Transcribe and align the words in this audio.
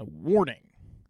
A 0.00 0.04
warning 0.04 0.68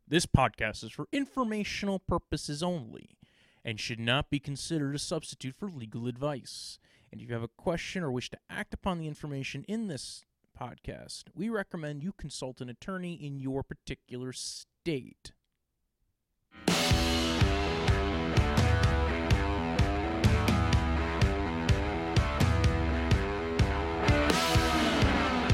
this 0.08 0.24
podcast 0.24 0.82
is 0.82 0.92
for 0.92 1.08
informational 1.12 1.98
purposes 1.98 2.62
only 2.62 3.18
and 3.62 3.78
should 3.78 4.00
not 4.00 4.30
be 4.30 4.40
considered 4.40 4.94
a 4.94 4.98
substitute 4.98 5.54
for 5.54 5.68
legal 5.68 6.06
advice. 6.06 6.78
And 7.12 7.20
if 7.20 7.28
you 7.28 7.34
have 7.34 7.42
a 7.42 7.48
question 7.48 8.02
or 8.02 8.10
wish 8.10 8.30
to 8.30 8.38
act 8.48 8.72
upon 8.72 8.98
the 8.98 9.06
information 9.06 9.66
in 9.68 9.88
this 9.88 10.24
podcast, 10.58 11.24
we 11.34 11.50
recommend 11.50 12.02
you 12.02 12.12
consult 12.12 12.62
an 12.62 12.70
attorney 12.70 13.12
in 13.12 13.38
your 13.38 13.62
particular 13.62 14.32
state. 14.32 15.32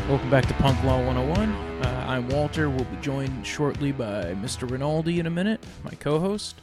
Welcome 0.09 0.31
back 0.31 0.47
to 0.47 0.55
Punk 0.55 0.85
Law 0.85 1.05
101. 1.05 1.64
I'm 2.07 2.29
Walter. 2.29 2.69
We'll 2.69 2.85
be 2.85 2.97
joined 3.01 3.47
shortly 3.47 3.91
by 3.91 4.35
Mr. 4.35 4.71
Rinaldi 4.71 5.21
in 5.21 5.27
a 5.27 5.31
minute, 5.31 5.65
my 5.85 5.93
co 5.93 6.21
host. 6.21 6.61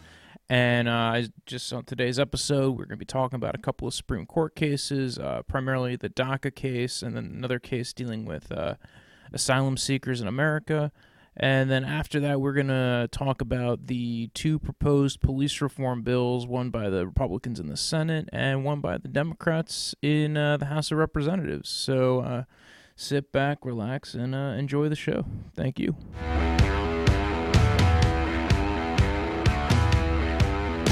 And 0.49 0.87
uh, 0.87 1.23
just 1.47 1.73
on 1.73 1.83
today's 1.85 2.19
episode, 2.19 2.77
we're 2.77 2.85
going 2.85 2.89
to 2.89 2.97
be 2.97 3.05
talking 3.05 3.37
about 3.37 3.55
a 3.55 3.57
couple 3.57 3.87
of 3.87 3.95
Supreme 3.95 4.27
Court 4.27 4.53
cases, 4.55 5.17
uh, 5.17 5.41
primarily 5.47 5.95
the 5.95 6.09
DACA 6.09 6.53
case, 6.53 7.01
and 7.01 7.17
then 7.17 7.25
another 7.25 7.57
case 7.57 7.91
dealing 7.91 8.23
with 8.23 8.51
uh, 8.51 8.75
asylum 9.33 9.77
seekers 9.77 10.21
in 10.21 10.27
America. 10.27 10.91
And 11.35 11.71
then 11.71 11.85
after 11.85 12.19
that, 12.19 12.39
we're 12.39 12.53
going 12.53 12.67
to 12.67 13.09
talk 13.11 13.41
about 13.41 13.87
the 13.87 14.29
two 14.35 14.59
proposed 14.59 15.21
police 15.21 15.59
reform 15.59 16.03
bills, 16.03 16.45
one 16.45 16.69
by 16.69 16.87
the 16.91 17.07
Republicans 17.07 17.59
in 17.59 17.65
the 17.65 17.77
Senate 17.77 18.29
and 18.31 18.63
one 18.63 18.79
by 18.79 18.99
the 18.99 19.07
Democrats 19.07 19.95
in 20.03 20.37
uh, 20.37 20.57
the 20.57 20.65
House 20.65 20.91
of 20.91 20.99
Representatives. 20.99 21.67
So 21.67 22.19
uh, 22.19 22.43
sit 23.01 23.31
back, 23.31 23.65
relax, 23.65 24.13
and 24.13 24.35
uh, 24.35 24.53
enjoy 24.57 24.87
the 24.87 24.95
show. 24.95 25.25
Thank 25.55 25.79
you. 25.79 25.95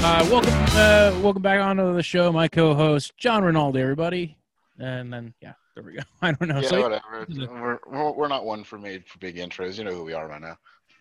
Uh, 0.02 0.26
welcome, 0.30 0.52
uh, 0.54 1.20
welcome 1.22 1.42
back 1.42 1.60
onto 1.60 1.94
the 1.94 2.02
show. 2.02 2.32
My 2.32 2.48
co-host 2.48 3.16
John 3.16 3.44
Rinaldi, 3.44 3.80
everybody, 3.80 4.36
and 4.78 5.12
then 5.12 5.34
yeah, 5.40 5.52
there 5.74 5.84
we 5.84 5.92
go. 5.94 6.02
I 6.22 6.32
don't 6.32 6.48
know. 6.48 6.60
Yeah, 6.60 6.68
So- 6.68 6.82
whatever. 6.82 7.26
We're, 7.28 7.78
we're 7.86 8.12
we're 8.12 8.28
not 8.28 8.44
one 8.44 8.64
for 8.64 8.78
made 8.78 9.06
for 9.06 9.18
big 9.18 9.36
intros. 9.36 9.78
You 9.78 9.84
know 9.84 9.92
who 9.92 10.04
we 10.04 10.12
are 10.14 10.28
by 10.28 10.38
now. 10.38 10.56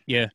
Yeah. 0.06 0.28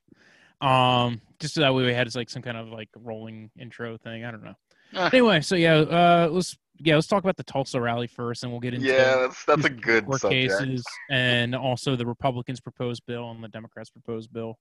Um, 0.61 1.21
just 1.41 1.55
so 1.55 1.61
that 1.61 1.75
way 1.75 1.85
we 1.85 1.93
had 1.93 2.13
like 2.15 2.31
some 2.31 2.43
kind 2.43 2.57
of 2.57 2.69
like 2.69 2.89
rolling 2.97 3.51
intro 3.59 3.97
thing. 3.99 4.25
I 4.25 4.31
don't 4.31 4.43
know. 4.45 4.55
Anyway, 5.13 5.41
so 5.41 5.55
yeah, 5.57 5.77
uh, 5.77 6.29
let's 6.31 6.57
yeah, 6.79 6.95
let's 6.95 7.07
talk 7.07 7.23
about 7.23 7.37
the 7.37 7.45
Tulsa 7.45 7.81
rally 7.81 8.07
first, 8.07 8.43
and 8.43 8.53
we'll 8.53 8.61
get 8.61 8.75
into 8.75 8.87
Yeah, 8.87 9.17
that's 9.17 9.45
that's 9.45 9.65
a 9.65 9.71
good 9.71 10.07
court 10.07 10.21
subject. 10.21 10.59
cases 10.59 10.85
and 11.11 11.55
also 11.55 11.97
the 11.97 12.07
Republicans' 12.07 12.61
proposed 12.61 13.03
bill 13.07 13.31
and 13.31 13.43
the 13.43 13.49
Democrats' 13.49 13.91
proposed 13.91 14.33
bill. 14.33 14.59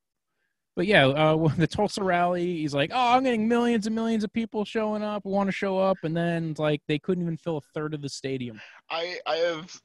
But 0.75 0.87
yeah, 0.87 1.07
uh, 1.07 1.47
the 1.57 1.67
Tulsa 1.67 2.03
rally, 2.03 2.57
he's 2.57 2.73
like, 2.73 2.91
"Oh, 2.93 3.13
I'm 3.13 3.23
getting 3.23 3.47
millions 3.47 3.87
and 3.87 3.95
millions 3.95 4.23
of 4.23 4.31
people 4.33 4.65
showing 4.65 5.03
up, 5.03 5.25
want 5.25 5.47
to 5.47 5.51
show 5.51 5.77
up," 5.77 5.97
and 6.03 6.15
then 6.15 6.55
like 6.57 6.81
they 6.87 6.99
couldn't 6.99 7.23
even 7.23 7.37
fill 7.37 7.57
a 7.57 7.61
third 7.73 7.93
of 7.93 8.01
the 8.01 8.09
stadium. 8.09 8.59
I 8.89 9.17
I 9.25 9.35
have 9.37 9.75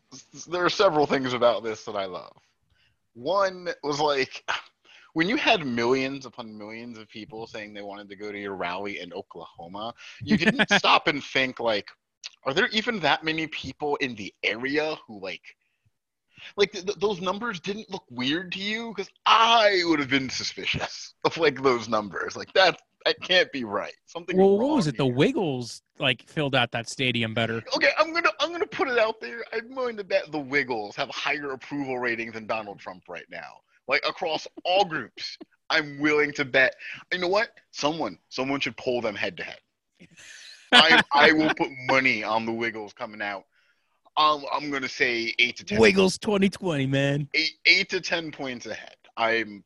there 0.49 0.65
are 0.65 0.71
several 0.71 1.07
things 1.07 1.33
about 1.33 1.62
this 1.62 1.85
that 1.85 1.97
I 1.97 2.07
love. 2.07 2.37
One 3.15 3.69
was 3.83 4.01
like 4.01 4.45
when 5.14 5.28
you 5.28 5.37
had 5.37 5.67
millions 5.67 6.27
upon 6.27 6.56
millions 6.56 6.98
of 6.98 7.09
people 7.09 7.47
saying 7.47 7.75
they 7.75 7.83
wanted 7.83 8.09
to 8.09 8.17
go 8.17 8.31
to 8.31 8.39
your 8.39 8.55
rally 8.55 9.01
in 9.01 9.12
Oklahoma, 9.12 9.95
you 10.23 10.37
didn't 10.37 10.70
stop 10.78 11.09
and 11.09 11.23
think 11.23 11.61
like, 11.61 11.89
are 12.45 12.55
there 12.55 12.69
even 12.69 13.00
that 13.00 13.25
many 13.25 13.47
people 13.48 13.97
in 13.97 14.15
the 14.15 14.33
area 14.42 14.97
who 15.06 15.20
like 15.20 15.42
like 16.56 16.73
th- 16.73 16.84
th- 16.84 16.98
those 16.98 17.20
numbers 17.20 17.61
didn't 17.61 17.91
look 17.91 18.05
weird 18.11 18.53
to 18.53 18.61
you 18.61 18.95
because 18.95 19.11
I 19.27 19.83
would 19.87 19.98
have 19.98 20.09
been 20.09 20.31
suspicious 20.31 21.15
of 21.25 21.37
like 21.37 21.62
those 21.62 21.89
numbers. 21.89 22.37
Like 22.37 22.53
that 22.55 22.81
that 23.05 23.20
can't 23.22 23.50
be 23.53 23.65
right. 23.65 23.95
Something. 24.06 24.37
Well, 24.37 24.59
what 24.59 24.77
was 24.77 24.87
it? 24.87 24.97
The 24.97 25.06
Wiggles 25.06 25.83
like 25.98 26.22
filled 26.28 26.54
out 26.54 26.71
that 26.72 26.88
stadium 26.88 27.34
better. 27.34 27.62
Okay, 27.75 27.91
I'm 27.99 28.12
gonna 28.12 28.31
I'm 28.41 28.53
gonna 28.53 28.66
put 28.66 28.88
it 28.88 28.99
out 28.99 29.21
there. 29.21 29.44
I'm 29.53 29.75
willing 29.75 29.97
to 29.97 30.04
bet 30.04 30.31
the 30.31 30.38
Wiggles 30.38 30.97
have 30.97 31.09
higher 31.10 31.53
approval 31.53 31.99
ratings 31.99 32.34
than 32.34 32.47
Donald 32.47 32.78
Trump 32.78 33.04
right 33.09 33.27
now. 33.31 33.60
Like 33.88 34.04
across 34.06 34.47
all 34.65 34.84
groups. 34.84 35.38
I'm 35.71 35.99
willing 35.99 36.32
to 36.34 36.44
bet. 36.44 36.75
You 37.12 37.19
know 37.19 37.28
what? 37.28 37.50
Someone 37.72 38.19
someone 38.28 38.60
should 38.60 38.76
pull 38.76 39.00
them 39.00 39.15
head 39.15 39.37
to 39.38 39.44
head. 39.44 39.59
I 40.72 41.03
I 41.12 41.32
will 41.32 41.53
put 41.54 41.69
money 41.88 42.22
on 42.22 42.47
the 42.47 42.53
Wiggles 42.53 42.93
coming 42.93 43.22
out. 43.22 43.44
Um, 44.16 44.44
I'm 44.53 44.71
gonna 44.71 44.88
say 44.88 45.34
eight 45.38 45.56
to 45.59 45.65
ten. 45.65 45.78
Wiggles 45.78 46.19
2020, 46.19 46.87
man. 46.87 47.28
Eight 47.34 47.53
eight 47.66 47.88
to 47.91 48.00
ten 48.00 48.31
points 48.31 48.66
ahead. 48.66 48.97
I'm 49.16 49.65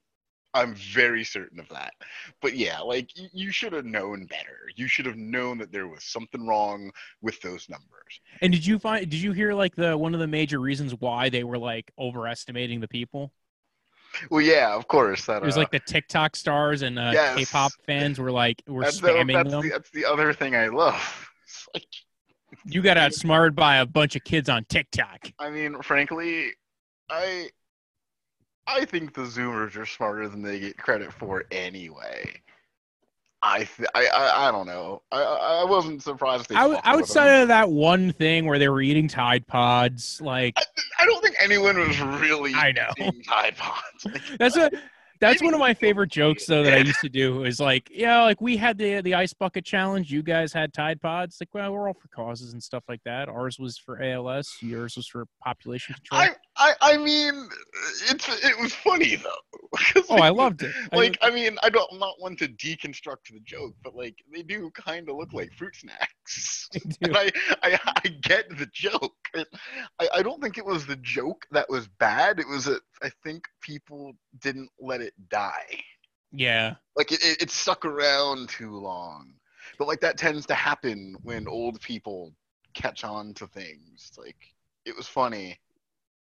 I'm 0.54 0.74
very 0.74 1.24
certain 1.24 1.58
of 1.58 1.68
that. 1.70 1.94
But 2.42 2.56
yeah, 2.56 2.80
like 2.80 3.10
you 3.14 3.50
should 3.50 3.72
have 3.72 3.86
known 3.86 4.26
better. 4.26 4.58
You 4.76 4.86
should 4.86 5.06
have 5.06 5.16
known 5.16 5.58
that 5.58 5.72
there 5.72 5.88
was 5.88 6.04
something 6.04 6.46
wrong 6.46 6.90
with 7.22 7.40
those 7.40 7.68
numbers. 7.70 8.20
And 8.42 8.52
did 8.52 8.66
you 8.66 8.78
find? 8.78 9.08
Did 9.08 9.20
you 9.20 9.32
hear 9.32 9.54
like 9.54 9.74
the 9.74 9.96
one 9.96 10.12
of 10.12 10.20
the 10.20 10.26
major 10.26 10.60
reasons 10.60 10.94
why 10.94 11.30
they 11.30 11.44
were 11.44 11.58
like 11.58 11.90
overestimating 11.98 12.80
the 12.80 12.88
people? 12.88 13.32
Well, 14.30 14.40
yeah, 14.40 14.74
of 14.74 14.88
course. 14.88 15.26
That 15.26 15.42
It 15.42 15.46
was 15.46 15.56
uh, 15.56 15.60
like 15.60 15.70
the 15.70 15.80
TikTok 15.80 16.36
stars 16.36 16.82
and 16.82 16.98
uh, 16.98 17.10
Yes. 17.12 17.38
K-pop 17.38 17.72
fans 17.86 18.18
were 18.18 18.30
like 18.30 18.62
were 18.66 18.82
that's, 18.82 19.00
the, 19.00 19.08
spamming 19.08 19.34
that's, 19.34 19.50
them. 19.50 19.62
the, 19.62 19.68
that's 19.70 19.90
the 19.90 20.04
other 20.04 20.32
thing 20.32 20.54
I 20.54 20.68
love. 20.68 21.28
It's 21.44 21.68
like, 21.74 21.86
You 22.64 22.82
got 22.82 22.96
outsmarted 22.96 23.54
by 23.54 23.76
a 23.76 23.86
bunch 23.86 24.16
of 24.16 24.24
kids 24.24 24.48
on 24.48 24.64
TikTok. 24.64 25.30
I 25.38 25.50
mean, 25.50 25.82
frankly, 25.82 26.52
I 27.10 27.50
I 28.66 28.84
think 28.84 29.14
the 29.14 29.22
Zoomers 29.22 29.76
are 29.76 29.86
smarter 29.86 30.28
than 30.28 30.42
they 30.42 30.60
get 30.60 30.76
credit 30.78 31.12
for 31.12 31.44
anyway. 31.50 32.40
I 33.42 33.58
th- 33.58 33.88
I, 33.94 34.06
I 34.06 34.48
I 34.48 34.50
don't 34.52 34.66
know. 34.66 35.02
I 35.10 35.20
I 35.20 35.62
I 35.62 35.64
wasn't 35.64 36.02
surprised. 36.02 36.48
Them. 36.48 36.78
outside 36.84 37.42
of 37.42 37.48
that 37.48 37.70
one 37.70 38.12
thing 38.12 38.46
where 38.46 38.58
they 38.58 38.68
were 38.68 38.80
eating 38.80 39.08
Tide 39.08 39.46
Pods, 39.46 40.20
like 40.20 40.54
I, 40.56 40.62
I 41.00 41.04
don't 41.06 41.22
think 41.22 41.36
anyone 41.40 41.78
was 41.78 42.00
really. 42.00 42.54
I 42.54 42.72
know. 42.72 42.88
eating 42.98 43.22
Tide 43.22 43.56
Pods. 43.56 44.04
Like, 44.04 44.22
that's 44.38 44.56
a 44.56 44.70
that's 45.22 45.42
one 45.42 45.54
of 45.54 45.60
my 45.60 45.72
favorite 45.72 46.10
jokes 46.10 46.46
though 46.46 46.64
that 46.64 46.74
I 46.74 46.78
used 46.78 47.00
to 47.00 47.08
do 47.08 47.44
is 47.44 47.60
like, 47.60 47.88
yeah, 47.92 48.22
like 48.22 48.40
we 48.40 48.56
had 48.56 48.78
the 48.78 49.00
the 49.00 49.14
ice 49.14 49.32
bucket 49.32 49.64
challenge, 49.64 50.12
you 50.12 50.22
guys 50.22 50.52
had 50.52 50.72
Tide 50.72 51.00
Pods. 51.00 51.38
Like, 51.40 51.48
well, 51.52 51.72
we're 51.72 51.88
all 51.88 51.94
for 51.94 52.08
causes 52.08 52.52
and 52.52 52.62
stuff 52.62 52.84
like 52.88 53.02
that. 53.04 53.28
Ours 53.28 53.58
was 53.58 53.78
for 53.78 54.02
ALS, 54.02 54.56
yours 54.60 54.96
was 54.96 55.06
for 55.06 55.26
population 55.42 55.94
control. 55.94 56.20
I, 56.20 56.30
I 56.62 56.74
I 56.92 56.96
mean, 56.96 57.48
it's 58.10 58.28
it 58.44 58.58
was 58.60 58.72
funny 58.74 59.16
though. 59.16 59.30
'Cause, 59.92 60.06
oh, 60.10 60.18
I 60.18 60.28
loved 60.28 60.62
it. 60.62 60.72
I- 60.92 60.96
like 60.96 61.18
I 61.22 61.30
mean 61.30 61.58
I 61.62 61.70
don't 61.70 61.90
I'm 61.92 61.98
not 61.98 62.20
one 62.20 62.36
to 62.36 62.48
deconstruct 62.48 63.32
the 63.32 63.40
joke, 63.40 63.74
but 63.82 63.94
like 63.94 64.16
they 64.32 64.42
do 64.42 64.70
kind 64.70 65.08
of 65.08 65.16
look 65.16 65.32
like 65.32 65.52
fruit 65.54 65.74
snacks. 65.76 66.68
And 67.02 67.16
I, 67.16 67.30
I 67.62 67.78
I 68.04 68.08
get 68.08 68.48
the 68.58 68.66
joke. 68.72 69.16
It- 69.34 69.48
I 70.00 70.08
I 70.16 70.22
don't 70.22 70.40
think 70.42 70.56
it 70.58 70.64
was 70.64 70.86
the 70.86 70.96
joke 70.96 71.46
that 71.50 71.68
was 71.68 71.88
bad. 71.98 72.38
It 72.38 72.48
was 72.48 72.64
that 72.66 72.82
I 73.02 73.10
think 73.24 73.46
people 73.60 74.12
didn't 74.40 74.70
let 74.80 75.00
it 75.00 75.14
die. 75.28 75.82
yeah. 76.32 76.74
Like 76.96 77.12
it, 77.12 77.22
it, 77.24 77.42
it 77.42 77.50
stuck 77.50 77.84
around 77.84 78.48
too 78.50 78.76
long. 78.76 79.34
But 79.78 79.88
like 79.88 80.00
that 80.00 80.18
tends 80.18 80.46
to 80.46 80.54
happen 80.54 81.16
when 81.22 81.48
old 81.48 81.80
people 81.80 82.34
catch 82.74 83.04
on 83.04 83.34
to 83.34 83.46
things. 83.46 84.12
Like 84.16 84.36
it 84.84 84.94
was 84.96 85.06
funny. 85.08 85.58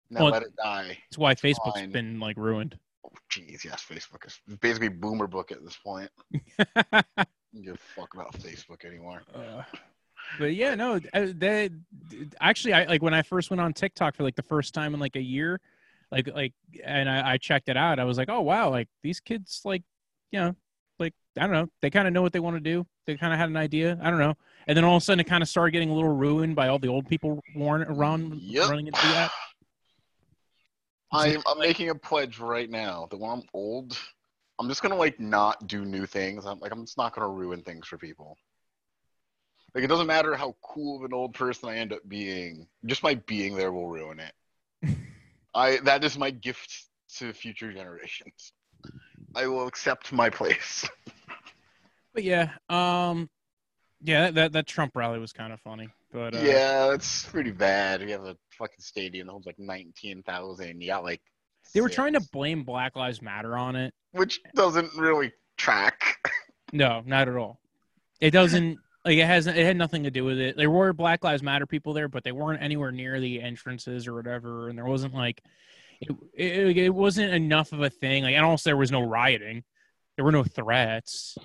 Now 0.09 0.23
Well, 0.25 0.31
let 0.33 0.43
it 0.43 0.55
die. 0.55 0.97
That's 1.09 1.17
why 1.17 1.35
Facebook's 1.35 1.79
fine. 1.79 1.91
been 1.91 2.19
like 2.19 2.37
ruined. 2.37 2.77
Oh, 3.05 3.09
Jeez, 3.31 3.63
yes, 3.63 3.85
Facebook 3.89 4.25
is 4.25 4.39
basically 4.59 4.89
boomer 4.89 5.27
book 5.27 5.51
at 5.51 5.63
this 5.63 5.77
point. 5.77 6.09
Give 7.61 7.75
a 7.75 7.77
fuck 7.95 8.13
about 8.13 8.33
Facebook 8.33 8.83
anymore. 8.85 9.23
Uh, 9.33 9.63
but 10.39 10.53
yeah, 10.53 10.75
no, 10.75 10.99
uh, 11.13 11.27
they 11.35 11.69
actually, 12.41 12.73
I 12.73 12.83
like 12.85 13.01
when 13.01 13.13
I 13.13 13.21
first 13.21 13.49
went 13.49 13.61
on 13.61 13.73
TikTok 13.73 14.15
for 14.15 14.23
like 14.23 14.35
the 14.35 14.41
first 14.43 14.73
time 14.73 14.93
in 14.93 14.99
like 14.99 15.15
a 15.15 15.21
year, 15.21 15.61
like 16.11 16.27
like, 16.33 16.53
and 16.83 17.09
I, 17.09 17.33
I 17.33 17.37
checked 17.37 17.69
it 17.69 17.77
out. 17.77 17.99
I 17.99 18.03
was 18.03 18.17
like, 18.17 18.29
oh 18.29 18.41
wow, 18.41 18.69
like 18.69 18.89
these 19.03 19.19
kids, 19.19 19.61
like 19.63 19.83
you 20.31 20.39
know, 20.39 20.55
like 20.99 21.13
I 21.37 21.41
don't 21.41 21.51
know, 21.51 21.67
they 21.81 21.89
kind 21.89 22.07
of 22.07 22.13
know 22.13 22.21
what 22.21 22.33
they 22.33 22.39
want 22.39 22.57
to 22.57 22.59
do. 22.59 22.85
They 23.07 23.15
kind 23.15 23.31
of 23.33 23.39
had 23.39 23.49
an 23.49 23.57
idea. 23.57 23.97
I 24.01 24.09
don't 24.09 24.19
know, 24.19 24.35
and 24.67 24.75
then 24.75 24.83
all 24.83 24.97
of 24.97 25.01
a 25.03 25.05
sudden 25.05 25.19
it 25.21 25.27
kind 25.27 25.41
of 25.43 25.47
started 25.47 25.71
getting 25.71 25.89
a 25.91 25.93
little 25.93 26.13
ruined 26.15 26.55
by 26.55 26.67
all 26.67 26.79
the 26.79 26.87
old 26.89 27.07
people 27.07 27.39
warn 27.55 27.83
around 27.83 28.33
Yep. 28.41 28.69
running 28.69 28.87
into 28.87 29.01
that. 29.01 29.31
I'm, 31.15 31.41
I'm 31.47 31.59
making 31.59 31.89
a 31.89 31.95
pledge 31.95 32.39
right 32.39 32.69
now 32.69 33.07
that 33.09 33.17
when 33.17 33.31
I'm 33.31 33.43
old, 33.53 33.97
I'm 34.59 34.67
just 34.67 34.81
gonna 34.81 34.95
like 34.95 35.19
not 35.19 35.67
do 35.67 35.85
new 35.85 36.05
things. 36.05 36.45
I'm 36.45 36.59
like 36.59 36.71
I'm 36.71 36.83
just 36.83 36.97
not 36.97 37.13
gonna 37.13 37.29
ruin 37.29 37.61
things 37.61 37.87
for 37.87 37.97
people. 37.97 38.37
Like 39.73 39.83
it 39.83 39.87
doesn't 39.87 40.07
matter 40.07 40.35
how 40.35 40.55
cool 40.61 40.97
of 40.97 41.03
an 41.03 41.13
old 41.13 41.33
person 41.33 41.69
I 41.69 41.77
end 41.77 41.91
up 41.91 42.07
being, 42.07 42.67
just 42.85 43.03
my 43.03 43.15
being 43.27 43.55
there 43.55 43.71
will 43.71 43.89
ruin 43.89 44.19
it. 44.19 44.97
I 45.55 45.77
that 45.83 46.03
is 46.03 46.17
my 46.17 46.31
gift 46.31 46.85
to 47.17 47.33
future 47.33 47.71
generations. 47.71 48.53
I 49.35 49.47
will 49.47 49.67
accept 49.67 50.13
my 50.13 50.29
place. 50.29 50.87
But 52.13 52.23
yeah, 52.23 52.51
um, 52.69 53.29
yeah, 54.01 54.31
that 54.31 54.53
that 54.53 54.67
Trump 54.67 54.95
rally 54.95 55.19
was 55.19 55.33
kind 55.33 55.51
of 55.51 55.59
funny. 55.59 55.89
But 56.13 56.33
uh, 56.33 56.39
yeah, 56.39 56.93
it's 56.93 57.25
pretty 57.25 57.51
bad. 57.51 58.01
We 58.01 58.11
have 58.11 58.23
a 58.23 58.37
fucking 58.57 58.79
stadium 58.79 59.27
that 59.27 59.31
holds 59.31 59.45
like 59.45 59.59
nineteen 59.59 60.23
thousand. 60.23 60.81
You 60.81 60.87
got 60.87 61.03
like 61.03 61.21
They 61.73 61.81
were 61.81 61.89
trying 61.89 62.13
to 62.13 62.21
blame 62.31 62.63
Black 62.63 62.95
Lives 62.95 63.21
Matter 63.21 63.57
on 63.57 63.75
it. 63.75 63.93
which 64.11 64.39
doesn't 64.55 64.93
really 64.97 65.31
track. 65.57 66.17
No, 66.73 67.03
not 67.05 67.29
at 67.29 67.35
all. 67.37 67.59
It 68.19 68.31
doesn't 68.31 68.79
like 69.05 69.17
it 69.17 69.25
hasn't. 69.25 69.55
it 69.55 69.65
had 69.65 69.77
nothing 69.77 70.03
to 70.03 70.11
do 70.11 70.25
with 70.25 70.39
it. 70.39 70.57
There 70.57 70.71
were 70.71 70.91
Black 70.93 71.23
Lives 71.23 71.43
Matter 71.43 71.65
people 71.67 71.93
there, 71.93 72.07
but 72.09 72.23
they 72.23 72.31
weren't 72.33 72.61
anywhere 72.61 72.91
near 72.91 73.19
the 73.21 73.39
entrances 73.41 74.07
or 74.07 74.15
whatever, 74.15 74.67
and 74.67 74.77
there 74.77 74.83
wasn't 74.85 75.13
like 75.13 75.41
it 76.01 76.09
it, 76.33 76.77
it 76.77 76.89
wasn't 76.93 77.31
enough 77.33 77.71
of 77.71 77.81
a 77.81 77.89
thing. 77.89 78.23
Like 78.23 78.33
and 78.35 78.43
also 78.43 78.69
there 78.71 78.77
was 78.77 78.91
no 78.91 79.01
rioting. 79.03 79.63
There 80.17 80.25
were 80.25 80.31
no 80.31 80.43
threats. 80.43 81.37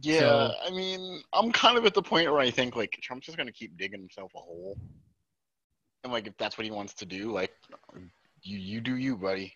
Yeah, 0.00 0.20
So- 0.20 0.54
I 0.66 0.70
mean, 0.70 1.22
I'm 1.34 1.52
kind 1.52 1.76
of 1.76 1.84
at 1.84 1.92
the 1.94 2.02
point 2.02 2.30
where 2.32 2.40
I 2.40 2.50
think 2.50 2.74
like 2.74 2.98
Trump's 3.02 3.26
just 3.26 3.36
gonna 3.38 3.52
keep 3.52 3.76
digging 3.76 4.00
himself 4.00 4.32
a 4.34 4.38
hole, 4.38 4.78
and 6.04 6.12
like 6.12 6.26
if 6.26 6.36
that's 6.36 6.58
what 6.58 6.64
he 6.64 6.70
wants 6.70 6.94
to 6.94 7.06
do, 7.06 7.30
like 7.32 7.52
you 8.42 8.58
you 8.58 8.80
do 8.80 8.96
you, 8.96 9.16
buddy. 9.16 9.54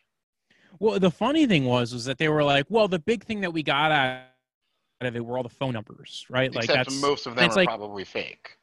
Well, 0.78 0.98
the 0.98 1.10
funny 1.10 1.46
thing 1.46 1.64
was 1.64 1.92
was 1.92 2.04
that 2.04 2.18
they 2.18 2.28
were 2.28 2.44
like, 2.44 2.66
well, 2.68 2.88
the 2.88 2.98
big 2.98 3.24
thing 3.24 3.40
that 3.40 3.52
we 3.52 3.62
got 3.62 3.90
out 3.92 4.22
of 5.00 5.16
it 5.16 5.24
were 5.24 5.36
all 5.36 5.42
the 5.42 5.48
phone 5.48 5.72
numbers, 5.72 6.26
right? 6.30 6.54
Like 6.54 6.64
Except 6.64 6.90
that's 6.90 7.00
most 7.00 7.26
of 7.26 7.34
them 7.36 7.50
are 7.50 7.54
like- 7.54 7.68
probably 7.68 8.04
fake. 8.04 8.56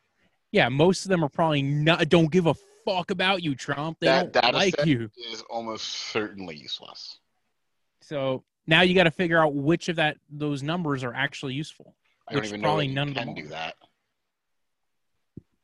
yeah, 0.51 0.69
most 0.69 1.05
of 1.05 1.09
them 1.09 1.23
are 1.23 1.29
probably 1.29 1.61
not 1.61 2.07
don't 2.09 2.31
give 2.31 2.45
a 2.47 2.53
fuck 2.85 3.11
about 3.11 3.41
you, 3.43 3.55
Trump. 3.55 3.97
They 3.99 4.07
That 4.07 4.31
don't 4.33 4.43
data 4.43 4.57
like 4.57 4.85
you. 4.85 5.09
Is 5.31 5.41
almost 5.49 5.85
certainly 5.87 6.55
useless. 6.55 7.19
So 8.01 8.43
now 8.67 8.81
you 8.81 8.93
got 8.95 9.05
to 9.05 9.11
figure 9.11 9.39
out 9.41 9.53
which 9.55 9.89
of 9.89 9.95
that 9.97 10.17
those 10.29 10.61
numbers 10.63 11.03
are 11.03 11.13
actually 11.13 11.53
useful. 11.53 11.95
I 12.27 12.33
don't 12.33 12.45
even 12.45 12.61
know 12.61 12.67
probably 12.67 12.87
you 12.87 12.93
none 12.93 13.09
of 13.09 13.15
can 13.15 13.27
them 13.27 13.35
do 13.35 13.47
that. 13.49 13.75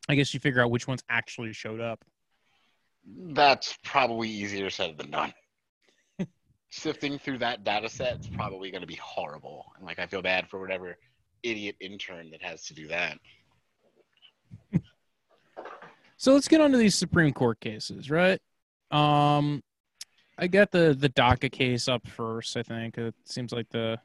I 0.08 0.16
guess 0.16 0.34
you 0.34 0.40
figure 0.40 0.62
out 0.62 0.72
which 0.72 0.88
ones 0.88 1.04
actually 1.10 1.54
showed 1.54 1.80
up. 1.80 2.04
That's 3.06 3.78
probably 3.84 4.30
easier 4.30 4.70
said 4.70 4.98
than 4.98 5.12
done. 5.12 5.34
Sifting 6.70 7.20
through 7.20 7.40
that 7.40 7.64
data 7.64 7.90
set 7.90 8.20
is 8.20 8.28
probably 8.28 8.72
going 8.72 8.82
to 8.82 8.88
be 8.88 9.00
horrible, 9.02 9.66
and 9.78 9.86
like 9.86 10.00
I 10.00 10.06
feel 10.06 10.22
bad 10.22 10.50
for 10.50 10.60
whatever 10.60 10.98
idiot 11.42 11.76
intern 11.80 12.32
that 12.32 12.42
has 12.44 12.66
to 12.66 12.74
do 12.74 12.88
that. 12.90 13.18
So 16.22 16.34
let's 16.34 16.50
get 16.50 16.60
on 16.60 16.74
to 16.74 16.78
these 16.78 16.96
Supreme 16.96 17.32
Court 17.32 17.62
cases, 17.62 18.12
right? 18.12 18.42
Um, 18.92 19.64
I 20.38 20.48
got 20.48 20.70
the 20.70 20.94
the 20.94 21.08
DACA 21.08 21.50
case 21.50 21.88
up 21.88 22.06
first. 22.10 22.58
I 22.58 22.64
think 22.64 22.98
it 22.98 23.16
seems 23.24 23.54
like 23.54 23.70
the 23.70 24.00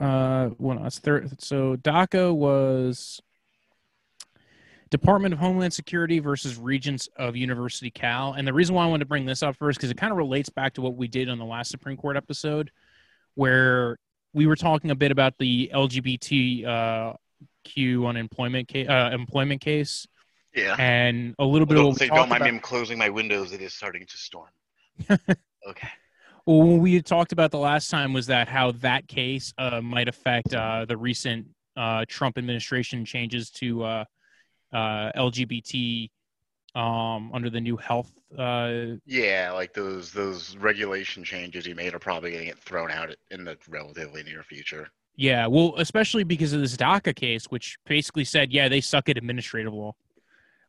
uh, 0.00 0.50
well, 0.58 0.78
no, 0.78 0.86
it's 0.86 0.98
third. 0.98 1.40
So 1.40 1.76
DACA 1.76 2.34
was 2.34 3.20
Department 4.90 5.32
of 5.32 5.38
Homeland 5.40 5.72
Security 5.72 6.18
versus 6.18 6.56
Regents 6.56 7.08
of 7.16 7.36
University 7.36 7.90
Cal, 7.90 8.32
and 8.32 8.46
the 8.46 8.52
reason 8.52 8.74
why 8.74 8.84
I 8.84 8.86
wanted 8.88 9.04
to 9.04 9.08
bring 9.08 9.24
this 9.24 9.42
up 9.42 9.56
first 9.56 9.78
because 9.78 9.90
it 9.90 9.96
kind 9.96 10.10
of 10.10 10.16
relates 10.18 10.48
back 10.48 10.74
to 10.74 10.80
what 10.82 10.96
we 10.96 11.06
did 11.06 11.28
on 11.28 11.38
the 11.38 11.44
last 11.44 11.70
Supreme 11.70 11.96
Court 11.96 12.16
episode, 12.16 12.70
where 13.34 13.98
we 14.34 14.46
were 14.46 14.56
talking 14.56 14.90
a 14.90 14.94
bit 14.96 15.12
about 15.12 15.34
the 15.38 15.70
LGBT 15.72 16.66
uh, 16.66 17.12
unemployment 18.06 18.66
case, 18.68 18.88
uh, 18.88 19.10
employment 19.12 19.60
case, 19.60 20.06
Yeah. 20.54 20.74
and 20.78 21.34
a 21.38 21.44
little 21.44 21.66
bit 21.66 21.76
of 21.76 21.82
Don't 21.84 21.88
what 21.90 21.98
say, 21.98 22.08
don't 22.08 22.28
mind 22.28 22.42
about. 22.42 22.50
me. 22.50 22.56
I'm 22.56 22.60
closing 22.60 22.98
my 22.98 23.08
windows. 23.10 23.52
It 23.52 23.60
is 23.62 23.72
starting 23.72 24.04
to 24.06 24.16
storm. 24.16 24.50
okay. 25.10 25.88
Well, 26.46 26.62
what 26.62 26.80
we 26.80 26.94
had 26.94 27.06
talked 27.06 27.32
about 27.32 27.52
the 27.52 27.58
last 27.58 27.90
time 27.90 28.12
was 28.12 28.26
that 28.26 28.48
how 28.48 28.72
that 28.72 29.06
case 29.06 29.52
uh, 29.56 29.80
might 29.80 30.08
affect 30.08 30.52
uh, 30.52 30.84
the 30.84 30.96
recent 30.96 31.46
uh, 31.76 32.04
Trump 32.08 32.38
administration 32.38 33.04
changes 33.04 33.50
to 33.52 34.04
uh, 34.72 35.10
LGBT 35.16 36.10
um, 36.74 37.30
under 37.32 37.50
the 37.50 37.60
new 37.60 37.76
health. 37.76 38.12
Uh, 38.36 38.96
Yeah, 39.06 39.50
like 39.52 39.74
those 39.74 40.12
those 40.12 40.56
regulation 40.56 41.24
changes 41.24 41.64
he 41.64 41.74
made 41.74 41.94
are 41.94 41.98
probably 41.98 42.30
going 42.30 42.44
to 42.44 42.50
get 42.50 42.58
thrown 42.58 42.90
out 42.90 43.14
in 43.30 43.44
the 43.44 43.56
relatively 43.68 44.22
near 44.22 44.42
future. 44.42 44.88
yeah, 45.16 45.46
well, 45.46 45.74
especially 45.78 46.24
because 46.24 46.52
of 46.52 46.60
this 46.60 46.76
DACA 46.76 47.14
case, 47.14 47.46
which 47.46 47.76
basically 47.86 48.24
said, 48.24 48.52
yeah, 48.52 48.68
they 48.68 48.80
suck 48.80 49.08
at 49.08 49.18
administrative 49.18 49.72
law. 49.74 49.94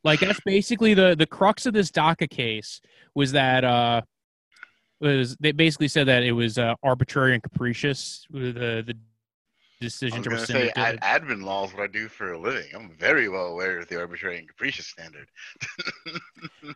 Like 0.04 0.20
that's 0.20 0.40
basically 0.44 0.94
the 0.94 1.14
the 1.16 1.26
crux 1.26 1.66
of 1.66 1.72
this 1.72 1.90
DACA 1.90 2.28
case 2.28 2.80
was 3.14 3.32
that 3.32 3.64
uh, 3.64 4.02
was 5.00 5.36
they 5.38 5.52
basically 5.52 5.88
said 5.88 6.08
that 6.08 6.22
it 6.22 6.32
was 6.32 6.58
uh, 6.58 6.74
arbitrary 6.82 7.34
and 7.34 7.42
capricious 7.42 8.26
the 8.30 8.82
the 8.86 8.94
decision 9.82 10.22
to 10.22 10.30
rescind 10.30 10.46
say, 10.48 10.72
ad- 10.76 11.00
admin 11.02 11.42
law 11.42 11.66
is 11.66 11.72
what 11.74 11.82
I 11.82 11.86
do 11.86 12.08
for 12.08 12.32
a 12.32 12.38
living. 12.38 12.66
I'm 12.74 12.90
very 12.90 13.28
well 13.28 13.46
aware 13.46 13.78
of 13.78 13.88
the 13.88 13.98
arbitrary 13.98 14.38
and 14.38 14.48
capricious 14.48 14.86
standard. 14.86 15.28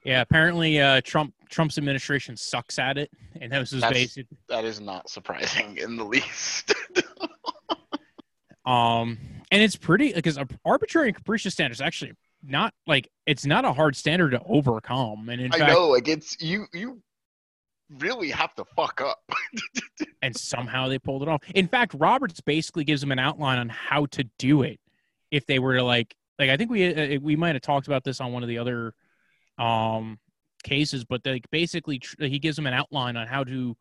Yeah, 0.05 0.21
apparently 0.21 0.81
uh, 0.81 1.01
Trump 1.03 1.35
Trump's 1.49 1.79
administration 1.79 2.37
sucks 2.37 2.79
at 2.79 2.99
it, 2.99 3.11
and 3.41 3.51
that 3.53 3.59
was 3.59 3.71
his 3.71 3.83
basic. 3.85 4.27
That 4.49 4.65
is 4.65 4.81
not 4.81 5.09
surprising 5.11 5.79
in 5.79 5.97
the 5.97 6.05
least. 6.05 6.73
Um, 8.65 9.19
and 9.53 9.63
it's 9.63 9.77
pretty 9.77 10.13
because 10.13 10.39
arbitrary 10.65 11.09
and 11.09 11.17
capricious 11.17 11.55
standard 11.55 11.75
is 11.75 11.81
actually 11.81 12.13
not 12.43 12.75
like 12.87 13.09
it's 13.25 13.47
not 13.47 13.65
a 13.65 13.73
hard 13.73 13.95
standard 13.95 14.33
to 14.33 14.43
overcome, 14.45 15.29
and 15.29 15.41
in 15.41 15.53
I 15.55 15.59
fact, 15.59 15.73
know, 15.73 15.87
like 15.89 16.09
it's 16.09 16.41
you. 16.41 16.67
You 16.73 17.01
really 17.99 18.31
have 18.31 18.55
to 18.57 18.65
fuck 18.65 19.01
up. 19.01 19.31
and 20.23 20.37
somehow 20.37 20.89
they 20.89 20.99
pulled 20.99 21.23
it 21.23 21.29
off. 21.29 21.43
In 21.55 21.69
fact, 21.69 21.95
Roberts 21.95 22.41
basically 22.41 22.85
gives 22.85 23.01
them 23.01 23.13
an 23.13 23.19
outline 23.19 23.59
on 23.59 23.69
how 23.69 24.07
to 24.07 24.25
do 24.39 24.63
it 24.63 24.81
if 25.31 25.47
they 25.47 25.59
were 25.59 25.77
to 25.77 25.83
like 25.83 26.15
like 26.39 26.51
I 26.51 26.57
think 26.57 26.71
we 26.71 27.17
uh, 27.17 27.21
we 27.21 27.37
might 27.37 27.55
have 27.55 27.63
talked 27.63 27.87
about 27.87 28.05
this 28.05 28.21
on 28.21 28.33
one 28.33 28.43
of 28.43 28.49
the 28.49 28.59
other 28.59 28.95
um 29.59 30.19
cases, 30.65 31.05
but 31.05 31.25
like 31.25 31.49
basically 31.51 31.99
tr- 31.99 32.25
he 32.25 32.39
gives 32.39 32.57
them 32.57 32.67
an 32.67 32.75
outline 32.75 33.17
on 33.17 33.27
how 33.27 33.45
to 33.45 33.77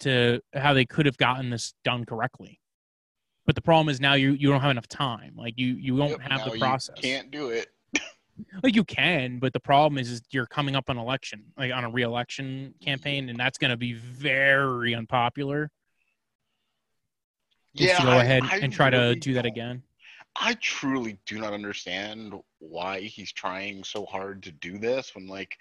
to 0.00 0.40
how 0.54 0.74
they 0.74 0.84
could 0.84 1.06
have 1.06 1.16
gotten 1.16 1.50
this 1.50 1.74
done 1.84 2.04
correctly. 2.04 2.60
But 3.46 3.54
the 3.54 3.62
problem 3.62 3.88
is 3.88 4.00
now 4.00 4.14
you 4.14 4.32
you 4.32 4.48
don't 4.50 4.60
have 4.60 4.70
enough 4.70 4.88
time. 4.88 5.34
Like 5.36 5.54
you 5.58 5.74
you 5.74 5.96
don't 5.96 6.10
Yep, 6.10 6.20
have 6.20 6.44
the 6.44 6.52
you 6.52 6.60
process. 6.60 6.96
Can't 7.00 7.30
do 7.30 7.48
it. 7.48 7.68
Like 8.62 8.74
you 8.74 8.84
can, 8.84 9.38
but 9.38 9.52
the 9.52 9.60
problem 9.60 9.98
is, 9.98 10.10
is 10.10 10.22
you're 10.30 10.46
coming 10.46 10.74
up 10.74 10.90
on 10.90 10.98
election, 10.98 11.44
like 11.56 11.72
on 11.72 11.84
a 11.84 11.90
re-election 11.90 12.74
campaign, 12.82 13.28
and 13.28 13.38
that's 13.38 13.58
going 13.58 13.70
to 13.70 13.76
be 13.76 13.92
very 13.92 14.94
unpopular. 14.94 15.70
Just 17.76 17.92
Yeah, 17.92 17.98
to 17.98 18.04
go 18.04 18.10
I- 18.10 18.22
ahead 18.24 18.42
I 18.44 18.58
and 18.58 18.72
try 18.72 18.90
to 18.90 19.14
do 19.14 19.34
that 19.34 19.46
again. 19.46 19.82
I 20.36 20.54
truly 20.54 21.16
do 21.26 21.38
not 21.38 21.52
understand 21.52 22.34
why 22.58 23.00
he's 23.00 23.32
trying 23.32 23.84
so 23.84 24.04
hard 24.04 24.42
to 24.44 24.50
do 24.52 24.78
this 24.78 25.14
when 25.14 25.28
like 25.28 25.56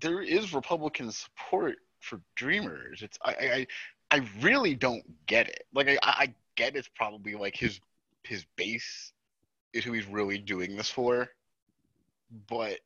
there 0.00 0.20
is 0.20 0.52
Republican 0.52 1.12
support 1.12 1.76
for 2.00 2.20
Dreamers. 2.34 3.02
It's 3.02 3.18
I 3.22 3.66
I, 4.10 4.16
I 4.16 4.28
really 4.40 4.74
don't 4.74 5.04
get 5.26 5.48
it. 5.48 5.62
Like 5.72 5.88
I, 5.88 5.98
I 6.02 6.34
get 6.56 6.74
it's 6.74 6.88
probably 6.88 7.34
like 7.36 7.54
his 7.56 7.80
his 8.24 8.44
base 8.56 9.12
who 9.84 9.92
he's 9.92 10.06
really 10.06 10.38
doing 10.38 10.76
this 10.76 10.90
for, 10.90 11.28
but 12.48 12.78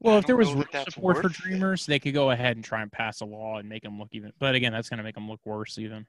Well, 0.00 0.18
if 0.18 0.26
there 0.26 0.36
was 0.36 0.52
real 0.52 0.64
that 0.72 0.92
support 0.92 1.16
for 1.16 1.22
worth 1.22 1.32
it. 1.32 1.42
Dreamers, 1.42 1.86
they 1.86 1.98
could 1.98 2.14
go 2.14 2.30
ahead 2.30 2.56
and 2.56 2.64
try 2.64 2.82
and 2.82 2.90
pass 2.90 3.20
a 3.20 3.24
law 3.24 3.58
and 3.58 3.68
make 3.68 3.82
them 3.82 3.98
look 3.98 4.08
even. 4.12 4.32
But 4.38 4.54
again, 4.54 4.72
that's 4.72 4.88
going 4.88 4.98
to 4.98 5.04
make 5.04 5.14
them 5.14 5.28
look 5.28 5.40
worse 5.44 5.78
even. 5.78 6.06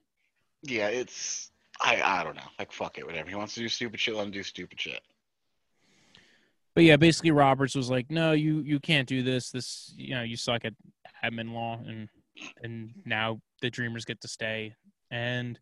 yeah, 0.64 0.88
it's 0.88 1.52
I 1.82 2.02
I 2.02 2.24
don't 2.24 2.36
know. 2.36 2.42
Like 2.60 2.72
fuck 2.72 2.98
it, 2.98 3.06
whatever. 3.06 3.30
He 3.30 3.36
wants 3.36 3.54
to 3.56 3.60
do 3.62 3.70
stupid 3.70 4.00
shit, 4.00 4.16
let 4.16 4.26
him 4.26 4.32
do 4.32 4.44
stupid 4.44 4.80
shit. 4.80 5.02
But 6.76 6.84
yeah, 6.86 6.98
basically 6.98 7.32
Roberts 7.32 7.76
was 7.76 7.90
like, 7.90 8.10
"No, 8.10 8.32
you 8.32 8.62
you 8.62 8.80
can't 8.80 9.08
do 9.08 9.22
this. 9.22 9.52
This 9.52 9.94
you 9.96 10.16
know 10.16 10.24
you 10.24 10.36
suck 10.38 10.66
at 10.66 10.74
admin 11.24 11.54
law, 11.54 11.80
and 11.86 12.10
and 12.64 12.94
now 13.06 13.40
the 13.62 13.70
Dreamers 13.70 14.06
get 14.06 14.22
to 14.22 14.28
stay." 14.28 14.76
And 15.14 15.60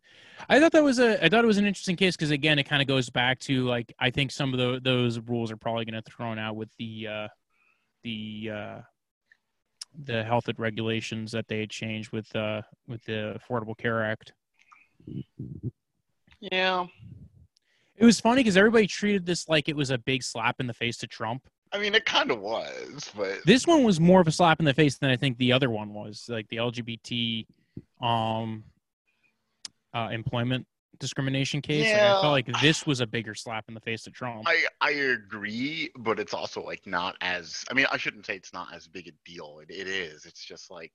I 0.48 0.58
thought 0.58 0.72
that 0.72 0.82
was 0.82 0.98
a 0.98 1.22
I 1.22 1.28
thought 1.28 1.44
it 1.44 1.46
was 1.46 1.58
an 1.58 1.66
interesting 1.66 1.94
case 1.94 2.16
because 2.16 2.30
again, 2.30 2.58
it 2.58 2.64
kind 2.64 2.80
of 2.80 2.88
goes 2.88 3.10
back 3.10 3.38
to 3.40 3.64
like 3.64 3.92
I 3.98 4.10
think 4.10 4.32
some 4.32 4.54
of 4.54 4.58
the, 4.58 4.80
those 4.82 5.20
rules 5.20 5.52
are 5.52 5.58
probably 5.58 5.84
going 5.84 6.02
to 6.02 6.10
thrown 6.10 6.38
out 6.38 6.56
with 6.56 6.70
the 6.78 7.06
uh, 7.06 7.28
the 8.02 8.50
uh, 8.50 8.78
the 10.04 10.24
health 10.24 10.48
regulations 10.56 11.32
that 11.32 11.48
they 11.48 11.60
had 11.60 11.68
changed 11.68 12.12
with 12.12 12.34
uh, 12.34 12.62
with 12.88 13.04
the 13.04 13.38
Affordable 13.38 13.76
Care 13.76 14.02
Act. 14.02 14.32
Yeah. 16.40 16.86
It 17.96 18.06
was 18.06 18.20
funny 18.20 18.40
because 18.40 18.56
everybody 18.56 18.86
treated 18.86 19.26
this 19.26 19.50
like 19.50 19.68
it 19.68 19.76
was 19.76 19.90
a 19.90 19.98
big 19.98 20.22
slap 20.22 20.60
in 20.60 20.66
the 20.66 20.72
face 20.72 20.96
to 20.98 21.06
Trump. 21.06 21.46
I 21.72 21.78
mean 21.78 21.94
it 21.94 22.06
kinda 22.06 22.34
was, 22.34 23.10
but 23.14 23.40
this 23.44 23.66
one 23.66 23.82
was 23.84 24.00
more 24.00 24.22
of 24.22 24.28
a 24.28 24.32
slap 24.32 24.60
in 24.60 24.64
the 24.64 24.72
face 24.72 24.96
than 24.96 25.10
I 25.10 25.16
think 25.18 25.36
the 25.36 25.52
other 25.52 25.68
one 25.68 25.92
was, 25.92 26.24
like 26.30 26.48
the 26.48 26.56
LGBT 26.56 27.46
um 28.00 28.64
uh 29.94 30.08
employment 30.12 30.66
discrimination 30.98 31.60
case. 31.60 31.92
Like, 31.92 32.02
I 32.02 32.20
felt 32.20 32.32
like 32.32 32.60
this 32.60 32.86
was 32.86 33.00
a 33.00 33.06
bigger 33.06 33.34
slap 33.34 33.64
in 33.68 33.74
the 33.74 33.80
face 33.80 34.02
to 34.04 34.10
Trump. 34.10 34.44
I 34.46 34.64
I 34.80 34.90
agree, 34.90 35.90
but 35.96 36.20
it's 36.20 36.34
also 36.34 36.62
like 36.62 36.86
not 36.86 37.16
as 37.20 37.64
I 37.70 37.74
mean 37.74 37.86
I 37.90 37.96
shouldn't 37.96 38.26
say 38.26 38.36
it's 38.36 38.52
not 38.52 38.72
as 38.74 38.86
big 38.86 39.08
a 39.08 39.12
deal. 39.28 39.60
It 39.62 39.70
it 39.74 39.88
is. 39.88 40.26
It's 40.26 40.44
just 40.44 40.70
like 40.70 40.92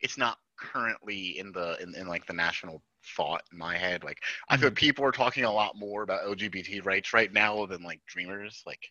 it's 0.00 0.18
not 0.18 0.38
currently 0.58 1.38
in 1.38 1.52
the 1.52 1.76
in, 1.82 1.94
in 1.94 2.06
like 2.06 2.26
the 2.26 2.32
national 2.32 2.82
thought 3.16 3.42
in 3.52 3.58
my 3.58 3.76
head. 3.76 4.04
Like 4.04 4.18
I 4.48 4.56
feel 4.56 4.70
people 4.70 5.04
are 5.04 5.12
talking 5.12 5.44
a 5.44 5.52
lot 5.52 5.76
more 5.76 6.02
about 6.02 6.24
LGBT 6.26 6.84
rights 6.84 7.12
right 7.12 7.32
now 7.32 7.66
than 7.66 7.82
like 7.82 8.00
dreamers. 8.06 8.62
Like 8.66 8.88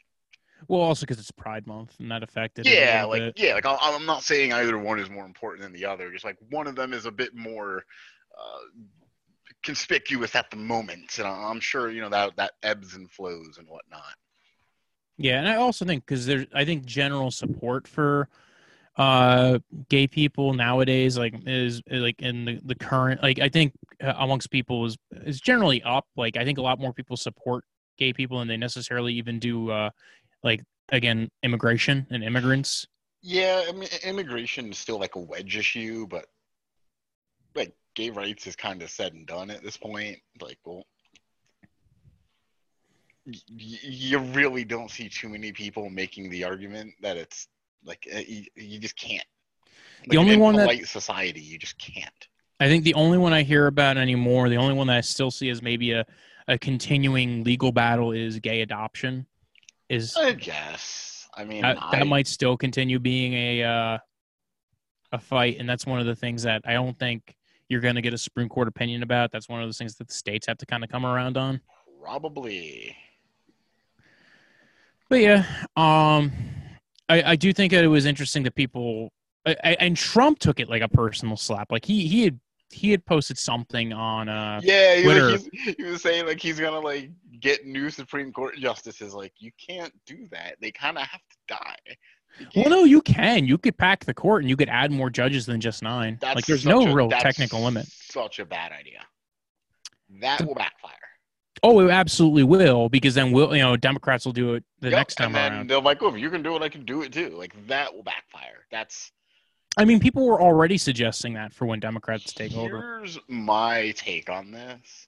Well, 0.67 0.81
also 0.81 1.01
because 1.01 1.19
it's 1.19 1.31
Pride 1.31 1.67
Month 1.67 1.95
and 1.99 2.11
that 2.11 2.23
affected. 2.23 2.65
it 2.67 2.73
Yeah, 2.73 3.05
like 3.05 3.21
bit. 3.21 3.33
yeah, 3.37 3.53
like 3.53 3.65
I- 3.65 3.77
I'm 3.81 4.05
not 4.05 4.23
saying 4.23 4.51
either 4.53 4.77
one 4.77 4.99
is 4.99 5.09
more 5.09 5.25
important 5.25 5.63
than 5.63 5.73
the 5.73 5.85
other. 5.85 6.11
Just 6.11 6.25
like 6.25 6.37
one 6.49 6.67
of 6.67 6.75
them 6.75 6.93
is 6.93 7.05
a 7.05 7.11
bit 7.11 7.35
more 7.35 7.85
uh, 8.37 8.59
conspicuous 9.63 10.35
at 10.35 10.51
the 10.51 10.57
moment, 10.57 11.17
and 11.17 11.27
I'm 11.27 11.59
sure 11.59 11.89
you 11.89 12.01
know 12.01 12.09
that 12.09 12.35
that 12.37 12.51
ebbs 12.61 12.95
and 12.95 13.09
flows 13.09 13.57
and 13.57 13.67
whatnot. 13.67 14.13
Yeah, 15.17 15.39
and 15.39 15.47
I 15.47 15.55
also 15.55 15.85
think 15.85 16.05
because 16.05 16.25
there's, 16.25 16.47
I 16.53 16.65
think 16.65 16.85
general 16.85 17.31
support 17.31 17.87
for 17.87 18.29
uh 18.95 19.57
gay 19.89 20.05
people 20.05 20.53
nowadays 20.53 21.17
like 21.17 21.33
is 21.47 21.81
like 21.89 22.21
in 22.21 22.45
the, 22.45 22.59
the 22.63 22.75
current 22.75 23.23
like 23.23 23.39
i 23.39 23.49
think 23.49 23.73
uh, 24.03 24.13
amongst 24.19 24.51
people 24.51 24.85
is 24.85 24.95
is 25.25 25.41
generally 25.41 25.81
up 25.81 26.05
like 26.15 26.37
i 26.37 26.45
think 26.45 26.59
a 26.59 26.61
lot 26.61 26.79
more 26.79 26.93
people 26.93 27.17
support 27.17 27.63
gay 27.97 28.13
people 28.13 28.37
than 28.37 28.47
they 28.47 28.55
necessarily 28.55 29.11
even 29.11 29.39
do 29.39 29.71
uh 29.71 29.89
like 30.43 30.61
again 30.89 31.27
immigration 31.41 32.05
and 32.11 32.23
immigrants 32.23 32.85
Yeah, 33.23 33.63
I 33.67 33.71
mean, 33.71 33.89
immigration 34.03 34.69
is 34.71 34.77
still 34.77 34.99
like 34.99 35.15
a 35.15 35.19
wedge 35.19 35.55
issue, 35.57 36.05
but 36.07 36.25
gay 37.95 38.09
rights 38.09 38.47
is 38.47 38.55
kind 38.55 38.81
of 38.81 38.89
said 38.89 39.13
and 39.13 39.25
done 39.27 39.49
at 39.49 39.63
this 39.63 39.77
point. 39.77 40.17
Like, 40.41 40.57
well, 40.65 40.83
y- 43.25 43.33
you 43.49 44.19
really 44.19 44.63
don't 44.63 44.89
see 44.91 45.09
too 45.09 45.29
many 45.29 45.51
people 45.51 45.89
making 45.89 46.29
the 46.29 46.43
argument 46.43 46.93
that 47.01 47.17
it's 47.17 47.47
like 47.83 48.07
uh, 48.13 48.19
you, 48.27 48.45
you 48.55 48.79
just 48.79 48.95
can't. 48.95 49.25
The 50.07 50.17
only 50.17 50.37
one 50.37 50.55
that- 50.55 50.63
polite 50.63 50.87
society, 50.87 51.41
you 51.41 51.57
just 51.57 51.77
can't. 51.77 52.27
i 52.59 52.67
think 52.67 52.83
the 52.83 52.93
only 52.93 53.17
one 53.17 53.33
i 53.33 53.41
hear 53.41 53.67
about 53.67 53.97
anymore 53.97 54.47
the 54.47 54.57
only 54.57 54.73
one 54.75 54.87
that 54.87 54.97
i 54.97 55.01
still 55.01 55.31
see 55.31 55.49
is 55.49 55.61
maybe 55.61 55.91
a 55.91 56.05
a 56.47 56.57
continuing 56.57 57.43
legal 57.43 57.71
battle 57.71 58.11
is 58.11 58.39
gay 58.39 58.61
adoption 58.61 59.25
is 59.89 60.15
I 60.15 60.33
guess. 60.33 61.27
I 61.35 61.45
mean, 61.45 61.61
that, 61.63 61.77
that 61.91 62.05
might 62.05 62.27
still 62.27 62.55
continue 62.57 62.99
being 62.99 63.33
a 63.33 63.63
uh, 63.63 63.97
a 65.13 65.17
fight, 65.19 65.57
and 65.59 65.67
that's 65.67 65.85
one 65.85 65.99
of 65.99 66.05
the 66.05 66.15
things 66.15 66.43
that 66.43 66.61
I 66.65 66.73
don't 66.73 66.97
think 66.97 67.35
you're 67.73 67.81
going 67.81 67.95
to 67.95 68.01
get 68.01 68.13
a 68.13 68.17
Supreme 68.17 68.47
Court 68.47 68.67
opinion 68.67 69.03
about. 69.03 69.31
That's 69.31 69.49
one 69.49 69.61
of 69.61 69.67
those 69.67 69.77
things 69.77 69.95
that 69.95 70.07
the 70.07 70.13
states 70.13 70.47
have 70.47 70.57
to 70.59 70.65
kind 70.65 70.83
of 70.83 70.89
come 70.89 71.05
around 71.05 71.35
on. 71.35 71.59
probably. 72.01 72.95
But 75.09 75.19
yeah, 75.21 75.45
um, 75.75 76.31
I, 77.09 77.23
I 77.23 77.35
do 77.35 77.51
think 77.51 77.71
that 77.73 77.83
it 77.83 77.87
was 77.87 78.05
interesting 78.05 78.43
that 78.43 78.55
people 78.55 79.11
I, 79.45 79.55
I, 79.63 79.77
and 79.79 79.97
Trump 79.97 80.39
took 80.39 80.59
it 80.59 80.69
like 80.69 80.81
a 80.81 80.87
personal 80.87 81.35
slap. 81.35 81.71
Like 81.71 81.85
he 81.85 82.07
he 82.07 82.23
had 82.23 82.39
he 82.69 82.91
had 82.91 83.05
posted 83.05 83.37
something 83.37 83.93
on 83.93 84.29
uh 84.29 84.61
Yeah, 84.63 84.95
he, 84.95 85.03
Twitter. 85.03 85.31
like, 85.31 85.41
he's, 85.51 85.75
he 85.77 85.83
was 85.83 86.01
saying 86.01 86.25
like 86.25 86.39
he's 86.39 86.59
gonna 86.59 86.79
like 86.79 87.11
get 87.39 87.65
new 87.65 87.89
Supreme 87.89 88.31
Court 88.31 88.55
justices. 88.55 89.13
Like 89.13 89.33
you 89.37 89.51
can't 89.59 89.93
do 90.05 90.27
that. 90.31 90.55
They 90.61 90.71
kind 90.71 90.97
of 90.97 91.03
have 91.03 91.21
to 91.21 91.37
die. 91.47 91.97
Well 92.55 92.69
no 92.69 92.83
you 92.83 93.01
can 93.01 93.45
you 93.45 93.57
could 93.57 93.77
pack 93.77 94.05
the 94.05 94.13
court 94.13 94.41
and 94.43 94.49
you 94.49 94.57
could 94.57 94.69
add 94.69 94.91
more 94.91 95.09
judges 95.09 95.45
than 95.45 95.61
just 95.61 95.83
nine 95.83 96.17
That's 96.21 96.35
like 96.35 96.45
there's 96.45 96.65
no 96.65 96.81
a- 96.81 96.93
real 96.93 97.09
technical 97.09 97.61
limit 97.61 97.85
Such 97.87 98.39
a 98.39 98.45
bad 98.45 98.71
idea. 98.71 98.99
That 100.21 100.45
will 100.45 100.55
backfire. 100.55 100.93
oh 101.63 101.79
it 101.79 101.89
absolutely 101.91 102.43
will 102.43 102.89
because 102.89 103.13
then 103.15 103.31
we'll 103.31 103.55
you 103.55 103.61
know 103.61 103.75
democrats 103.77 104.25
will 104.25 104.33
do 104.33 104.53
it 104.55 104.63
the 104.79 104.89
Yep, 104.89 104.97
next 104.97 105.15
time 105.15 105.35
and 105.35 105.55
around 105.55 105.69
they're 105.69 105.79
like, 105.81 106.01
"Oh, 106.03 106.13
if 106.13 106.19
you 106.19 106.29
can 106.29 106.43
do 106.43 106.55
it, 106.55 106.61
I 106.61 106.69
can 106.69 106.85
do 106.85 107.01
it 107.03 107.11
too." 107.13 107.29
Like 107.29 107.53
that 107.67 107.93
will 107.93 108.03
backfire. 108.03 108.65
That's 108.71 109.11
i 109.77 109.85
mean 109.85 109.99
people 109.99 110.25
were 110.27 110.39
already 110.41 110.77
suggesting 110.77 111.33
that 111.33 111.51
for 111.53 111.65
when 111.65 111.79
democrats 111.79 112.31
take 112.33 112.53
over 112.55 112.97
Here's 112.99 113.17
my 113.27 113.91
take 113.97 114.29
on 114.29 114.51
this. 114.51 115.07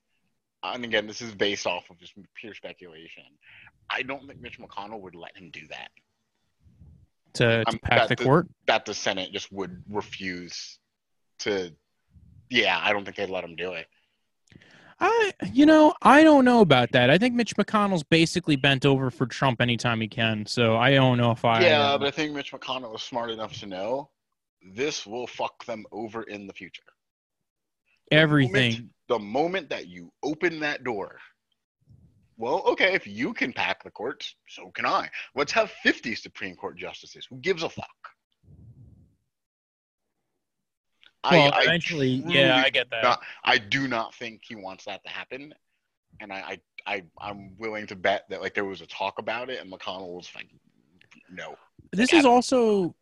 And 0.64 0.84
again, 0.84 1.06
this 1.06 1.22
is 1.22 1.36
based 1.36 1.68
off 1.68 1.88
of 1.92 2.00
just 2.00 2.14
pure 2.34 2.56
speculation. 2.56 3.22
I 3.88 4.02
don't 4.02 4.26
think 4.28 4.42
Mitch 4.42 4.60
McConnell 4.60 5.00
would 5.02 5.14
let 5.14 5.38
him 5.38 5.52
do 5.52 5.62
that. 5.70 5.90
To, 7.36 7.64
to 7.66 7.80
pack 7.80 8.08
that- 8.08 8.18
the 8.18 8.24
court 8.24 8.48
That 8.68 8.86
the 8.86 8.94
Senate 8.94 9.32
just 9.32 9.52
would 9.52 9.84
refuse 9.90 10.80
to. 11.40 11.72
Yeah, 12.50 12.80
I 12.82 12.94
don't 12.94 13.04
think 13.06 13.18
they'd 13.18 13.30
let 13.30 13.44
him 13.44 13.56
do 13.56 13.74
it. 13.74 13.88
I, 15.00 15.34
you 15.52 15.66
know, 15.66 15.94
I 16.02 16.24
don't 16.24 16.46
know 16.46 16.62
about 16.62 16.92
that. 16.94 17.10
I 17.10 17.18
think 17.18 17.36
Mitch 17.36 17.54
McConnell's 17.58 18.04
basically 18.04 18.56
bent 18.56 18.86
over 18.86 19.12
for 19.12 19.26
Trump 19.26 19.60
anytime 19.60 20.00
he 20.00 20.08
can. 20.08 20.46
So 20.46 20.78
I 20.78 20.94
don't 20.94 21.18
know 21.18 21.32
if 21.32 21.44
I. 21.44 21.62
yeah, 21.66 21.82
uh, 21.82 21.98
but 21.98 22.08
I 22.08 22.12
think 22.12 22.32
Mitch 22.34 22.54
McConnell 22.54 22.96
is 22.96 23.02
smart 23.02 23.30
enough 23.30 23.60
to 23.60 23.66
know 23.66 24.10
this 24.74 25.06
will 25.06 25.28
fuck 25.28 25.66
them 25.66 25.86
over 25.92 26.24
in 26.24 26.48
the 26.48 26.54
future. 26.54 26.84
everything. 28.12 28.90
The 29.08 29.20
moment 29.20 29.70
that 29.70 29.88
you 29.88 30.12
open 30.24 30.60
that 30.62 30.84
door, 30.84 31.18
well, 32.38 32.64
okay, 32.68 32.94
if 32.94 33.08
you 33.08 33.34
can 33.34 33.54
pack 33.54 33.84
the 33.84 33.92
courts, 33.92 34.36
so 34.48 34.70
can 34.72 34.86
I. 34.86 35.10
Let's 35.36 35.52
have 35.54 35.72
50 35.84 36.16
Supreme 36.16 36.56
Court 36.56 36.78
justices. 36.78 37.26
Who 37.30 37.38
gives 37.38 37.64
a 37.64 37.70
fuck? 37.70 37.86
Well, 41.32 41.52
eventually, 41.56 42.24
yeah, 42.28 42.62
I 42.64 42.70
get 42.70 42.90
that. 42.92 43.04
not- 43.04 43.20
I 43.44 43.58
do 43.58 43.88
not 43.88 44.14
think 44.14 44.42
he 44.48 44.56
wants 44.56 44.86
that 44.86 45.04
to 45.04 45.10
happen. 45.10 45.54
And 46.20 46.32
I, 46.32 46.60
I, 46.86 46.96
I, 46.96 47.04
I'm 47.20 47.58
willing 47.58 47.88
to 47.88 47.96
bet 47.96 48.26
that 48.30 48.42
like 48.42 48.54
there 48.54 48.64
was 48.66 48.82
a 48.82 48.86
talk 48.86 49.20
about 49.20 49.50
it, 49.50 49.60
and 49.60 49.72
McConnell 49.72 50.14
was 50.16 50.30
like, 50.36 50.48
"No, 51.30 51.56
this 51.92 52.14
is 52.14 52.26
also 52.26 52.96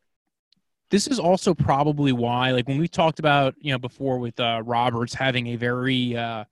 this 0.90 1.08
is 1.08 1.20
also 1.20 1.54
probably 1.54 2.12
why 2.12 2.52
like 2.52 2.68
when 2.68 2.80
we 2.80 2.88
talked 2.88 3.20
about 3.20 3.56
you 3.60 3.72
know 3.72 3.78
before 3.78 4.20
with 4.20 4.40
uh 4.40 4.62
roberts 4.66 5.14
having 5.14 5.48
a 5.48 5.56
very 5.56 6.16
uh 6.16 6.44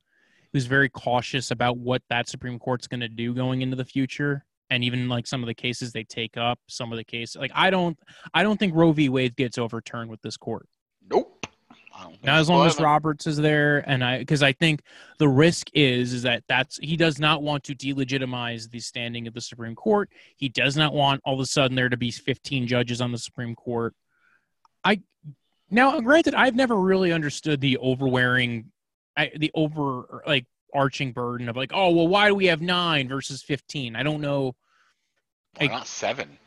was 0.54 0.66
very 0.66 0.90
cautious 0.90 1.52
about 1.52 1.78
what 1.78 2.02
that 2.10 2.28
supreme 2.30 2.60
court's 2.60 2.88
going 2.88 3.00
to 3.00 3.10
do 3.10 3.34
going 3.34 3.62
into 3.62 3.76
the 3.76 3.86
future 3.86 4.46
and 4.70 4.84
even 4.84 5.10
like 5.10 5.28
some 5.28 5.44
of 5.44 5.48
the 5.48 5.54
cases 5.54 5.92
they 5.92 6.04
take 6.04 6.38
up 6.38 6.60
some 6.68 6.92
of 6.92 6.98
the 6.98 7.04
cases 7.04 7.36
like 7.36 7.52
i 7.54 7.70
don't 7.70 7.98
i 8.34 8.44
don't 8.44 8.58
think 8.58 8.74
roe 8.76 8.92
v 8.92 9.10
wade 9.10 9.36
gets 9.36 9.58
overturned 9.58 10.10
with 10.10 10.22
this 10.22 10.38
court 10.38 10.68
nope." 11.10 11.42
I 11.94 12.04
don't 12.04 12.30
as 12.30 12.50
long 12.50 12.66
as 12.66 12.80
Roberts 12.80 13.28
is 13.28 13.38
there, 13.38 13.80
and 13.90 14.04
I 14.04 14.20
because 14.20 14.42
I 14.42 14.54
think 14.54 14.82
the 15.18 15.28
risk 15.28 15.68
is 15.74 16.14
is 16.14 16.24
that 16.24 16.44
that's 16.48 16.78
he 16.78 16.96
does 16.96 17.20
not 17.20 17.44
want 17.44 17.64
to 17.66 17.76
delegitimize 17.76 18.70
the 18.70 18.80
standing 18.80 19.28
of 19.28 19.34
the 19.34 19.42
Supreme 19.42 19.76
Court. 19.76 20.10
He 20.36 20.50
does 20.50 20.78
not 20.78 20.94
want 20.94 21.22
all 21.26 21.34
of 21.34 21.40
a 21.40 21.46
sudden 21.46 21.76
there 21.76 21.90
to 21.90 21.98
be 21.98 22.12
15 22.12 22.68
judges 22.68 23.02
on 23.02 23.12
the 23.12 23.18
Supreme 23.18 23.56
Court. 23.56 23.94
I 24.84 25.02
now 25.70 26.00
granted 26.02 26.34
I've 26.34 26.56
never 26.56 26.80
really 26.80 27.12
understood 27.12 27.62
the 27.62 27.78
overwearing, 27.78 28.72
I, 29.22 29.32
the 29.38 29.52
over 29.54 30.22
like 30.26 30.46
arching 30.74 31.12
burden 31.12 31.50
of 31.50 31.56
like 31.56 31.72
oh 31.74 31.90
well 31.92 32.08
why 32.08 32.28
do 32.28 32.36
we 32.36 32.46
have 32.48 32.62
nine 32.62 33.08
versus 33.08 33.42
15? 33.44 33.96
I 33.96 34.04
don't 34.04 34.22
know. 34.22 34.56
Why 35.58 35.66
I- 35.66 35.68
not 35.68 35.88
seven 35.88 36.38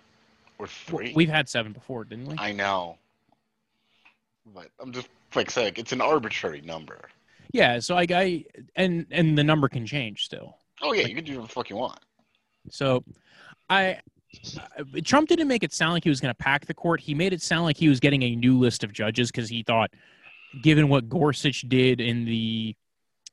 or 0.59 0.67
three? 0.67 1.13
We've 1.15 1.29
had 1.29 1.49
seven 1.49 1.73
before, 1.73 2.05
didn't 2.05 2.27
we? 2.27 2.37
I 2.39 2.53
know, 2.53 2.97
but 4.55 4.69
I'm 4.81 4.93
just 4.93 5.09
like 5.35 5.51
saying 5.51 5.75
it's 5.77 5.93
an 5.93 6.01
arbitrary 6.01 6.61
number. 6.63 7.09
Yeah, 7.53 7.79
so 7.79 7.97
I, 7.97 8.07
I 8.11 8.45
and 8.77 9.07
and 9.11 9.39
the 9.39 9.45
number 9.45 9.69
can 9.69 9.87
change 9.87 10.25
still. 10.25 10.57
Oh 10.83 10.93
yeah, 10.93 11.07
you 11.07 11.15
can 11.15 11.25
do 11.25 11.33
whatever 11.33 11.47
the 11.47 11.53
fuck 11.53 11.71
you 11.71 11.77
want. 11.77 12.01
So, 12.71 13.05
I 13.71 13.99
I- 14.77 15.01
Trump 15.05 15.29
didn't 15.29 15.49
make 15.49 15.63
it 15.63 15.73
sound 15.73 15.93
like 15.93 16.03
he 16.03 16.09
was 16.11 16.21
going 16.21 16.35
to 16.35 16.43
pack 16.43 16.67
the 16.67 16.75
court. 16.75 17.01
He 17.01 17.15
made 17.15 17.33
it 17.33 17.43
sound 17.43 17.65
like 17.65 17.77
he 17.77 17.89
was 17.89 18.01
getting 18.01 18.23
a 18.23 18.35
new 18.35 18.59
list 18.59 18.83
of 18.83 18.93
judges 18.93 19.31
because 19.31 19.49
he 19.49 19.63
thought, 19.63 19.91
given 20.63 20.89
what 20.89 21.09
Gorsuch 21.09 21.63
did 21.69 22.01
in 22.01 22.25
the 22.25 22.75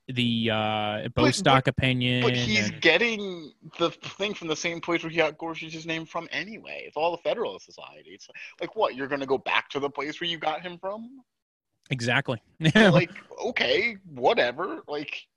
the 0.08 0.50
uh, 0.52 1.08
Bostock 1.16 1.68
opinion, 1.68 2.22
But 2.24 2.36
he's 2.36 2.70
and- 2.70 2.82
getting 2.82 3.54
the 3.80 3.92
thing 3.92 4.34
from 4.34 4.48
the 4.50 4.56
same 4.56 4.82
place 4.82 5.04
where 5.04 5.10
he 5.10 5.18
got 5.18 5.38
Gorsuch's 5.38 5.86
name 5.86 6.06
from 6.06 6.28
anyway. 6.32 6.84
It's 6.86 6.98
all 6.98 7.12
the 7.12 7.22
Federalist 7.22 7.66
Society. 7.66 8.10
It's 8.10 8.28
like 8.60 8.76
what 8.76 8.96
you're 8.96 9.08
gonna 9.08 9.26
go 9.26 9.38
back 9.38 9.70
to 9.70 9.80
the 9.80 9.90
place 9.90 10.20
where 10.20 10.30
you 10.30 10.38
got 10.38 10.62
him 10.62 10.78
from? 10.78 11.22
exactly. 11.90 12.42
like 12.76 13.12
okay, 13.46 13.96
whatever. 14.06 14.82
Like, 14.88 15.28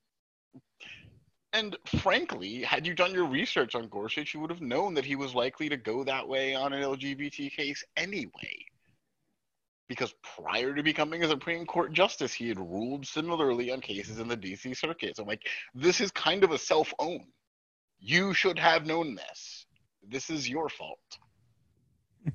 and 1.53 1.77
frankly, 1.99 2.63
had 2.63 2.87
you 2.87 2.95
done 2.95 3.13
your 3.13 3.27
research 3.27 3.75
on 3.75 3.89
Gorsuch, 3.89 4.35
you 4.35 4.41
would 4.41 4.51
have 4.51 4.61
known 4.61 4.95
that 4.95 5.05
he 5.05 5.15
was 5.15 5.35
likely 5.35 5.69
to 5.69 5.77
go 5.77 6.03
that 6.05 6.27
way 6.27 6.55
on 6.55 6.73
an 6.73 6.83
LGBT 6.83 7.53
case 7.53 7.85
anyway. 7.97 8.65
Because 9.89 10.15
prior 10.23 10.75
to 10.75 10.83
becoming 10.83 11.23
a 11.23 11.29
Supreme 11.29 11.67
Court 11.67 11.93
justice, 11.93 12.33
he 12.33 12.49
had 12.49 12.59
ruled 12.59 13.07
similarly 13.07 13.71
on 13.71 13.81
cases 13.81 14.19
in 14.19 14.29
the 14.29 14.37
DC 14.37 14.77
circuit. 14.77 15.17
So, 15.17 15.25
like, 15.25 15.43
this 15.75 16.01
is 16.01 16.11
kind 16.11 16.43
of 16.43 16.53
a 16.53 16.59
self 16.59 16.93
own. 16.99 17.27
You 17.99 18.33
should 18.35 18.59
have 18.59 18.87
known 18.87 19.15
this. 19.15 19.67
This 20.09 20.31
is 20.31 20.49
your 20.49 20.69
fault. 20.69 20.99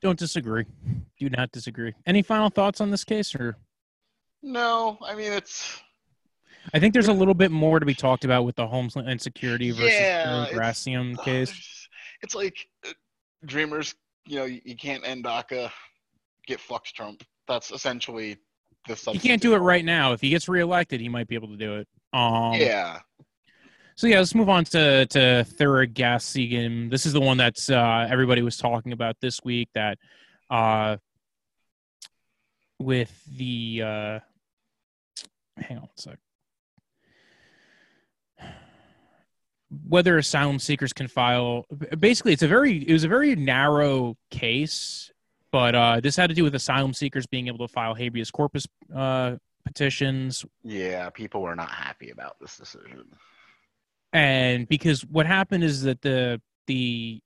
Don't 0.00 0.18
disagree. 0.18 0.64
Do 1.18 1.28
not 1.30 1.50
disagree. 1.52 1.92
Any 2.06 2.22
final 2.22 2.50
thoughts 2.50 2.80
on 2.80 2.90
this 2.90 3.04
case, 3.04 3.34
or 3.34 3.56
No, 4.42 4.98
I 5.04 5.14
mean, 5.14 5.32
it's. 5.32 5.80
I 6.72 6.78
think 6.78 6.94
there's 6.94 7.08
a 7.08 7.12
little 7.12 7.34
bit 7.34 7.50
more 7.50 7.78
to 7.78 7.86
be 7.86 7.94
talked 7.94 8.24
about 8.24 8.44
with 8.44 8.56
the 8.56 8.66
Homeland 8.66 9.20
Security 9.20 9.70
versus 9.70 9.92
Yeah, 9.92 10.46
case. 11.24 11.88
It's 12.22 12.34
like 12.34 12.56
uh, 12.86 12.92
Dreamers, 13.44 13.94
you 14.26 14.36
know, 14.36 14.44
you, 14.44 14.60
you 14.64 14.76
can't 14.76 15.06
end 15.06 15.24
DACA, 15.24 15.70
get 16.46 16.60
fucked 16.60 16.94
Trump. 16.94 17.22
That's 17.48 17.70
essentially 17.70 18.38
the 18.88 18.94
He 19.12 19.18
can't 19.18 19.42
do 19.42 19.54
it 19.54 19.58
right 19.58 19.84
now. 19.84 20.12
If 20.12 20.20
he 20.20 20.30
gets 20.30 20.48
reelected, 20.48 21.00
he 21.00 21.08
might 21.08 21.28
be 21.28 21.34
able 21.34 21.48
to 21.48 21.56
do 21.56 21.76
it. 21.76 21.88
Um, 22.12 22.54
Yeah. 22.54 23.00
So 23.96 24.08
yeah, 24.08 24.18
let's 24.18 24.34
move 24.34 24.48
on 24.48 24.64
to 24.66 25.06
to 25.06 25.46
Thuraissigian. 25.58 26.90
This 26.90 27.06
is 27.06 27.12
the 27.12 27.20
one 27.20 27.36
that's 27.36 27.70
uh, 27.70 28.08
everybody 28.10 28.42
was 28.42 28.56
talking 28.56 28.92
about 28.92 29.16
this 29.20 29.40
week. 29.44 29.68
That 29.74 29.98
uh, 30.50 30.96
with 32.80 33.12
the 33.36 33.82
uh, 33.82 34.18
hang 35.56 35.78
on 35.78 35.88
a 35.96 36.00
sec. 36.00 36.18
Whether 39.88 40.18
asylum 40.18 40.58
seekers 40.58 40.92
can 40.92 41.08
file, 41.08 41.66
basically, 41.98 42.32
it's 42.32 42.42
a 42.42 42.48
very 42.48 42.78
it 42.78 42.92
was 42.92 43.04
a 43.04 43.08
very 43.08 43.36
narrow 43.36 44.16
case, 44.30 45.12
but 45.54 45.72
uh, 45.76 46.00
this 46.00 46.16
had 46.16 46.28
to 46.30 46.34
do 46.34 46.42
with 46.42 46.52
asylum 46.56 46.92
seekers 46.92 47.26
being 47.28 47.46
able 47.46 47.64
to 47.64 47.72
file 47.72 47.94
habeas 47.94 48.28
corpus 48.28 48.66
uh, 48.92 49.36
petitions 49.64 50.44
Yeah, 50.64 51.10
people 51.10 51.42
were 51.42 51.54
not 51.54 51.70
happy 51.70 52.10
about 52.10 52.40
this 52.40 52.56
decision. 52.56 53.04
and 54.12 54.66
because 54.68 55.02
what 55.02 55.26
happened 55.26 55.62
is 55.62 55.82
that 55.82 56.02
the 56.02 56.42
the 56.66 57.20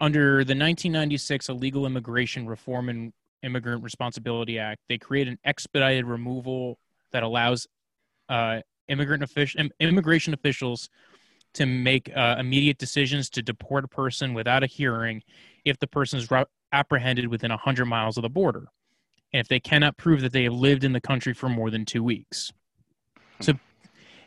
under 0.00 0.44
the 0.44 0.54
1996 0.54 1.48
illegal 1.48 1.86
immigration 1.86 2.46
reform 2.46 2.88
and 2.88 3.12
immigrant 3.42 3.82
responsibility 3.82 4.56
act 4.60 4.80
they 4.88 4.96
create 4.96 5.26
an 5.26 5.36
expedited 5.44 6.04
removal 6.04 6.78
that 7.10 7.24
allows 7.24 7.66
uh, 8.28 8.60
immigrant 8.86 9.24
official 9.24 9.68
immigration 9.80 10.32
officials 10.34 10.88
to 11.52 11.66
make 11.66 12.12
uh, 12.16 12.36
immediate 12.38 12.78
decisions 12.78 13.28
to 13.28 13.42
deport 13.42 13.84
a 13.84 13.88
person 13.88 14.34
without 14.34 14.62
a 14.62 14.66
hearing 14.66 15.20
if 15.64 15.76
the 15.80 15.86
person 15.88 16.16
is 16.20 16.30
ro- 16.30 16.44
apprehended 16.72 17.26
within 17.28 17.50
100 17.50 17.84
miles 17.86 18.16
of 18.16 18.22
the 18.22 18.28
border 18.28 18.68
and 19.32 19.40
if 19.40 19.48
they 19.48 19.60
cannot 19.60 19.96
prove 19.96 20.20
that 20.20 20.32
they 20.32 20.44
have 20.44 20.52
lived 20.52 20.84
in 20.84 20.92
the 20.92 21.00
country 21.00 21.32
for 21.32 21.48
more 21.48 21.70
than 21.70 21.84
two 21.84 22.02
weeks 22.02 22.52
so 23.40 23.54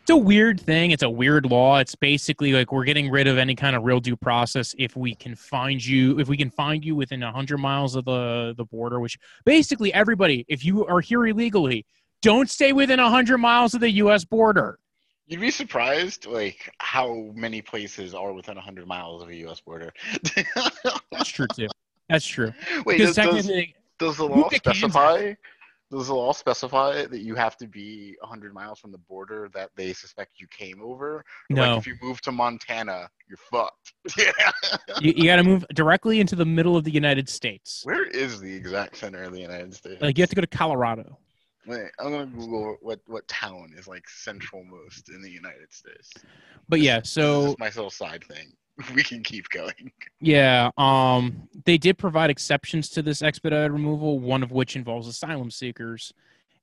it's 0.04 0.10
a 0.10 0.18
weird 0.18 0.60
thing. 0.60 0.92
It's 0.92 1.04
a 1.04 1.10
weird 1.10 1.46
law. 1.46 1.78
It's 1.80 1.96
basically 1.96 2.52
like 2.52 2.74
we're 2.74 2.84
getting 2.84 3.10
rid 3.10 3.26
of 3.26 3.38
any 3.38 3.56
kind 3.56 3.74
of 3.74 3.84
real 3.84 4.02
due 4.02 4.18
process 4.18 4.76
if 4.78 4.98
we 4.98 5.16
can 5.16 5.34
find 5.34 5.84
you 5.84 6.20
if 6.20 6.28
we 6.28 6.36
can 6.36 6.50
find 6.50 6.84
you 6.84 6.94
within 6.94 7.22
100 7.22 7.58
miles 7.58 7.96
of 7.96 8.04
the 8.04 8.54
the 8.58 8.66
border 8.66 9.00
which 9.00 9.18
basically 9.46 9.94
everybody 9.94 10.44
if 10.50 10.66
you 10.66 10.86
are 10.88 11.00
here 11.00 11.26
illegally 11.26 11.86
don't 12.22 12.50
stay 12.50 12.74
within 12.74 13.00
100 13.00 13.38
miles 13.38 13.74
of 13.74 13.80
the 13.80 13.92
US 13.92 14.26
border. 14.26 14.78
You'd 15.28 15.40
be 15.40 15.52
surprised, 15.52 16.26
like 16.26 16.70
how 16.80 17.32
many 17.34 17.62
places 17.62 18.14
are 18.14 18.34
within 18.34 18.56
100 18.56 18.86
miles 18.86 19.24
of 19.24 19.30
a 19.30 19.36
U.S. 19.36 19.62
border. 19.62 19.94
That's 21.12 21.30
true 21.30 21.48
too. 21.56 21.68
That's 22.10 22.26
true. 22.26 22.54
Wait, 22.86 22.98
does, 22.98 23.16
does, 23.16 23.50
does 24.00 24.18
the 24.18 24.26
law 24.26 24.50
specify? 24.50 25.34
Does 25.92 26.08
the 26.08 26.16
law 26.16 26.32
specify 26.32 27.06
that 27.06 27.22
you 27.22 27.36
have 27.36 27.56
to 27.58 27.68
be 27.68 28.16
100 28.22 28.52
miles 28.52 28.80
from 28.80 28.92
the 28.92 28.98
border 28.98 29.48
that 29.54 29.70
they 29.76 29.94
suspect 29.94 30.40
you 30.40 30.48
came 30.48 30.82
over? 30.82 31.24
No. 31.52 31.62
Like 31.62 31.78
if 31.78 31.88
you 31.88 31.96
move 32.02 32.20
to 32.22 32.32
Montana, 32.32 33.10
you're 33.30 33.38
fucked. 33.38 33.94
Yeah. 34.18 34.32
you, 35.00 35.14
you 35.16 35.26
got 35.26 35.36
to 35.36 35.44
move 35.44 35.66
directly 35.76 36.20
into 36.20 36.36
the 36.36 36.46
middle 36.46 36.76
of 36.76 36.84
the 36.84 36.92
United 36.92 37.30
States. 37.30 37.82
Where 37.84 38.06
is 38.06 38.40
the 38.40 38.52
exact 38.52 38.98
center 38.98 39.22
of 39.22 39.34
the 39.34 39.42
United 39.42 39.74
States? 39.76 40.02
Like 40.02 40.18
you 40.18 40.24
have 40.24 40.30
to 40.30 40.36
go 40.36 40.42
to 40.42 40.48
Colorado. 40.48 41.20
Wait, 41.66 41.92
I'm 42.00 42.12
gonna 42.12 42.26
Google 42.26 42.78
what 42.82 43.00
what 43.06 43.26
town 43.28 43.74
is 43.78 43.88
like 43.88 44.10
central 44.10 44.66
most 44.66 45.10
in 45.10 45.22
the 45.22 45.30
United 45.30 45.72
States. 45.72 46.12
But 46.68 46.82
yeah, 46.82 47.00
This 47.00 47.12
so 47.12 47.46
is 47.46 47.60
my 47.60 47.68
little 47.68 47.90
side 47.90 48.24
thing. 48.26 48.52
We 48.96 49.04
can 49.04 49.24
keep 49.24 49.50
going. 49.50 49.92
Yeah, 50.20 50.72
um, 50.78 51.48
they 51.66 51.78
did 51.78 51.98
provide 51.98 52.30
exceptions 52.30 52.90
to 52.90 53.02
this 53.02 53.22
expedited 53.22 53.72
removal, 53.72 54.20
one 54.20 54.44
of 54.44 54.52
which 54.52 54.76
involves 54.76 55.08
asylum 55.08 55.52
seekers. 55.52 56.14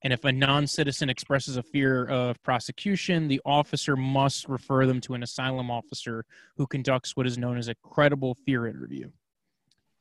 And 0.03 0.13
if 0.13 0.25
a 0.25 0.33
non 0.33 0.67
citizen 0.67 1.11
expresses 1.11 1.57
a 1.57 1.63
fear 1.63 2.07
of 2.07 2.43
prosecution, 2.43 3.29
the 3.29 3.41
officer 3.45 3.97
must 3.97 4.49
refer 4.49 4.87
them 4.87 5.01
to 5.03 5.15
an 5.15 5.23
asylum 5.23 5.71
officer 5.71 6.25
who 6.57 6.67
conducts 6.67 7.17
what 7.17 7.27
is 7.27 7.37
known 7.37 7.59
as 7.59 7.69
a 7.69 7.75
credible 7.77 8.35
fear 8.35 8.67
interview. 8.67 9.11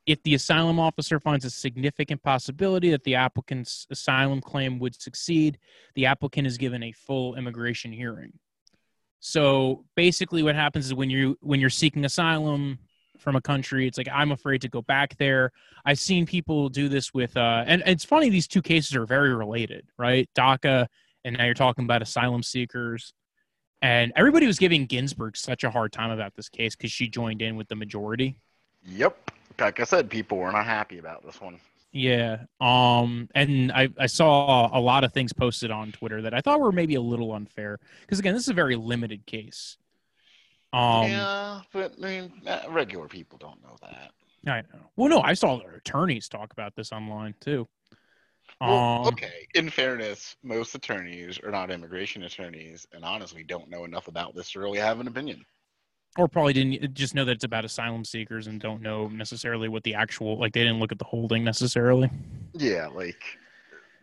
If 0.06 0.22
the 0.22 0.34
asylum 0.34 0.80
officer 0.80 1.20
finds 1.20 1.44
a 1.44 1.50
significant 1.50 2.22
possibility 2.22 2.90
that 2.90 3.04
the 3.04 3.14
applicant's 3.14 3.86
asylum 3.90 4.40
claim 4.40 4.78
would 4.78 5.00
succeed, 5.00 5.58
the 5.94 6.06
applicant 6.06 6.46
is 6.46 6.56
given 6.56 6.82
a 6.82 6.92
full 6.92 7.36
immigration 7.36 7.92
hearing. 7.92 8.32
So 9.20 9.84
basically, 9.96 10.42
what 10.42 10.54
happens 10.54 10.86
is 10.86 10.94
when 10.94 11.10
you 11.10 11.38
when 11.40 11.60
you're 11.60 11.70
seeking 11.70 12.04
asylum 12.04 12.78
from 13.18 13.36
a 13.36 13.40
country, 13.40 13.86
it's 13.86 13.98
like 13.98 14.08
I'm 14.10 14.32
afraid 14.32 14.62
to 14.62 14.68
go 14.68 14.80
back 14.82 15.16
there. 15.18 15.52
I've 15.84 15.98
seen 15.98 16.24
people 16.26 16.70
do 16.70 16.88
this 16.88 17.12
with, 17.12 17.36
uh, 17.36 17.64
and, 17.66 17.82
and 17.82 17.90
it's 17.90 18.04
funny 18.04 18.30
these 18.30 18.48
two 18.48 18.62
cases 18.62 18.96
are 18.96 19.04
very 19.04 19.34
related, 19.34 19.86
right? 19.98 20.28
DACA, 20.34 20.86
and 21.24 21.36
now 21.36 21.44
you're 21.44 21.54
talking 21.54 21.84
about 21.84 22.00
asylum 22.00 22.42
seekers, 22.42 23.12
and 23.82 24.12
everybody 24.16 24.46
was 24.46 24.58
giving 24.58 24.86
Ginsburg 24.86 25.36
such 25.36 25.64
a 25.64 25.70
hard 25.70 25.92
time 25.92 26.10
about 26.10 26.34
this 26.34 26.48
case 26.48 26.74
because 26.74 26.90
she 26.90 27.06
joined 27.06 27.42
in 27.42 27.56
with 27.56 27.68
the 27.68 27.76
majority. 27.76 28.38
Yep. 28.86 29.30
Like 29.58 29.80
I 29.80 29.84
said, 29.84 30.08
people 30.08 30.38
were 30.38 30.52
not 30.52 30.64
happy 30.64 30.98
about 30.98 31.24
this 31.24 31.40
one. 31.40 31.60
Yeah. 31.92 32.44
Um 32.60 33.28
and 33.34 33.72
I 33.72 33.88
I 33.98 34.06
saw 34.06 34.70
a 34.76 34.80
lot 34.80 35.04
of 35.04 35.12
things 35.12 35.32
posted 35.32 35.70
on 35.70 35.92
Twitter 35.92 36.22
that 36.22 36.34
I 36.34 36.40
thought 36.40 36.60
were 36.60 36.72
maybe 36.72 36.94
a 36.94 37.00
little 37.00 37.32
unfair 37.32 37.78
because 38.02 38.18
again, 38.18 38.34
this 38.34 38.44
is 38.44 38.48
a 38.48 38.54
very 38.54 38.76
limited 38.76 39.26
case. 39.26 39.76
Um 40.72 41.08
yeah, 41.08 41.60
but 41.72 41.94
I 41.98 42.06
mean, 42.06 42.32
uh, 42.46 42.62
regular 42.68 43.08
people 43.08 43.38
don't 43.38 43.60
know 43.62 43.76
that. 43.82 44.12
I 44.46 44.62
know. 44.62 44.90
Well, 44.96 45.08
no, 45.08 45.20
I 45.20 45.34
saw 45.34 45.58
their 45.58 45.74
attorneys 45.74 46.28
talk 46.28 46.52
about 46.52 46.74
this 46.76 46.92
online 46.92 47.34
too. 47.40 47.68
Well, 48.60 49.00
Um 49.02 49.06
okay. 49.08 49.46
In 49.54 49.68
fairness, 49.68 50.36
most 50.44 50.74
attorneys 50.74 51.40
are 51.40 51.50
not 51.50 51.70
immigration 51.72 52.22
attorneys, 52.22 52.86
and 52.92 53.04
honestly, 53.04 53.42
don't 53.42 53.68
know 53.68 53.84
enough 53.84 54.06
about 54.06 54.34
this 54.36 54.52
to 54.52 54.60
really 54.60 54.78
have 54.78 55.00
an 55.00 55.08
opinion. 55.08 55.44
Or 56.18 56.28
probably 56.28 56.52
didn't 56.52 56.94
just 56.94 57.14
know 57.14 57.24
that 57.24 57.32
it's 57.32 57.44
about 57.44 57.64
asylum 57.64 58.04
seekers 58.04 58.46
and 58.46 58.60
don't 58.60 58.82
know 58.82 59.08
necessarily 59.08 59.68
what 59.68 59.82
the 59.84 59.94
actual 59.94 60.38
like 60.38 60.52
they 60.52 60.60
didn't 60.62 60.78
look 60.80 60.92
at 60.92 60.98
the 60.98 61.04
holding 61.04 61.44
necessarily. 61.44 62.10
Yeah, 62.54 62.88
like 62.88 63.22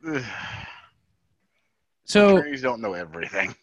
ugh, 0.08 0.24
So 2.06 2.38
attorneys 2.38 2.62
don't 2.62 2.82
know 2.82 2.94
everything. 2.94 3.54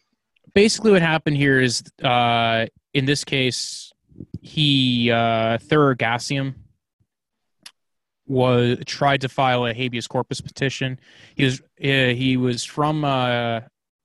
basically 0.54 0.92
what 0.92 1.02
happened 1.02 1.36
here 1.36 1.60
is 1.60 1.82
uh 2.02 2.66
in 2.92 3.04
this 3.06 3.24
case 3.24 3.92
he 4.42 5.10
uh 5.10 5.58
Thuragasium 5.58 6.54
was 8.26 8.78
tried 8.86 9.20
to 9.22 9.28
file 9.28 9.66
a 9.66 9.74
habeas 9.74 10.06
corpus 10.06 10.40
petition 10.40 10.98
he 11.34 11.44
was 11.44 11.60
uh, 11.60 12.14
he 12.14 12.36
was 12.36 12.64
from 12.64 13.04
uh 13.04 13.60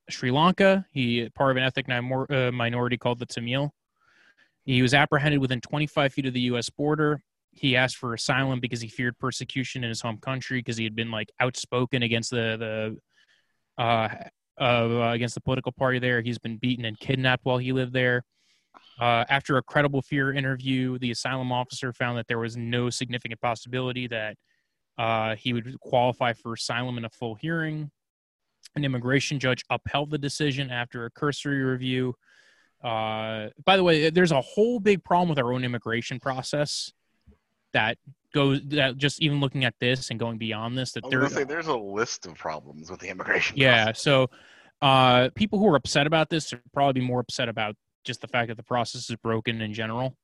Sri 0.09 0.31
Lanka 0.31 0.85
he 0.91 1.29
part 1.35 1.51
of 1.51 1.57
an 1.57 1.63
ethnic 1.63 1.87
minor- 1.87 2.31
uh, 2.31 2.51
minority 2.51 2.97
called 2.97 3.19
the 3.19 3.25
Tamil 3.25 3.73
he 4.73 4.81
was 4.81 4.93
apprehended 4.93 5.39
within 5.39 5.61
25 5.61 6.13
feet 6.13 6.25
of 6.25 6.33
the 6.33 6.41
US 6.41 6.69
border 6.69 7.21
he 7.51 7.75
asked 7.75 7.97
for 7.97 8.13
asylum 8.13 8.59
because 8.59 8.81
he 8.81 8.87
feared 8.87 9.17
persecution 9.19 9.83
in 9.83 9.89
his 9.89 10.01
home 10.01 10.17
country 10.17 10.59
because 10.59 10.77
he 10.77 10.83
had 10.83 10.95
been 10.95 11.11
like 11.11 11.31
outspoken 11.39 12.03
against 12.03 12.29
the 12.29 12.97
the 13.77 13.81
uh 13.83 14.09
uh, 14.59 15.11
against 15.13 15.35
the 15.35 15.41
political 15.41 15.71
party 15.71 15.99
there. 15.99 16.21
He's 16.21 16.37
been 16.37 16.57
beaten 16.57 16.83
and 16.83 16.99
kidnapped 16.99 17.45
while 17.45 17.57
he 17.57 17.71
lived 17.71 17.93
there. 17.93 18.23
Uh, 18.99 19.23
after 19.29 19.55
a 19.55 19.63
credible 19.63 20.01
fear 20.01 20.33
interview, 20.33 20.99
the 20.99 21.11
asylum 21.11 21.51
officer 21.51 21.93
found 21.93 22.17
that 22.17 22.27
there 22.27 22.39
was 22.39 22.57
no 22.57 22.89
significant 22.89 23.39
possibility 23.39 24.07
that 24.07 24.35
uh, 24.97 25.35
he 25.35 25.53
would 25.53 25.79
qualify 25.79 26.33
for 26.33 26.53
asylum 26.53 26.97
in 26.97 27.05
a 27.05 27.09
full 27.09 27.35
hearing. 27.35 27.89
An 28.75 28.83
immigration 28.83 29.39
judge 29.39 29.63
upheld 29.69 30.11
the 30.11 30.17
decision 30.17 30.69
after 30.69 31.05
a 31.05 31.09
cursory 31.09 31.63
review. 31.63 32.13
Uh, 32.83 33.49
by 33.65 33.75
the 33.77 33.83
way, 33.83 34.09
there's 34.09 34.31
a 34.31 34.41
whole 34.41 34.79
big 34.79 35.03
problem 35.03 35.29
with 35.29 35.37
our 35.37 35.51
own 35.51 35.63
immigration 35.63 36.19
process 36.19 36.93
that 37.73 37.97
goes 38.33 38.61
that 38.65 38.97
just 38.97 39.21
even 39.21 39.39
looking 39.39 39.65
at 39.65 39.73
this 39.79 40.09
and 40.09 40.19
going 40.19 40.37
beyond 40.37 40.77
this 40.77 40.91
that 40.93 41.03
I 41.03 41.07
was 41.07 41.11
there 41.11 41.29
say 41.29 41.43
there's 41.43 41.67
a 41.67 41.77
list 41.77 42.25
of 42.25 42.35
problems 42.35 42.89
with 42.89 42.99
the 42.99 43.09
immigration. 43.09 43.57
yeah 43.57 43.85
process. 43.85 44.01
so 44.01 44.29
uh 44.81 45.29
people 45.35 45.59
who 45.59 45.67
are 45.67 45.75
upset 45.75 46.07
about 46.07 46.29
this 46.29 46.53
are 46.53 46.61
probably 46.73 47.01
be 47.01 47.05
more 47.05 47.19
upset 47.19 47.49
about 47.49 47.75
just 48.03 48.21
the 48.21 48.27
fact 48.27 48.49
that 48.49 48.57
the 48.57 48.63
process 48.63 49.09
is 49.09 49.15
broken 49.17 49.61
in 49.61 49.73
general 49.73 50.15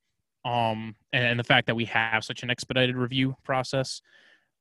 um 0.46 0.96
and, 1.14 1.26
and 1.26 1.40
the 1.40 1.44
fact 1.44 1.68
that 1.68 1.76
we 1.76 1.86
have 1.86 2.24
such 2.24 2.44
an 2.44 2.50
expedited 2.50 2.96
review 2.96 3.36
process 3.44 4.02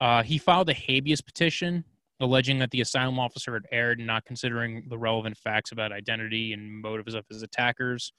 uh 0.00 0.22
he 0.22 0.38
filed 0.38 0.68
a 0.70 0.74
habeas 0.74 1.20
petition 1.20 1.84
alleging 2.20 2.58
that 2.60 2.70
the 2.70 2.80
asylum 2.80 3.18
officer 3.18 3.54
had 3.54 3.64
erred 3.72 4.00
in 4.00 4.06
not 4.06 4.24
considering 4.24 4.84
the 4.88 4.98
relevant 4.98 5.36
facts 5.36 5.72
about 5.72 5.92
identity 5.92 6.52
and 6.52 6.80
motives 6.80 7.14
of 7.14 7.24
his 7.28 7.42
attackers 7.42 8.12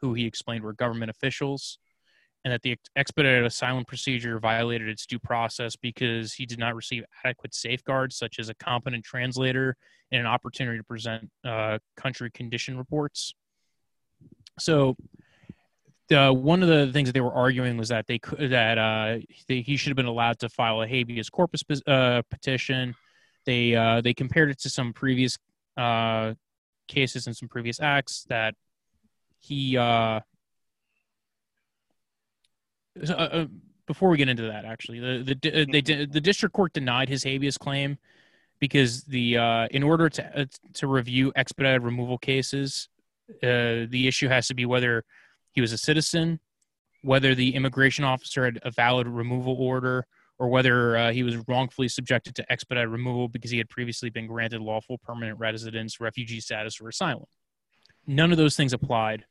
who 0.00 0.14
he 0.14 0.26
explained 0.26 0.64
were 0.64 0.72
government 0.72 1.10
officials 1.10 1.78
and 2.44 2.52
that 2.52 2.62
the 2.62 2.76
expedited 2.94 3.44
asylum 3.44 3.84
procedure 3.84 4.38
violated 4.38 4.88
its 4.88 5.06
due 5.06 5.18
process 5.18 5.76
because 5.76 6.34
he 6.34 6.44
did 6.44 6.58
not 6.58 6.74
receive 6.74 7.02
adequate 7.24 7.54
safeguards 7.54 8.16
such 8.16 8.38
as 8.38 8.50
a 8.50 8.54
competent 8.54 9.02
translator 9.04 9.76
and 10.12 10.20
an 10.20 10.26
opportunity 10.26 10.76
to 10.76 10.84
present 10.84 11.30
uh, 11.44 11.78
country 11.96 12.30
condition 12.30 12.76
reports. 12.76 13.34
So, 14.58 14.96
the 16.08 16.30
one 16.30 16.62
of 16.62 16.68
the 16.68 16.92
things 16.92 17.08
that 17.08 17.14
they 17.14 17.22
were 17.22 17.32
arguing 17.32 17.78
was 17.78 17.88
that 17.88 18.06
they 18.06 18.18
could 18.18 18.50
that 18.50 18.76
uh, 18.76 19.18
they, 19.48 19.62
he 19.62 19.78
should 19.78 19.88
have 19.88 19.96
been 19.96 20.04
allowed 20.04 20.38
to 20.40 20.50
file 20.50 20.82
a 20.82 20.86
habeas 20.86 21.30
corpus 21.30 21.62
uh, 21.86 22.20
petition. 22.30 22.94
They 23.46 23.74
uh, 23.74 24.00
they 24.00 24.14
compared 24.14 24.50
it 24.50 24.58
to 24.60 24.70
some 24.70 24.92
previous 24.92 25.38
uh, 25.76 26.34
cases 26.88 27.26
and 27.26 27.36
some 27.36 27.48
previous 27.48 27.80
acts 27.80 28.24
that 28.28 28.54
he 29.40 29.76
uh, 29.76 30.20
uh, 33.08 33.12
uh, 33.12 33.46
before 33.86 34.08
we 34.08 34.16
get 34.16 34.28
into 34.28 34.44
that, 34.44 34.64
actually, 34.64 35.00
the 35.00 35.36
the 35.40 35.62
uh, 35.62 35.66
they 35.70 35.80
the 35.80 36.20
district 36.20 36.54
court 36.54 36.72
denied 36.72 37.08
his 37.08 37.22
habeas 37.24 37.58
claim 37.58 37.98
because 38.60 39.02
the 39.04 39.36
uh, 39.36 39.68
in 39.70 39.82
order 39.82 40.08
to 40.08 40.40
uh, 40.40 40.44
to 40.74 40.86
review 40.86 41.32
expedited 41.36 41.82
removal 41.82 42.18
cases, 42.18 42.88
uh, 43.42 43.86
the 43.88 44.06
issue 44.06 44.28
has 44.28 44.46
to 44.48 44.54
be 44.54 44.64
whether 44.64 45.04
he 45.50 45.60
was 45.60 45.72
a 45.72 45.78
citizen, 45.78 46.40
whether 47.02 47.34
the 47.34 47.54
immigration 47.54 48.04
officer 48.04 48.44
had 48.44 48.58
a 48.62 48.70
valid 48.70 49.06
removal 49.06 49.54
order, 49.54 50.06
or 50.38 50.48
whether 50.48 50.96
uh, 50.96 51.12
he 51.12 51.22
was 51.22 51.36
wrongfully 51.48 51.88
subjected 51.88 52.34
to 52.34 52.52
expedited 52.52 52.88
removal 52.88 53.28
because 53.28 53.50
he 53.50 53.58
had 53.58 53.68
previously 53.68 54.10
been 54.10 54.26
granted 54.26 54.60
lawful 54.60 54.98
permanent 54.98 55.38
residence, 55.38 56.00
refugee 56.00 56.40
status, 56.40 56.80
or 56.80 56.88
asylum. 56.88 57.26
None 58.06 58.32
of 58.32 58.38
those 58.38 58.56
things 58.56 58.72
applied. 58.72 59.24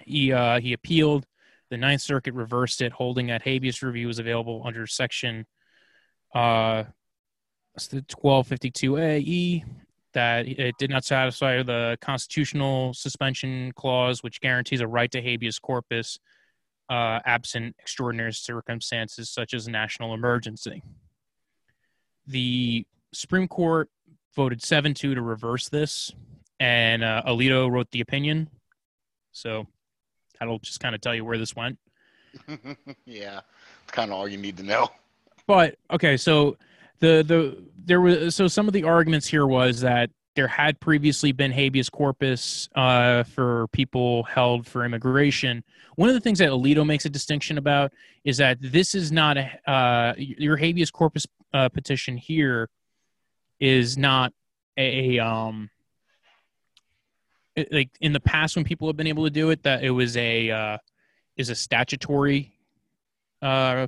He 0.00 0.32
uh, 0.32 0.60
he 0.60 0.72
appealed. 0.72 1.26
The 1.70 1.76
Ninth 1.76 2.02
Circuit 2.02 2.34
reversed 2.34 2.82
it, 2.82 2.92
holding 2.92 3.26
that 3.28 3.42
habeas 3.42 3.82
review 3.82 4.06
was 4.06 4.18
available 4.18 4.62
under 4.64 4.86
Section 4.86 5.46
uh, 6.34 6.84
1252A 7.78 9.64
that 10.12 10.46
it 10.46 10.76
did 10.78 10.90
not 10.90 11.04
satisfy 11.04 11.62
the 11.62 11.98
constitutional 12.00 12.94
suspension 12.94 13.72
clause, 13.72 14.22
which 14.22 14.40
guarantees 14.40 14.80
a 14.80 14.86
right 14.86 15.10
to 15.10 15.20
habeas 15.20 15.58
corpus 15.58 16.20
uh, 16.88 17.20
absent 17.24 17.74
extraordinary 17.78 18.32
circumstances 18.32 19.30
such 19.30 19.54
as 19.54 19.66
a 19.66 19.70
national 19.70 20.14
emergency. 20.14 20.82
The 22.26 22.86
Supreme 23.12 23.48
Court 23.48 23.88
voted 24.34 24.62
7 24.62 24.94
2 24.94 25.14
to 25.14 25.22
reverse 25.22 25.68
this, 25.68 26.12
and 26.60 27.04
uh, 27.04 27.22
Alito 27.26 27.70
wrote 27.70 27.90
the 27.90 28.00
opinion. 28.00 28.48
So 29.32 29.66
that'll 30.38 30.58
just 30.58 30.80
kind 30.80 30.94
of 30.94 31.00
tell 31.00 31.14
you 31.14 31.24
where 31.24 31.38
this 31.38 31.54
went. 31.56 31.78
yeah, 33.06 33.40
it's 33.82 33.92
kind 33.92 34.10
of 34.10 34.16
all 34.16 34.28
you 34.28 34.38
need 34.38 34.56
to 34.56 34.62
know. 34.62 34.88
But 35.46 35.76
okay, 35.90 36.16
so 36.16 36.56
the 37.00 37.22
the 37.22 37.62
there 37.84 38.00
was 38.00 38.34
so 38.34 38.48
some 38.48 38.66
of 38.66 38.72
the 38.72 38.84
arguments 38.84 39.26
here 39.26 39.46
was 39.46 39.80
that 39.80 40.10
there 40.34 40.48
had 40.48 40.80
previously 40.80 41.32
been 41.32 41.52
habeas 41.52 41.88
corpus 41.88 42.68
uh, 42.74 43.22
for 43.22 43.68
people 43.68 44.24
held 44.24 44.66
for 44.66 44.84
immigration. 44.84 45.62
One 45.96 46.08
of 46.08 46.14
the 46.14 46.20
things 46.20 46.40
that 46.40 46.50
Alito 46.50 46.84
makes 46.84 47.04
a 47.04 47.10
distinction 47.10 47.56
about 47.56 47.92
is 48.24 48.38
that 48.38 48.58
this 48.60 48.94
is 48.94 49.12
not 49.12 49.36
a 49.36 49.70
uh, 49.70 50.14
your 50.16 50.56
habeas 50.56 50.90
corpus 50.90 51.26
uh, 51.52 51.68
petition 51.68 52.16
here 52.16 52.68
is 53.60 53.96
not 53.96 54.32
a, 54.76 55.20
um 55.20 55.70
it, 57.54 57.72
like 57.72 57.90
in 58.00 58.12
the 58.12 58.20
past 58.20 58.56
when 58.56 58.64
people 58.64 58.88
have 58.88 58.96
been 58.96 59.06
able 59.06 59.22
to 59.22 59.30
do 59.30 59.50
it 59.50 59.62
that 59.62 59.84
it 59.84 59.90
was 59.90 60.16
a 60.16 60.50
uh, 60.50 60.78
is 61.36 61.50
a 61.50 61.54
statutory 61.54 62.52
uh 63.40 63.86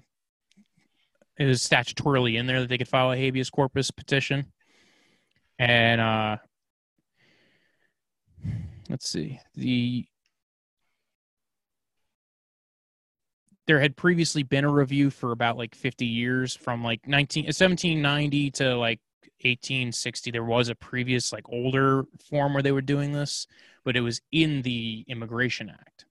it 1.38 1.46
was 1.46 1.60
statutorily 1.60 2.38
in 2.38 2.46
there 2.46 2.60
that 2.60 2.68
they 2.68 2.78
could 2.78 2.88
file 2.88 3.10
a 3.10 3.16
habeas 3.16 3.50
corpus 3.50 3.90
petition 3.90 4.46
and 5.58 6.00
uh, 6.00 6.36
let's 8.88 9.08
see. 9.08 9.40
The 9.54 10.06
there 13.66 13.80
had 13.80 13.96
previously 13.96 14.44
been 14.44 14.64
a 14.64 14.70
review 14.70 15.10
for 15.10 15.32
about 15.32 15.56
like 15.56 15.74
50 15.74 16.06
years 16.06 16.54
from 16.54 16.84
like 16.84 17.06
19 17.08 17.46
1790 17.46 18.50
to 18.52 18.76
like 18.76 19.00
1860 19.42 20.30
there 20.30 20.44
was 20.44 20.68
a 20.68 20.74
previous 20.76 21.32
like 21.32 21.48
older 21.48 22.04
form 22.30 22.54
where 22.54 22.62
they 22.62 22.70
were 22.70 22.80
doing 22.80 23.10
this 23.10 23.48
but 23.86 23.96
it 23.96 24.00
was 24.00 24.20
in 24.32 24.62
the 24.62 25.04
immigration 25.06 25.70
act. 25.70 26.04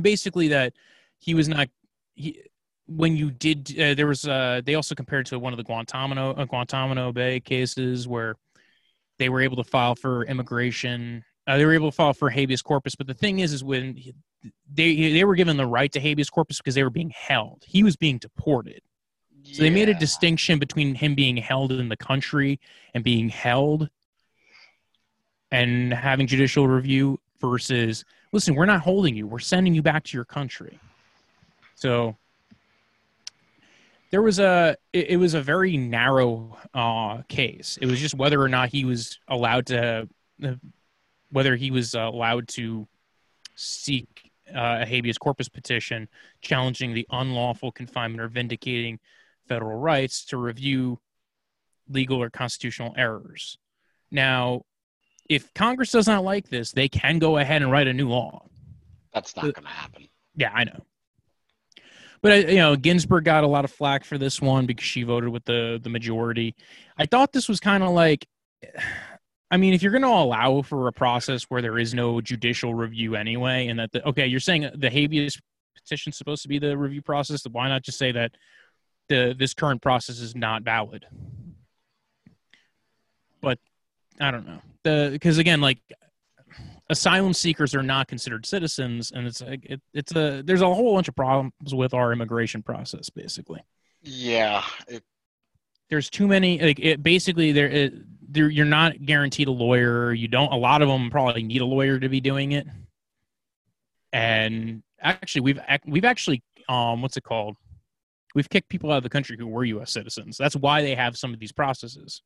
Basically 0.00 0.48
that 0.48 0.72
he 1.18 1.34
was 1.34 1.48
not 1.48 1.68
he 2.14 2.40
when 2.88 3.16
you 3.16 3.30
did 3.30 3.78
uh, 3.78 3.94
there 3.94 4.06
was 4.06 4.26
uh 4.26 4.60
they 4.64 4.74
also 4.74 4.94
compared 4.94 5.26
to 5.26 5.38
one 5.38 5.52
of 5.52 5.56
the 5.56 5.62
Guantanamo 5.62 6.32
uh, 6.32 6.44
Guantanamo 6.44 7.12
Bay 7.12 7.38
cases 7.38 8.08
where 8.08 8.34
they 9.18 9.28
were 9.28 9.40
able 9.40 9.56
to 9.56 9.64
file 9.64 9.94
for 9.94 10.24
immigration 10.24 11.22
uh, 11.48 11.56
they 11.56 11.64
were 11.64 11.72
able 11.72 11.90
to 11.90 11.96
file 11.96 12.12
for 12.12 12.28
habeas 12.28 12.60
corpus. 12.60 12.94
But 12.94 13.06
the 13.06 13.14
thing 13.14 13.38
is 13.38 13.54
is 13.54 13.64
when 13.64 13.96
he, 13.96 14.14
they 14.72 15.12
they 15.12 15.24
were 15.24 15.34
given 15.34 15.56
the 15.56 15.66
right 15.66 15.90
to 15.92 16.00
habeas 16.00 16.28
corpus 16.28 16.58
because 16.58 16.74
they 16.74 16.84
were 16.84 16.90
being 16.90 17.10
held. 17.10 17.64
He 17.66 17.82
was 17.82 17.96
being 17.96 18.18
deported. 18.18 18.82
So 19.50 19.62
they 19.62 19.70
made 19.70 19.88
a 19.88 19.94
distinction 19.94 20.58
between 20.58 20.94
him 20.94 21.14
being 21.14 21.38
held 21.38 21.72
in 21.72 21.88
the 21.88 21.96
country 21.96 22.60
and 22.92 23.02
being 23.02 23.30
held 23.30 23.88
and 25.50 25.94
having 25.94 26.26
judicial 26.26 26.68
review 26.68 27.18
versus 27.40 28.04
listen 28.30 28.54
we're 28.54 28.66
not 28.66 28.82
holding 28.82 29.16
you. 29.16 29.26
We're 29.26 29.38
sending 29.38 29.74
you 29.74 29.80
back 29.80 30.04
to 30.04 30.18
your 30.18 30.26
country. 30.26 30.78
So 31.76 32.18
there 34.10 34.22
was 34.22 34.38
a 34.38 34.76
it, 34.92 35.10
it 35.10 35.16
was 35.16 35.34
a 35.34 35.42
very 35.42 35.76
narrow 35.76 36.56
uh, 36.74 37.22
case. 37.28 37.78
It 37.80 37.86
was 37.86 38.00
just 38.00 38.14
whether 38.14 38.40
or 38.40 38.48
not 38.48 38.70
he 38.70 38.84
was 38.84 39.18
allowed 39.28 39.66
to 39.66 40.08
uh, 40.44 40.54
whether 41.30 41.56
he 41.56 41.70
was 41.70 41.94
uh, 41.94 42.00
allowed 42.00 42.48
to 42.48 42.88
seek 43.54 44.30
uh, 44.54 44.78
a 44.80 44.86
habeas 44.86 45.18
corpus 45.18 45.48
petition 45.48 46.08
challenging 46.40 46.94
the 46.94 47.06
unlawful 47.10 47.70
confinement 47.70 48.20
or 48.20 48.28
vindicating 48.28 48.98
federal 49.46 49.78
rights 49.78 50.24
to 50.26 50.36
review 50.36 50.98
legal 51.88 52.22
or 52.22 52.30
constitutional 52.30 52.94
errors. 52.96 53.58
Now, 54.10 54.62
if 55.28 55.52
Congress 55.54 55.92
does 55.92 56.06
not 56.06 56.24
like 56.24 56.48
this, 56.48 56.72
they 56.72 56.88
can 56.88 57.18
go 57.18 57.38
ahead 57.38 57.62
and 57.62 57.70
write 57.70 57.88
a 57.88 57.92
new 57.92 58.08
law. 58.08 58.46
That's 59.12 59.36
not 59.36 59.42
going 59.42 59.54
to 59.54 59.66
happen. 59.66 60.08
Yeah, 60.36 60.50
I 60.54 60.64
know. 60.64 60.84
But 62.22 62.32
uh, 62.32 62.48
you 62.48 62.56
know, 62.56 62.76
Ginsburg 62.76 63.24
got 63.24 63.44
a 63.44 63.46
lot 63.46 63.64
of 63.64 63.70
flack 63.70 64.04
for 64.04 64.18
this 64.18 64.40
one 64.40 64.66
because 64.66 64.84
she 64.84 65.02
voted 65.02 65.30
with 65.30 65.44
the 65.44 65.80
the 65.82 65.90
majority. 65.90 66.54
I 66.96 67.06
thought 67.06 67.32
this 67.32 67.48
was 67.48 67.60
kind 67.60 67.82
of 67.82 67.90
like, 67.90 68.26
I 69.50 69.56
mean, 69.56 69.72
if 69.72 69.82
you're 69.82 69.92
going 69.92 70.02
to 70.02 70.08
allow 70.08 70.60
for 70.60 70.88
a 70.88 70.92
process 70.92 71.44
where 71.44 71.62
there 71.62 71.78
is 71.78 71.94
no 71.94 72.20
judicial 72.20 72.74
review 72.74 73.16
anyway, 73.16 73.68
and 73.68 73.78
that 73.78 73.92
the, 73.92 74.06
okay, 74.06 74.26
you're 74.26 74.40
saying 74.40 74.68
the 74.74 74.90
habeas 74.90 75.40
petition 75.74 76.10
is 76.10 76.18
supposed 76.18 76.42
to 76.42 76.48
be 76.48 76.58
the 76.58 76.76
review 76.76 77.00
process, 77.00 77.44
why 77.50 77.66
not 77.68 77.82
just 77.82 77.96
say 77.96 78.12
that 78.12 78.32
the 79.08 79.34
this 79.38 79.54
current 79.54 79.80
process 79.80 80.18
is 80.18 80.34
not 80.34 80.64
valid? 80.64 81.06
But 83.40 83.58
I 84.20 84.30
don't 84.30 84.46
know 84.46 84.60
the 84.88 85.08
because 85.12 85.38
again, 85.38 85.60
like 85.60 85.78
asylum 86.90 87.32
seekers 87.32 87.74
are 87.74 87.82
not 87.82 88.08
considered 88.08 88.46
citizens, 88.46 89.10
and 89.10 89.26
it's 89.26 89.40
it, 89.40 89.80
it's 89.92 90.14
a 90.14 90.42
there's 90.42 90.62
a 90.62 90.74
whole 90.74 90.94
bunch 90.94 91.08
of 91.08 91.16
problems 91.16 91.52
with 91.72 91.94
our 91.94 92.12
immigration 92.12 92.62
process, 92.62 93.10
basically. 93.10 93.60
Yeah, 94.02 94.64
it, 94.86 95.02
there's 95.90 96.10
too 96.10 96.26
many. 96.26 96.60
Like 96.60 96.80
it 96.80 97.02
basically, 97.02 97.52
there, 97.52 97.68
it, 97.68 97.94
there 98.32 98.48
you're 98.48 98.66
not 98.66 99.04
guaranteed 99.04 99.48
a 99.48 99.52
lawyer. 99.52 100.12
You 100.12 100.28
don't. 100.28 100.52
A 100.52 100.56
lot 100.56 100.82
of 100.82 100.88
them 100.88 101.10
probably 101.10 101.42
need 101.42 101.60
a 101.60 101.66
lawyer 101.66 101.98
to 101.98 102.08
be 102.08 102.20
doing 102.20 102.52
it. 102.52 102.66
And 104.12 104.82
actually, 105.00 105.42
we've 105.42 105.60
we've 105.86 106.04
actually 106.04 106.42
um 106.68 107.02
what's 107.02 107.16
it 107.16 107.24
called? 107.24 107.56
We've 108.34 108.48
kicked 108.48 108.68
people 108.68 108.92
out 108.92 108.98
of 108.98 109.02
the 109.02 109.08
country 109.08 109.36
who 109.38 109.46
were 109.46 109.64
U.S. 109.64 109.90
citizens. 109.90 110.36
That's 110.36 110.54
why 110.54 110.82
they 110.82 110.94
have 110.94 111.16
some 111.16 111.32
of 111.32 111.40
these 111.40 111.50
processes 111.50 112.22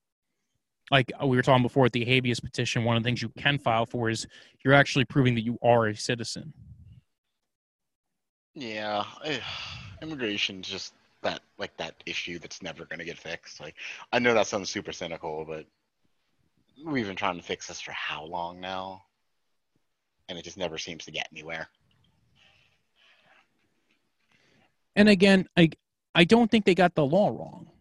like 0.93 1.11
uh, 1.21 1.27
we 1.27 1.37
were 1.37 1.43
talking 1.43 1.63
before 1.63 1.87
at 1.87 1.93
the 1.93 2.05
habeas 2.05 2.39
petition, 2.39 2.85
one 2.85 2.97
of 2.97 3.03
the 3.03 3.07
things 3.07 3.23
you 3.23 3.31
can 3.31 3.59
file 3.59 3.87
for 3.87 4.11
is 4.11 4.27
you're 4.63 4.75
actually 4.75 5.07
proving 5.07 5.35
that 5.35 5.41
you 5.41 5.59
are 5.63 5.87
a 5.87 5.97
citizen. 5.97 6.53
Yeah, 8.55 9.03
immigration 10.03 10.61
is 10.61 10.69
just 10.69 10.95
that 11.23 11.41
like 11.59 11.75
that 11.79 11.95
issue 12.05 12.39
that's 12.39 12.63
never 12.63 12.85
going 12.85 12.99
to 12.99 13.05
get 13.05 13.19
fixed. 13.19 13.59
Like 13.59 13.75
I 14.13 14.19
know 14.19 14.35
that 14.35 14.47
sounds 14.47 14.71
super 14.71 14.93
cynical, 14.93 15.45
but 15.49 15.65
we've 16.85 17.07
been 17.07 17.17
trying 17.17 17.39
to 17.39 17.43
fix 17.43 17.69
this 17.69 17.81
for 17.81 17.93
how 17.93 18.25
long 18.25 18.61
now, 18.61 19.03
and 20.29 20.39
it 20.39 20.43
just 20.43 20.59
never 20.59 20.77
seems 20.77 21.07
to 21.07 21.11
get 21.11 21.27
anywhere. 21.33 21.69
And 24.95 25.09
again, 25.09 25.49
I 25.57 25.71
I 26.15 26.25
don't 26.25 26.51
think 26.51 26.67
they 26.67 26.75
got 26.75 26.95
the 26.95 27.07
law 27.07 27.29
wrong. 27.29 27.72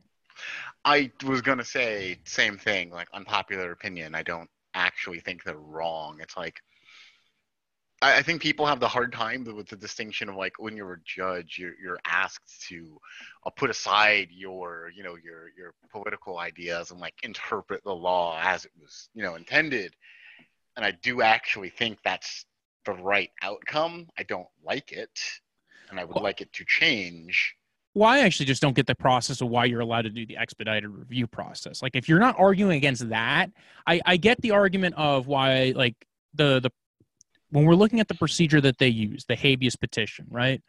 I 0.83 1.11
was 1.25 1.41
gonna 1.41 1.65
say 1.65 2.19
same 2.25 2.57
thing, 2.57 2.89
like 2.89 3.07
unpopular 3.13 3.71
opinion. 3.71 4.15
I 4.15 4.23
don't 4.23 4.49
actually 4.73 5.19
think 5.19 5.43
they're 5.43 5.57
wrong. 5.57 6.19
It's 6.21 6.37
like 6.37 6.61
I, 8.01 8.17
I 8.17 8.21
think 8.23 8.41
people 8.41 8.65
have 8.65 8.79
the 8.79 8.87
hard 8.87 9.13
time 9.13 9.43
with 9.43 9.67
the 9.67 9.75
distinction 9.75 10.29
of 10.29 10.35
like 10.35 10.53
when 10.57 10.75
you're 10.75 10.93
a 10.93 11.01
judge, 11.05 11.57
you're 11.59 11.75
you're 11.81 11.99
asked 12.05 12.65
to 12.69 12.99
uh, 13.45 13.49
put 13.51 13.69
aside 13.69 14.29
your 14.31 14.91
you 14.95 15.03
know 15.03 15.15
your 15.23 15.49
your 15.57 15.73
political 15.91 16.39
ideas 16.39 16.91
and 16.91 16.99
like 16.99 17.15
interpret 17.23 17.83
the 17.83 17.93
law 17.93 18.39
as 18.41 18.65
it 18.65 18.71
was 18.79 19.09
you 19.13 19.23
know 19.23 19.35
intended. 19.35 19.95
And 20.75 20.85
I 20.85 20.91
do 20.91 21.21
actually 21.21 21.69
think 21.69 21.99
that's 22.03 22.45
the 22.85 22.93
right 22.93 23.29
outcome. 23.43 24.07
I 24.17 24.23
don't 24.23 24.47
like 24.63 24.91
it, 24.91 25.19
and 25.89 25.99
I 25.99 26.05
would 26.05 26.15
well, 26.15 26.23
like 26.23 26.41
it 26.41 26.51
to 26.53 26.65
change 26.65 27.55
well, 27.93 28.09
I 28.09 28.19
actually 28.19 28.45
just 28.45 28.61
don't 28.61 28.75
get 28.75 28.87
the 28.87 28.95
process 28.95 29.41
of 29.41 29.49
why 29.49 29.65
you're 29.65 29.81
allowed 29.81 30.03
to 30.03 30.09
do 30.09 30.25
the 30.25 30.37
expedited 30.37 30.89
review 30.89 31.27
process. 31.27 31.81
Like, 31.81 31.95
if 31.95 32.07
you're 32.07 32.19
not 32.19 32.39
arguing 32.39 32.77
against 32.77 33.09
that, 33.09 33.51
I, 33.85 33.99
I 34.05 34.17
get 34.17 34.41
the 34.41 34.51
argument 34.51 34.95
of 34.95 35.27
why, 35.27 35.73
like, 35.75 35.95
the 36.33 36.61
the 36.61 36.71
when 37.49 37.65
we're 37.65 37.75
looking 37.75 37.99
at 37.99 38.07
the 38.07 38.15
procedure 38.15 38.61
that 38.61 38.77
they 38.77 38.87
use, 38.87 39.25
the 39.25 39.35
habeas 39.35 39.75
petition, 39.75 40.25
right? 40.29 40.61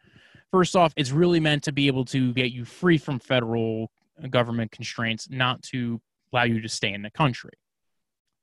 First 0.51 0.75
off, 0.75 0.93
it's 0.97 1.11
really 1.11 1.39
meant 1.39 1.63
to 1.63 1.71
be 1.71 1.87
able 1.87 2.03
to 2.05 2.33
get 2.33 2.51
you 2.51 2.65
free 2.65 2.97
from 2.97 3.19
federal 3.19 3.89
government 4.29 4.71
constraints, 4.71 5.29
not 5.29 5.63
to 5.63 6.01
allow 6.31 6.43
you 6.43 6.61
to 6.61 6.69
stay 6.69 6.93
in 6.93 7.01
the 7.01 7.09
country. 7.09 7.53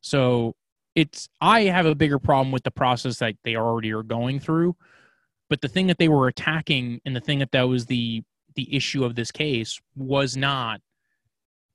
So 0.01 0.55
it's 0.95 1.29
I 1.41 1.63
have 1.63 1.87
a 1.87 1.95
bigger 1.95 2.19
problem 2.19 2.51
with 2.51 2.63
the 2.63 2.71
process 2.71 3.19
that 3.19 3.37
they 3.45 3.57
already 3.57 3.93
are 3.93 4.03
going 4.03 4.41
through. 4.41 4.75
But 5.49 5.61
the 5.61 5.69
thing 5.69 5.89
that 5.89 5.99
they 5.99 6.09
were 6.09 6.29
attacking 6.29 7.01
and 7.05 7.15
the 7.15 7.21
thing 7.21 7.41
that 7.41 7.51
that 7.53 7.65
was 7.65 7.87
the 7.87 8.23
the 8.55 8.75
issue 8.75 9.05
of 9.05 9.15
this 9.15 9.31
case 9.31 9.81
was 9.97 10.37
not 10.37 10.81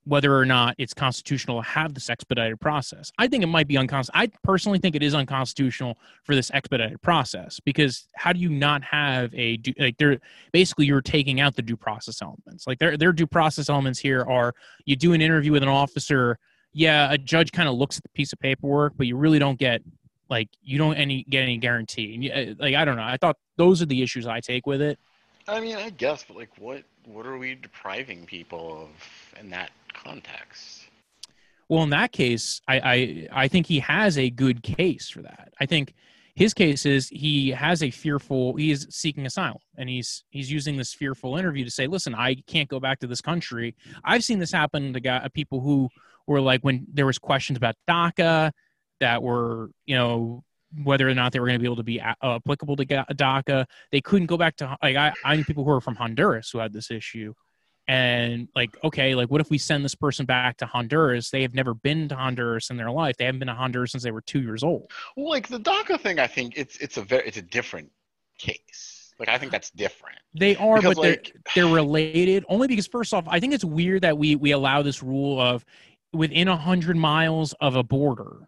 whether 0.06 0.38
or 0.38 0.46
not 0.46 0.76
it's 0.78 0.94
constitutional 0.94 1.62
to 1.62 1.68
have 1.68 1.94
this 1.96 2.10
expedited 2.12 2.60
process. 2.62 3.12
I 3.18 3.28
think 3.28 3.44
it 3.44 3.48
might 3.48 3.68
be 3.68 3.76
unconstitutional. 3.76 4.24
I 4.24 4.32
personally 4.44 4.78
think 4.78 4.96
it 4.96 5.02
is 5.02 5.16
unconstitutional 5.16 5.98
for 6.24 6.36
this 6.36 6.52
expedited 6.52 7.02
process 7.02 7.60
because 7.60 8.08
how 8.16 8.32
do 8.32 8.40
you 8.40 8.50
not 8.50 8.84
have 8.84 9.34
a 9.34 9.60
like 9.80 9.98
they're 9.98 10.20
basically 10.52 10.86
you're 10.86 11.02
taking 11.02 11.42
out 11.42 11.56
the 11.56 11.64
due 11.64 11.76
process 11.76 12.22
elements. 12.22 12.68
Like 12.68 12.78
their 12.78 12.98
their 12.98 13.12
due 13.12 13.28
process 13.28 13.68
elements 13.68 14.00
here 14.00 14.24
are 14.24 14.54
you 14.86 14.96
do 14.96 15.14
an 15.14 15.22
interview 15.22 15.52
with 15.52 15.64
an 15.64 15.70
officer, 15.70 16.38
yeah, 16.72 17.12
a 17.12 17.18
judge 17.18 17.52
kind 17.52 17.68
of 17.68 17.76
looks 17.76 17.98
at 17.98 18.04
the 18.04 18.10
piece 18.10 18.32
of 18.32 18.40
paperwork, 18.40 18.94
but 18.98 19.08
you 19.08 19.18
really 19.18 19.40
don't 19.40 19.58
get 19.58 19.82
like 20.30 20.50
you 20.62 20.78
don't 20.78 20.96
any 20.96 21.24
get 21.24 21.42
any 21.42 21.58
guarantee. 21.58 22.32
Uh, 22.32 22.54
like 22.60 22.76
I 22.76 22.86
don't 22.86 22.96
know. 22.96 23.04
I 23.04 23.18
thought 23.18 23.38
those 23.58 23.82
are 23.82 23.88
the 23.88 24.04
issues 24.04 24.28
I 24.28 24.40
take 24.40 24.68
with 24.68 24.82
it. 24.82 25.00
I 25.48 25.60
mean, 25.60 25.76
I 25.76 25.90
guess, 25.92 26.24
but 26.28 26.38
like, 26.38 26.50
what 26.58 26.84
what 27.06 27.26
are 27.26 27.38
we 27.38 27.56
depriving 27.56 28.26
people 28.26 28.84
of 28.84 29.40
in 29.40 29.50
that 29.52 29.72
context. 29.96 30.82
Well, 31.70 31.84
in 31.84 31.90
that 31.90 32.12
case, 32.12 32.62
I, 32.68 32.80
I 32.80 33.28
I 33.44 33.48
think 33.48 33.66
he 33.68 33.80
has 33.80 34.18
a 34.18 34.30
good 34.30 34.62
case 34.62 35.10
for 35.10 35.22
that. 35.24 35.54
I 35.60 35.66
think 35.66 35.94
his 36.36 36.54
case 36.54 36.86
is 36.86 37.08
he 37.10 37.50
has 37.52 37.82
a 37.82 37.90
fearful 37.90 38.56
he 38.56 38.70
is 38.70 38.86
seeking 38.90 39.26
asylum 39.26 39.62
and 39.78 39.90
he's 39.90 40.26
he's 40.30 40.52
using 40.52 40.78
this 40.78 40.94
fearful 40.94 41.38
interview 41.38 41.64
to 41.64 41.72
say 41.72 41.88
listen 41.88 42.14
i 42.14 42.36
can't 42.46 42.68
go 42.68 42.78
back 42.78 43.00
to 43.00 43.08
this 43.08 43.22
country 43.22 43.74
i've 44.04 44.22
seen 44.22 44.38
this 44.38 44.52
happen 44.52 44.92
to 44.92 45.00
guy, 45.00 45.16
uh, 45.16 45.30
people 45.34 45.62
who 45.62 45.88
were 46.28 46.42
like 46.42 46.60
when 46.62 46.86
there 46.94 47.06
was 47.06 47.18
questions 47.18 47.56
about 47.56 47.76
daca 47.88 48.52
that 49.00 49.24
were 49.24 49.70
you 49.86 49.96
know 49.96 50.44
whether 50.84 51.08
or 51.08 51.14
not 51.14 51.32
they 51.32 51.40
were 51.40 51.48
going 51.48 51.58
to 51.58 51.62
be 51.62 51.68
able 51.68 51.76
to 51.76 51.84
be 51.84 52.02
uh, 52.02 52.14
applicable 52.22 52.76
to 52.76 52.86
daca. 52.86 53.66
They 53.92 54.02
couldn't 54.02 54.28
go 54.28 54.38
back 54.38 54.58
to 54.58 54.78
like 54.82 54.96
i 54.96 55.14
i 55.24 55.36
knew 55.36 55.46
people 55.46 55.64
who 55.64 55.72
were 55.72 55.82
from 55.82 55.96
honduras 55.96 56.50
who 56.50 56.60
had 56.60 56.74
this 56.74 56.92
issue. 56.92 57.34
And 57.88 58.48
like 58.56 58.76
okay 58.84 59.14
like 59.14 59.30
what 59.30 59.42
if 59.42 59.50
we 59.50 59.58
send 59.58 59.86
this 59.86 59.96
person 59.96 60.26
back 60.26 60.58
to 60.58 60.66
honduras? 60.66 61.30
They 61.30 61.44
have 61.44 61.54
never 61.54 61.74
been 61.74 62.10
to 62.10 62.16
honduras 62.16 62.70
in 62.70 62.78
their 62.78 62.92
life. 62.92 63.16
They 63.18 63.26
haven't 63.26 63.40
been 63.40 63.48
to 63.48 63.54
honduras 63.54 63.92
since 63.92 64.04
they 64.04 64.12
were 64.12 64.22
two 64.22 64.42
years 64.42 64.64
old. 64.64 64.92
Well 65.16 65.30
like 65.30 65.48
the 65.48 65.60
daca 65.60 66.00
thing 66.00 66.20
i 66.20 66.28
think 66.28 66.58
it's 66.58 66.78
it's 66.78 66.98
a 66.98 67.04
very 67.04 67.28
it's 67.28 67.38
a 67.38 67.44
different 67.44 67.92
case. 68.40 69.14
Like 69.20 69.30
i 69.30 69.38
think 69.38 69.52
that's 69.52 69.70
different. 69.72 70.18
They 70.34 70.56
are 70.56 70.78
because, 70.78 70.96
but 70.96 71.02
they're 71.02 71.22
they're 71.54 71.74
related 71.74 72.44
only 72.50 72.68
because 72.68 72.88
first 72.88 73.14
off 73.14 73.26
i 73.28 73.40
think 73.40 73.54
it's 73.54 73.66
weird 73.66 74.02
that 74.02 74.18
we 74.18 74.36
we 74.36 74.52
allow 74.52 74.82
this 74.82 75.04
rule 75.04 75.40
of 75.40 75.64
within 76.12 76.48
a 76.48 76.58
hundred 76.58 76.98
miles 76.98 77.54
of 77.62 77.76
a 77.76 77.84
border 77.84 78.48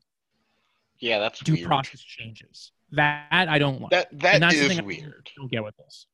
yeah 0.99 1.19
that's 1.19 1.39
due 1.39 1.53
weird. 1.53 1.67
process 1.67 2.01
changes 2.01 2.71
that 2.91 3.27
i 3.31 3.57
don't 3.57 3.81
like 3.81 3.91
that 3.91 4.07
that 4.11 4.53
is 4.53 4.81
weird 4.81 5.27
I 5.27 5.41
don't 5.41 5.51
get 5.51 5.63
with 5.63 5.75
this 5.77 6.07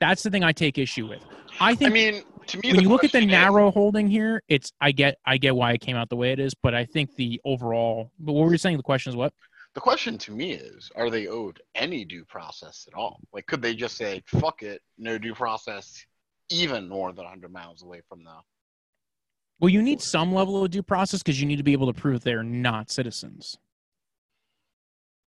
that's 0.00 0.22
the 0.22 0.30
thing 0.30 0.44
I 0.44 0.52
take 0.52 0.76
issue 0.76 1.08
with. 1.08 1.22
I 1.60 1.74
think. 1.74 1.90
I 1.90 1.94
mean, 1.94 2.22
to 2.48 2.58
me, 2.58 2.72
when 2.72 2.82
you 2.82 2.88
look 2.88 3.04
at 3.04 3.12
the 3.12 3.24
narrow 3.24 3.70
holding 3.70 4.08
here, 4.08 4.42
it's 4.48 4.72
I 4.80 4.92
get 4.92 5.16
I 5.24 5.38
get 5.38 5.54
why 5.56 5.72
it 5.72 5.80
came 5.80 5.96
out 5.96 6.08
the 6.08 6.16
way 6.16 6.32
it 6.32 6.38
is, 6.38 6.52
but 6.54 6.74
I 6.74 6.84
think 6.84 7.14
the 7.16 7.40
overall. 7.44 8.10
But 8.18 8.32
what 8.32 8.44
were 8.44 8.52
you 8.52 8.58
saying? 8.58 8.76
The 8.76 8.82
question 8.82 9.10
is 9.10 9.16
what? 9.16 9.32
The 9.74 9.80
question 9.80 10.18
to 10.18 10.32
me 10.32 10.52
is: 10.52 10.90
Are 10.94 11.10
they 11.10 11.26
owed 11.26 11.60
any 11.74 12.04
due 12.04 12.24
process 12.24 12.86
at 12.86 12.94
all? 12.94 13.20
Like, 13.32 13.46
could 13.46 13.62
they 13.62 13.74
just 13.74 13.96
say 13.96 14.22
"fuck 14.26 14.62
it, 14.62 14.82
no 14.98 15.16
due 15.16 15.34
process," 15.34 16.04
even 16.50 16.88
more 16.88 17.12
than 17.12 17.24
100 17.24 17.52
miles 17.52 17.82
away 17.82 18.02
from 18.08 18.24
the? 18.24 18.34
Well, 19.60 19.70
you 19.70 19.80
need 19.80 20.02
some 20.02 20.34
level 20.34 20.62
of 20.62 20.70
due 20.70 20.82
process 20.82 21.22
because 21.22 21.40
you 21.40 21.46
need 21.46 21.56
to 21.56 21.62
be 21.62 21.72
able 21.72 21.90
to 21.90 21.98
prove 21.98 22.22
they're 22.22 22.42
not 22.42 22.90
citizens. 22.90 23.56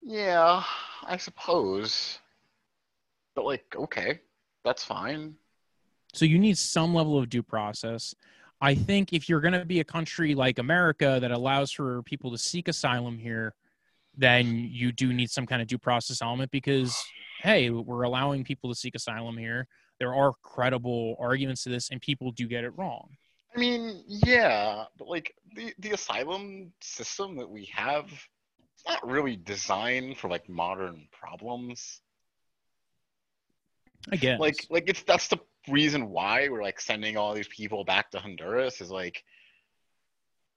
Yeah, 0.01 0.63
I 1.05 1.17
suppose. 1.17 2.19
But 3.35 3.45
like, 3.45 3.75
okay, 3.75 4.19
that's 4.63 4.83
fine. 4.83 5.35
So 6.13 6.25
you 6.25 6.39
need 6.39 6.57
some 6.57 6.93
level 6.93 7.17
of 7.17 7.29
due 7.29 7.43
process. 7.43 8.15
I 8.59 8.73
think 8.73 9.13
if 9.13 9.29
you're 9.29 9.41
going 9.41 9.53
to 9.53 9.65
be 9.65 9.81
a 9.81 9.83
country 9.83 10.33
like 10.33 10.57
America 10.57 11.19
that 11.21 11.31
allows 11.31 11.71
for 11.71 12.01
people 12.03 12.31
to 12.31 12.37
seek 12.37 12.67
asylum 12.67 13.19
here, 13.19 13.53
then 14.15 14.67
you 14.71 14.91
do 14.91 15.13
need 15.13 15.29
some 15.29 15.45
kind 15.45 15.61
of 15.61 15.67
due 15.67 15.77
process 15.77 16.21
element 16.21 16.49
because, 16.49 16.99
hey, 17.41 17.69
we're 17.69 18.03
allowing 18.03 18.43
people 18.43 18.69
to 18.71 18.75
seek 18.75 18.95
asylum 18.95 19.37
here. 19.37 19.67
There 19.99 20.15
are 20.15 20.33
credible 20.41 21.15
arguments 21.19 21.63
to 21.63 21.69
this, 21.69 21.89
and 21.91 22.01
people 22.01 22.31
do 22.31 22.47
get 22.47 22.63
it 22.63 22.71
wrong. 22.77 23.09
I 23.55 23.59
mean, 23.59 24.03
yeah, 24.07 24.85
but 24.97 25.07
like 25.07 25.35
the, 25.55 25.73
the 25.79 25.91
asylum 25.91 26.71
system 26.81 27.37
that 27.37 27.49
we 27.49 27.65
have, 27.73 28.05
not 28.87 29.07
really 29.07 29.35
designed 29.35 30.17
for 30.17 30.29
like 30.29 30.47
modern 30.49 31.07
problems. 31.11 32.01
I 34.11 34.15
guess. 34.15 34.39
Like, 34.39 34.65
like 34.69 34.89
it's 34.89 35.03
that's 35.03 35.27
the 35.27 35.37
reason 35.67 36.09
why 36.09 36.49
we're 36.49 36.63
like 36.63 36.79
sending 36.79 37.17
all 37.17 37.33
these 37.33 37.47
people 37.47 37.83
back 37.83 38.11
to 38.11 38.19
Honduras 38.19 38.81
is 38.81 38.89
like 38.89 39.23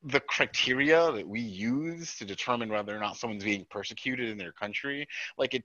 the 0.04 0.20
criteria 0.20 1.12
that 1.12 1.28
we 1.28 1.40
use 1.40 2.16
to 2.16 2.24
determine 2.24 2.70
whether 2.70 2.96
or 2.96 3.00
not 3.00 3.16
someone's 3.16 3.44
being 3.44 3.66
persecuted 3.70 4.28
in 4.30 4.38
their 4.38 4.52
country. 4.52 5.06
Like 5.36 5.54
it, 5.54 5.64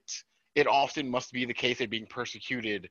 it 0.54 0.66
often 0.66 1.08
must 1.08 1.32
be 1.32 1.44
the 1.44 1.54
case 1.54 1.78
they're 1.78 1.88
being 1.88 2.06
persecuted 2.06 2.90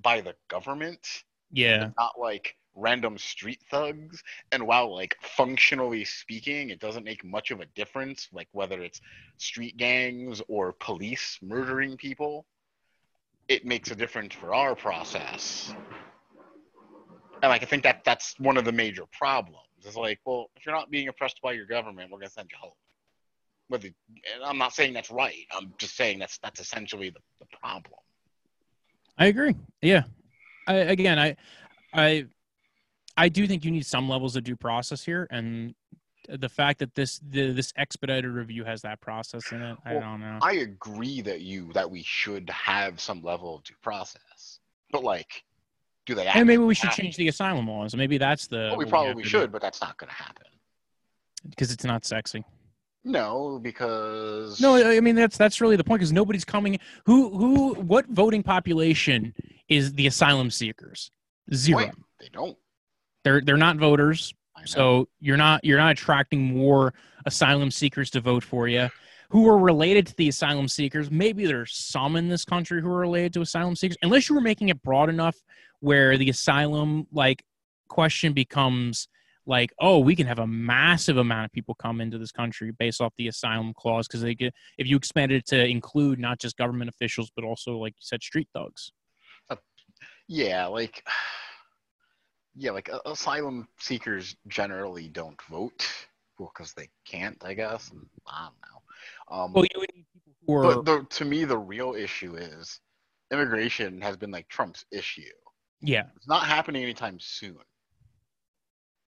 by 0.00 0.20
the 0.20 0.34
government. 0.48 1.24
Yeah. 1.50 1.90
Not 1.98 2.12
like 2.18 2.56
random 2.74 3.18
street 3.18 3.60
thugs. 3.70 4.22
And 4.52 4.66
while 4.66 4.94
like 4.94 5.16
functionally 5.22 6.04
speaking, 6.04 6.70
it 6.70 6.80
doesn't 6.80 7.04
make 7.04 7.24
much 7.24 7.50
of 7.50 7.60
a 7.60 7.66
difference, 7.74 8.28
like 8.32 8.48
whether 8.52 8.82
it's 8.82 9.00
street 9.38 9.76
gangs 9.76 10.42
or 10.48 10.72
police 10.72 11.38
murdering 11.42 11.96
people 11.96 12.46
it 13.48 13.64
makes 13.64 13.90
a 13.90 13.94
difference 13.94 14.34
for 14.34 14.54
our 14.54 14.74
process. 14.74 15.74
And 17.42 17.50
like 17.50 17.62
I 17.62 17.66
think 17.66 17.82
that 17.82 18.02
that's 18.04 18.34
one 18.38 18.56
of 18.56 18.64
the 18.64 18.72
major 18.72 19.04
problems. 19.12 19.58
It's 19.84 19.96
like, 19.96 20.18
well, 20.24 20.50
if 20.56 20.64
you're 20.64 20.74
not 20.74 20.90
being 20.90 21.08
oppressed 21.08 21.42
by 21.42 21.52
your 21.52 21.66
government, 21.66 22.10
we're 22.10 22.18
gonna 22.18 22.30
send 22.30 22.48
you 22.50 22.56
home. 22.58 22.72
Whether 23.68 23.90
I'm 24.42 24.56
not 24.56 24.72
saying 24.72 24.94
that's 24.94 25.10
right. 25.10 25.46
I'm 25.52 25.74
just 25.78 25.96
saying 25.96 26.18
that's 26.18 26.38
that's 26.38 26.60
essentially 26.60 27.10
the, 27.10 27.20
the 27.38 27.46
problem. 27.58 28.00
I 29.18 29.26
agree. 29.26 29.54
Yeah. 29.82 30.04
I, 30.66 30.74
again, 30.76 31.18
I, 31.18 31.36
I, 31.92 32.26
I 33.16 33.28
do 33.28 33.46
think 33.46 33.64
you 33.64 33.70
need 33.70 33.86
some 33.86 34.08
levels 34.08 34.36
of 34.36 34.44
due 34.44 34.56
process 34.56 35.04
here, 35.04 35.26
and 35.30 35.74
the 36.28 36.48
fact 36.48 36.78
that 36.80 36.94
this 36.94 37.20
the, 37.30 37.52
this 37.52 37.72
expedited 37.76 38.30
review 38.30 38.64
has 38.64 38.82
that 38.82 39.00
process 39.00 39.52
in 39.52 39.62
it, 39.62 39.76
I 39.84 39.94
don't 39.94 40.20
know. 40.20 40.38
I 40.42 40.54
agree 40.54 41.20
that 41.22 41.40
you 41.42 41.72
that 41.74 41.90
we 41.90 42.02
should 42.02 42.48
have 42.50 43.00
some 43.00 43.22
level 43.22 43.56
of 43.56 43.64
due 43.64 43.74
process, 43.82 44.60
but 44.90 45.04
like, 45.04 45.44
do 46.06 46.14
they? 46.14 46.26
And 46.26 46.46
maybe 46.46 46.62
we 46.62 46.74
should 46.74 46.90
change 46.90 47.16
the 47.16 47.28
asylum 47.28 47.68
laws. 47.68 47.94
Maybe 47.94 48.18
that's 48.18 48.46
the. 48.46 48.68
Well, 48.70 48.76
we 48.76 48.84
probably 48.86 49.14
we 49.14 49.24
should, 49.24 49.46
do. 49.46 49.52
but 49.52 49.62
that's 49.62 49.80
not 49.80 49.96
going 49.98 50.08
to 50.08 50.14
happen 50.14 50.46
because 51.48 51.72
it's 51.72 51.84
not 51.84 52.04
sexy. 52.04 52.44
No, 53.06 53.60
because 53.62 54.60
no, 54.62 54.76
I 54.76 55.00
mean 55.00 55.14
that's 55.14 55.36
that's 55.36 55.60
really 55.60 55.76
the 55.76 55.84
point 55.84 56.00
because 56.00 56.12
nobody's 56.12 56.44
coming. 56.44 56.78
Who 57.04 57.36
who 57.36 57.74
what 57.74 58.06
voting 58.06 58.42
population 58.42 59.34
is 59.68 59.92
the 59.92 60.06
asylum 60.06 60.50
seekers? 60.50 61.10
Zero. 61.52 61.84
Point. 61.84 61.94
They 62.18 62.28
don't. 62.32 62.56
They're 63.24 63.40
they're 63.40 63.56
not 63.56 63.76
voters. 63.76 64.32
So 64.66 65.08
you're 65.20 65.36
not 65.36 65.64
you're 65.64 65.78
not 65.78 65.92
attracting 65.92 66.42
more 66.42 66.94
asylum 67.26 67.70
seekers 67.70 68.10
to 68.10 68.20
vote 68.20 68.44
for 68.44 68.68
you 68.68 68.88
who 69.30 69.48
are 69.48 69.58
related 69.58 70.06
to 70.06 70.14
the 70.16 70.28
asylum 70.28 70.68
seekers. 70.68 71.10
Maybe 71.10 71.44
there's 71.44 71.74
some 71.74 72.14
in 72.14 72.28
this 72.28 72.44
country 72.44 72.80
who 72.80 72.88
are 72.88 72.98
related 72.98 73.32
to 73.34 73.40
asylum 73.40 73.74
seekers, 73.74 73.96
unless 74.02 74.28
you 74.28 74.34
were 74.36 74.40
making 74.40 74.68
it 74.68 74.80
broad 74.82 75.08
enough 75.08 75.36
where 75.80 76.16
the 76.16 76.30
asylum 76.30 77.06
like 77.10 77.42
question 77.88 78.32
becomes 78.32 79.08
like, 79.46 79.72
oh, 79.80 79.98
we 79.98 80.14
can 80.14 80.26
have 80.26 80.38
a 80.38 80.46
massive 80.46 81.16
amount 81.16 81.46
of 81.46 81.52
people 81.52 81.74
come 81.74 82.00
into 82.00 82.16
this 82.16 82.32
country 82.32 82.70
based 82.78 83.00
off 83.00 83.12
the 83.18 83.28
asylum 83.28 83.74
clause 83.76 84.06
because 84.06 84.22
they 84.22 84.34
get 84.34 84.54
if 84.78 84.86
you 84.86 84.96
expanded 84.96 85.38
it 85.38 85.46
to 85.46 85.66
include 85.66 86.18
not 86.18 86.38
just 86.38 86.56
government 86.56 86.88
officials 86.88 87.30
but 87.34 87.44
also 87.44 87.76
like 87.76 87.92
you 87.92 88.02
said, 88.02 88.22
street 88.22 88.48
thugs. 88.54 88.92
Uh, 89.50 89.56
yeah, 90.28 90.66
like 90.66 91.04
yeah, 92.56 92.70
like 92.70 92.90
uh, 92.92 93.00
asylum 93.06 93.68
seekers 93.78 94.36
generally 94.48 95.08
don't 95.08 95.40
vote. 95.50 95.88
Well, 96.38 96.52
because 96.56 96.72
they 96.72 96.88
can't, 97.04 97.36
I 97.44 97.54
guess. 97.54 97.92
I 98.26 98.48
don't 98.48 98.54
know. 98.62 99.36
Um, 99.36 99.52
well, 99.52 99.64
you 99.72 99.80
would 99.80 99.90
need 99.94 100.06
people 100.12 100.32
who 100.46 100.54
are. 100.54 100.74
But 100.74 100.84
the, 100.84 101.06
to 101.16 101.24
me, 101.24 101.44
the 101.44 101.58
real 101.58 101.94
issue 101.94 102.36
is 102.36 102.80
immigration 103.32 104.00
has 104.00 104.16
been 104.16 104.30
like 104.30 104.48
Trump's 104.48 104.84
issue. 104.90 105.22
Yeah, 105.80 106.04
it's 106.16 106.28
not 106.28 106.44
happening 106.44 106.82
anytime 106.82 107.18
soon. 107.20 107.58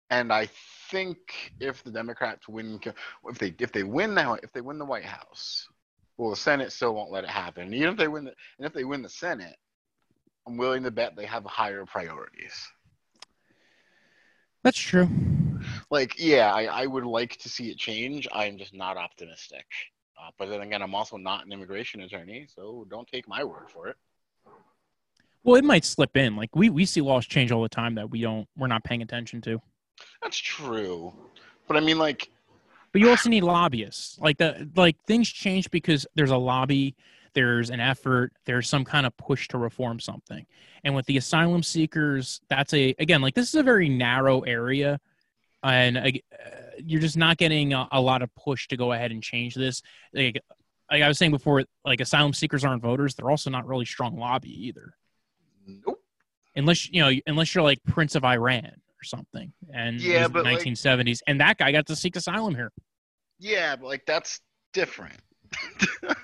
And 0.10 0.32
I 0.32 0.48
think 0.90 1.18
if 1.60 1.84
the 1.84 1.92
Democrats 1.92 2.48
win, 2.48 2.80
if 3.26 3.38
they 3.40 3.54
if 3.60 3.72
they 3.72 3.84
win 3.84 4.14
now, 4.14 4.36
if 4.36 4.54
they 4.54 4.62
win 4.62 4.78
the 4.78 4.86
White 4.86 5.06
House, 5.06 5.68
Well, 6.18 6.32
the 6.32 6.36
Senate 6.36 6.72
still 6.72 6.96
won't 6.96 7.12
let 7.12 7.24
it 7.24 7.30
happen. 7.30 7.74
Even 7.74 7.90
if 7.90 7.98
they 7.98 8.08
win, 8.08 8.26
the, 8.26 8.34
and 8.58 8.66
if 8.66 8.74
they 8.74 8.84
win 8.84 9.02
the 9.02 9.10
Senate, 9.10 9.56
I'm 10.48 10.58
willing 10.58 10.84
to 10.84 10.92
bet 10.92 11.16
they 11.16 11.26
have 11.26 11.46
higher 11.46 11.86
priorities. 11.86 12.56
That's 14.68 14.80
true. 14.80 15.08
Like, 15.90 16.16
yeah, 16.18 16.54
I, 16.54 16.66
I 16.66 16.86
would 16.88 17.06
like 17.06 17.38
to 17.38 17.48
see 17.48 17.70
it 17.70 17.78
change. 17.78 18.28
I'm 18.34 18.58
just 18.58 18.74
not 18.74 18.98
optimistic. 18.98 19.66
Uh, 20.22 20.30
but 20.38 20.50
then 20.50 20.60
again, 20.60 20.82
I'm 20.82 20.94
also 20.94 21.16
not 21.16 21.46
an 21.46 21.54
immigration 21.54 22.02
attorney, 22.02 22.48
so 22.54 22.86
don't 22.90 23.08
take 23.08 23.30
my 23.30 23.46
word 23.46 23.70
for 23.70 23.88
it. 23.88 23.96
Well, 25.46 25.56
it 25.56 25.64
might 25.64 25.86
slip 25.86 26.18
in. 26.18 26.36
Like 26.36 26.54
we 26.54 26.70
we 26.70 26.84
see 26.84 27.00
laws 27.00 27.26
change 27.26 27.50
all 27.54 27.64
the 27.64 27.70
time 27.70 27.96
that 27.96 28.10
we 28.10 28.20
don't 28.20 28.46
we're 28.58 28.68
not 28.68 28.84
paying 28.84 29.02
attention 29.02 29.40
to. 29.44 29.62
That's 30.22 30.38
true. 30.38 31.14
But 31.70 31.78
I 31.78 31.80
mean, 31.80 31.98
like, 31.98 32.30
But 32.92 33.00
you 33.00 33.10
also 33.10 33.30
need 33.30 33.44
lobbyists. 33.46 34.20
Like 34.20 34.38
the 34.38 34.70
like 34.76 34.98
things 35.06 35.30
change 35.30 35.72
because 35.72 36.06
there's 36.16 36.32
a 36.32 36.38
lobby, 36.38 36.94
there's 37.38 37.70
an 37.70 37.80
effort, 37.80 38.34
there's 38.46 38.68
some 38.68 38.84
kind 38.84 39.06
of 39.06 39.16
push 39.16 39.48
to 39.50 39.60
reform 39.60 40.00
something. 40.00 40.44
And 40.84 40.96
with 40.96 41.06
the 41.06 41.18
asylum 41.18 41.62
seekers, 41.62 42.42
that's 42.50 42.74
a 42.74 42.96
again 42.98 43.22
like 43.22 43.36
this 43.36 43.48
is 43.50 43.54
a 43.56 43.62
very 43.64 43.90
narrow 43.90 44.42
area, 44.42 45.00
and 45.64 45.98
uh, 46.00 46.10
you're 46.84 47.00
just 47.02 47.16
not 47.16 47.38
getting 47.38 47.74
a, 47.74 47.88
a 47.92 48.02
lot 48.02 48.24
of 48.24 48.34
push 48.34 48.68
to 48.70 48.78
go 48.78 48.92
ahead 48.94 49.12
and 49.12 49.22
change 49.22 49.54
this. 49.54 49.84
Like, 50.14 50.42
like 50.92 51.04
I 51.04 51.08
was 51.08 51.20
saying 51.20 51.32
before, 51.32 51.64
like 51.86 52.02
asylum 52.02 52.34
seekers 52.34 52.64
aren't 52.66 52.82
voters. 52.82 53.14
They're 53.14 53.30
also 53.30 53.52
not 53.52 53.68
really 53.68 53.86
strong 53.86 54.18
lobby 54.18 54.50
either. 54.68 54.96
nope. 55.68 56.02
unless 56.56 56.90
you 56.90 57.02
know 57.02 57.12
unless 57.28 57.54
you're 57.54 57.64
like 57.64 57.80
prince 57.84 58.16
of 58.16 58.24
iran 58.26 58.66
or 58.66 59.04
something 59.04 59.54
and 59.72 60.02
Yeah, 60.02 60.16
it 60.16 60.18
was 60.20 60.28
the 60.30 60.34
but, 60.34 60.46
like- 60.46 60.60
1970s 60.66 61.20
and 61.28 61.40
that 61.42 61.58
guy 61.60 61.72
got 61.72 61.86
to 61.86 61.96
seek 61.96 62.16
asylum 62.16 62.56
here 62.56 62.72
Yeah, 63.38 63.76
but 63.76 63.86
like 63.88 64.06
that's 64.08 64.40
different. 64.74 65.20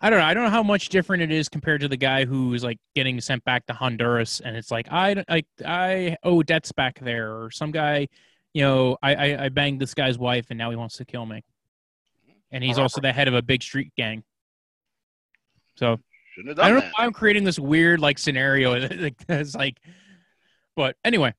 i 0.00 0.10
don't 0.10 0.18
know 0.18 0.24
i 0.24 0.34
don't 0.34 0.44
know 0.44 0.50
how 0.50 0.62
much 0.62 0.88
different 0.88 1.22
it 1.22 1.30
is 1.30 1.48
compared 1.48 1.80
to 1.80 1.88
the 1.88 1.96
guy 1.96 2.24
who's 2.24 2.62
like 2.64 2.78
getting 2.94 3.20
sent 3.20 3.44
back 3.44 3.66
to 3.66 3.72
honduras 3.72 4.40
and 4.44 4.56
it's 4.56 4.70
like 4.70 4.86
i 4.90 5.22
i, 5.28 5.42
I 5.64 6.16
owe 6.22 6.42
debts 6.42 6.72
back 6.72 6.98
there 7.00 7.32
or 7.32 7.50
some 7.50 7.70
guy 7.70 8.08
you 8.52 8.62
know 8.62 8.96
I, 9.02 9.14
I 9.14 9.44
i 9.44 9.48
banged 9.48 9.80
this 9.80 9.94
guy's 9.94 10.18
wife 10.18 10.46
and 10.50 10.58
now 10.58 10.70
he 10.70 10.76
wants 10.76 10.96
to 10.98 11.04
kill 11.04 11.26
me 11.26 11.42
and 12.50 12.64
he's 12.64 12.78
also 12.78 13.00
the 13.00 13.12
head 13.12 13.28
of 13.28 13.34
a 13.34 13.42
big 13.42 13.62
street 13.62 13.92
gang 13.96 14.24
so 15.76 15.98
I 16.38 16.42
don't 16.42 16.56
that. 16.56 16.72
know 16.72 16.90
why 16.96 17.04
I'm 17.04 17.12
creating 17.12 17.44
this 17.44 17.58
weird 17.58 18.00
like 18.00 18.18
scenario. 18.18 18.78
like, 18.96 19.14
It's 19.28 19.54
like, 19.54 19.78
but 20.76 20.96
anyway, 21.04 21.34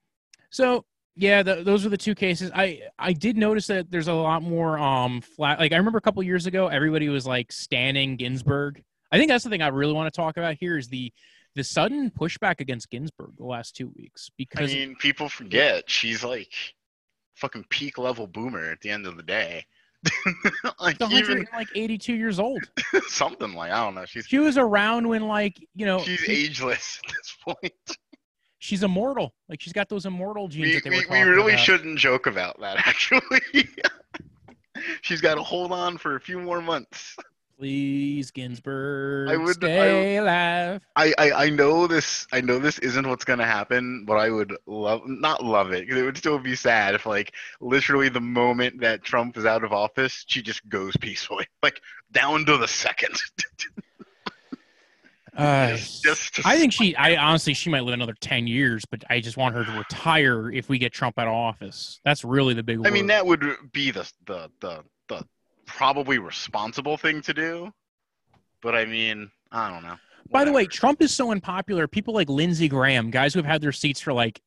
so 0.49 0.85
yeah, 1.15 1.43
the, 1.43 1.63
those 1.63 1.85
are 1.85 1.89
the 1.89 1.97
two 1.97 2.15
cases. 2.15 2.51
I 2.53 2.81
I 2.97 3.13
did 3.13 3.37
notice 3.37 3.67
that 3.67 3.91
there's 3.91 4.07
a 4.07 4.13
lot 4.13 4.41
more 4.43 4.77
um 4.79 5.21
flat. 5.21 5.59
Like 5.59 5.71
I 5.73 5.77
remember 5.77 5.97
a 5.97 6.01
couple 6.01 6.23
years 6.23 6.45
ago, 6.45 6.67
everybody 6.67 7.09
was 7.09 7.25
like 7.25 7.51
standing 7.51 8.15
Ginsburg. 8.15 8.83
I 9.11 9.17
think 9.17 9.29
that's 9.29 9.43
the 9.43 9.49
thing 9.49 9.61
I 9.61 9.67
really 9.67 9.93
want 9.93 10.11
to 10.11 10.15
talk 10.17 10.37
about 10.37 10.55
here 10.55 10.77
is 10.77 10.87
the 10.87 11.11
the 11.55 11.63
sudden 11.63 12.09
pushback 12.11 12.61
against 12.61 12.89
Ginsburg 12.89 13.35
the 13.37 13.45
last 13.45 13.75
two 13.75 13.91
weeks 13.97 14.29
because 14.37 14.71
I 14.71 14.75
mean, 14.75 14.95
people 14.95 15.27
forget 15.27 15.89
she's 15.89 16.23
like 16.23 16.53
fucking 17.35 17.65
peak 17.69 17.97
level 17.97 18.25
boomer 18.27 18.69
at 18.69 18.79
the 18.81 18.89
end 18.89 19.05
of 19.05 19.17
the 19.17 19.23
day. 19.23 19.65
like 20.79 20.99
even 21.11 21.39
182 21.39 22.13
years 22.13 22.39
old. 22.39 22.63
something 23.07 23.53
like 23.53 23.71
I 23.71 23.83
don't 23.83 23.95
know. 23.95 24.05
She's 24.05 24.25
She 24.25 24.39
was 24.39 24.57
around 24.57 25.07
when 25.07 25.27
like 25.27 25.57
you 25.75 25.85
know 25.85 25.99
she's 25.99 26.19
she- 26.21 26.31
ageless 26.31 26.99
at 27.05 27.11
this 27.13 27.37
point. 27.43 27.73
she's 28.61 28.83
immortal. 28.83 29.33
Like 29.49 29.59
she's 29.59 29.73
got 29.73 29.89
those 29.89 30.05
immortal 30.05 30.47
genes 30.47 30.67
We, 30.67 30.73
that 30.75 30.83
they 30.85 30.89
were 30.91 31.03
we, 31.09 31.23
we 31.25 31.29
really 31.29 31.53
about. 31.53 31.65
shouldn't 31.65 31.99
joke 31.99 32.27
about 32.27 32.59
that. 32.61 32.77
Actually, 32.87 33.41
she's 35.01 35.19
got 35.19 35.35
to 35.35 35.43
hold 35.43 35.71
on 35.73 35.97
for 35.97 36.15
a 36.15 36.19
few 36.21 36.39
more 36.39 36.61
months. 36.61 37.17
Please, 37.57 38.31
Ginsburg, 38.31 39.29
I 39.29 39.37
would- 39.37 39.53
stay 39.55 40.17
alive. 40.17 40.81
I, 40.95 41.13
I 41.19 41.31
I 41.45 41.49
know 41.51 41.85
this. 41.85 42.25
I 42.31 42.41
know 42.41 42.57
this 42.57 42.79
isn't 42.79 43.07
what's 43.07 43.23
gonna 43.23 43.45
happen, 43.45 44.03
but 44.05 44.15
I 44.15 44.31
would 44.31 44.55
love 44.65 45.01
not 45.05 45.43
love 45.43 45.71
it 45.71 45.81
because 45.81 46.01
it 46.01 46.03
would 46.05 46.17
still 46.17 46.39
be 46.39 46.55
sad 46.55 46.95
if 46.95 47.05
like 47.05 47.33
literally 47.59 48.09
the 48.09 48.19
moment 48.21 48.81
that 48.81 49.03
Trump 49.03 49.37
is 49.37 49.45
out 49.45 49.63
of 49.63 49.73
office, 49.73 50.23
she 50.27 50.41
just 50.41 50.67
goes 50.69 50.97
peacefully, 50.97 51.45
like 51.61 51.81
down 52.11 52.45
to 52.47 52.57
the 52.57 52.67
second. 52.67 53.15
Uh, 55.35 55.77
just 55.77 56.45
I 56.45 56.57
think 56.57 56.73
she. 56.73 56.95
I 56.95 57.15
honestly, 57.15 57.53
she 57.53 57.69
might 57.69 57.83
live 57.83 57.93
another 57.93 58.15
ten 58.19 58.47
years, 58.47 58.83
but 58.85 59.03
I 59.09 59.21
just 59.21 59.37
want 59.37 59.55
her 59.55 59.63
to 59.63 59.71
retire 59.71 60.51
if 60.51 60.67
we 60.67 60.77
get 60.77 60.91
Trump 60.91 61.17
out 61.17 61.27
of 61.27 61.33
office. 61.33 62.01
That's 62.03 62.25
really 62.25 62.53
the 62.53 62.63
big. 62.63 62.85
I 62.85 62.89
mean, 62.89 63.07
that 63.07 63.25
would 63.25 63.45
be 63.71 63.91
the 63.91 64.11
the 64.25 64.51
the 64.59 64.83
the 65.07 65.25
probably 65.65 66.19
responsible 66.19 66.97
thing 66.97 67.21
to 67.21 67.33
do. 67.33 67.71
But 68.61 68.75
I 68.75 68.85
mean, 68.85 69.31
I 69.51 69.69
don't 69.69 69.83
know. 69.83 69.95
By 70.29 70.45
the 70.45 70.51
way, 70.51 70.65
Trump 70.65 71.01
is 71.01 71.13
so 71.13 71.31
unpopular. 71.31 71.87
People 71.87 72.13
like 72.13 72.29
Lindsey 72.29 72.67
Graham, 72.67 73.09
guys 73.09 73.33
who 73.33 73.39
have 73.39 73.45
had 73.45 73.61
their 73.61 73.71
seats 73.71 73.99
for 73.99 74.13
like 74.13 74.41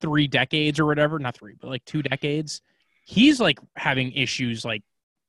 three 0.00 0.26
decades 0.26 0.78
or 0.78 0.86
whatever, 0.86 1.18
not 1.18 1.36
three, 1.36 1.54
but 1.60 1.68
like 1.68 1.84
two 1.84 2.02
decades, 2.02 2.60
he's 3.04 3.40
like 3.40 3.58
having 3.76 4.12
issues 4.12 4.64
like 4.64 4.82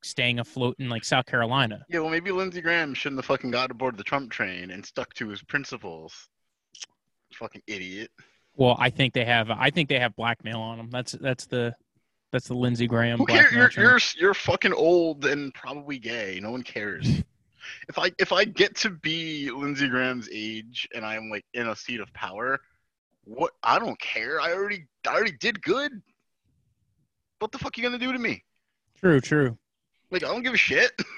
staying 0.06 0.40
afloat 0.40 0.76
in 0.80 0.90
like 0.90 1.04
South 1.04 1.26
Carolina. 1.26 1.86
yeah, 1.90 2.00
well, 2.00 2.10
maybe 2.10 2.32
Lindsey 2.32 2.62
Graham 2.62 2.94
shouldn't 2.94 3.20
have 3.20 3.26
fucking 3.26 3.52
got 3.52 3.72
aboard 3.72 3.98
the 3.98 4.04
Trump 4.04 4.32
train 4.32 4.72
and 4.72 4.86
stuck 4.86 5.14
to 5.16 5.28
his 5.28 5.42
principles. 5.42 6.30
Fucking 7.34 7.64
idiot. 7.68 8.12
Well, 8.56 8.78
I 8.80 8.90
think 8.90 9.14
they 9.14 9.26
have. 9.26 9.52
I 9.52 9.70
think 9.70 9.90
they 9.90 10.00
have 10.00 10.16
blackmail 10.16 10.60
on 10.60 10.80
him. 10.80 10.90
That's 10.90 11.14
that's 11.14 11.46
the 11.46 11.76
that's 12.32 12.48
the 12.48 12.54
Lindsey 12.54 12.88
Graham. 12.88 13.18
Who 13.18 13.26
cares? 13.26 13.52
You're, 13.52 13.72
you're 13.76 14.00
you're 14.18 14.34
fucking 14.34 14.74
old 14.74 15.26
and 15.26 15.54
probably 15.54 16.00
gay. 16.00 16.40
No 16.42 16.52
one 16.52 16.64
cares. 16.64 17.24
If 17.90 17.98
I 17.98 18.12
if 18.20 18.32
I 18.32 18.46
get 18.46 18.76
to 18.78 18.92
be 18.92 19.50
Lindsey 19.50 19.88
Graham's 19.88 20.30
age 20.32 20.88
and 20.94 21.04
I'm 21.04 21.32
like 21.32 21.46
in 21.56 21.68
a 21.68 21.76
seat 21.76 22.00
of 22.00 22.14
power, 22.14 22.60
what 23.24 23.54
I 23.64 23.80
don't 23.80 24.00
care. 24.00 24.40
I 24.40 24.54
already 24.54 24.86
I 25.08 25.14
already 25.16 25.32
did 25.32 25.64
good. 25.64 25.92
What 27.40 27.52
the 27.52 27.58
fuck 27.58 27.76
are 27.76 27.82
you 27.82 27.88
gonna 27.88 27.98
do 27.98 28.14
to 28.14 28.20
me? 28.20 28.44
True, 29.00 29.20
true. 29.20 29.58
Like 30.12 30.24
I 30.24 30.28
don't 30.28 30.44
give 30.44 30.54
a 30.54 30.58
shit. 30.58 30.92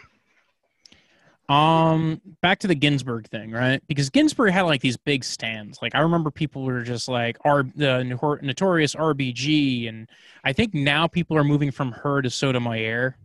Um, 1.50 2.20
back 2.42 2.60
to 2.60 2.68
the 2.68 2.76
Ginsburg 2.76 3.30
thing, 3.30 3.52
right? 3.52 3.82
Because 3.88 4.10
Ginsburg 4.10 4.52
had 4.52 4.64
like 4.64 4.82
these 4.82 4.98
big 4.98 5.24
stands. 5.24 5.80
Like 5.82 5.96
I 5.96 6.02
remember 6.02 6.30
people 6.30 6.64
were 6.64 6.84
just 6.84 7.08
like 7.08 7.38
R 7.46 7.64
the 7.64 8.04
notorious 8.04 8.96
RBG, 8.96 9.88
and 9.88 10.10
I 10.44 10.52
think 10.52 10.74
now 10.74 11.08
people 11.08 11.38
are 11.38 11.46
moving 11.46 11.72
from 11.72 11.94
her 11.94 12.22
to 12.22 12.30
Sotomayor. 12.30 13.16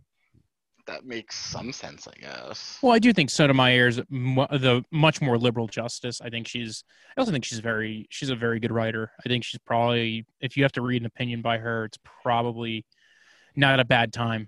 That 0.85 1.05
makes 1.05 1.37
some 1.37 1.71
sense, 1.71 2.07
I 2.07 2.19
guess. 2.19 2.77
Well, 2.81 2.93
I 2.93 2.99
do 2.99 3.13
think 3.13 3.29
Sotomayor 3.29 3.87
is 3.87 3.95
the 3.97 4.83
much 4.91 5.21
more 5.21 5.37
liberal 5.37 5.67
justice. 5.67 6.21
I 6.21 6.29
think 6.29 6.47
she's. 6.47 6.85
I 7.17 7.21
also 7.21 7.31
think 7.31 7.43
she's 7.43 7.59
very. 7.59 8.07
She's 8.09 8.29
a 8.29 8.35
very 8.35 8.59
good 8.61 8.71
writer. 8.71 9.11
I 9.25 9.27
think 9.27 9.43
she's 9.43 9.59
probably. 9.65 10.25
If 10.39 10.55
you 10.55 10.63
have 10.63 10.73
to 10.73 10.81
read 10.81 11.01
an 11.01 11.05
opinion 11.07 11.41
by 11.41 11.57
her, 11.57 11.85
it's 11.85 11.99
probably 12.21 12.85
not 13.55 13.81
a 13.81 13.85
bad 13.85 14.13
time. 14.13 14.47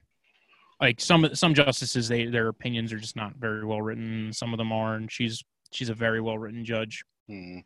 Like 0.79 0.99
some 0.99 1.33
some 1.33 1.53
justices, 1.53 2.07
they 2.07 2.25
their 2.25 2.49
opinions 2.49 2.91
are 2.91 2.99
just 2.99 3.15
not 3.15 3.35
very 3.35 3.65
well 3.65 3.81
written. 3.81 4.33
Some 4.33 4.53
of 4.53 4.57
them 4.57 4.71
are, 4.71 4.95
and 4.95 5.11
she's 5.11 5.43
she's 5.71 5.89
a 5.89 5.93
very 5.93 6.21
well 6.21 6.38
written 6.38 6.65
judge. 6.65 7.03
Hmm. 7.29 7.59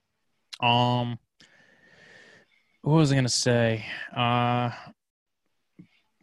Um, 0.65 1.19
what 2.81 2.95
was 2.95 3.11
I 3.11 3.15
gonna 3.15 3.29
say? 3.29 3.85
Uh, 4.15 4.71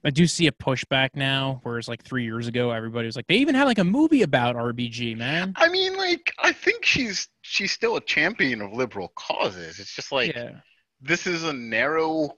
I 0.06 0.10
do 0.10 0.28
see 0.28 0.46
a 0.46 0.52
pushback 0.52 1.10
now, 1.14 1.58
whereas 1.64 1.88
like 1.88 2.04
three 2.04 2.22
years 2.22 2.46
ago, 2.46 2.70
everybody 2.70 3.06
was 3.06 3.16
like, 3.16 3.26
they 3.26 3.36
even 3.36 3.56
had 3.56 3.64
like 3.64 3.78
a 3.78 3.84
movie 3.84 4.22
about 4.22 4.54
RBG, 4.54 5.16
man. 5.16 5.52
I 5.56 5.68
mean, 5.68 5.96
like 5.96 6.32
I 6.38 6.52
think 6.52 6.84
she's 6.84 7.28
she's 7.42 7.72
still 7.72 7.96
a 7.96 8.00
champion 8.00 8.60
of 8.60 8.72
liberal 8.72 9.12
causes. 9.16 9.80
It's 9.80 9.94
just 9.96 10.12
like 10.12 10.36
yeah, 10.36 10.60
this 11.00 11.26
is 11.26 11.44
a 11.44 11.52
narrow 11.52 12.30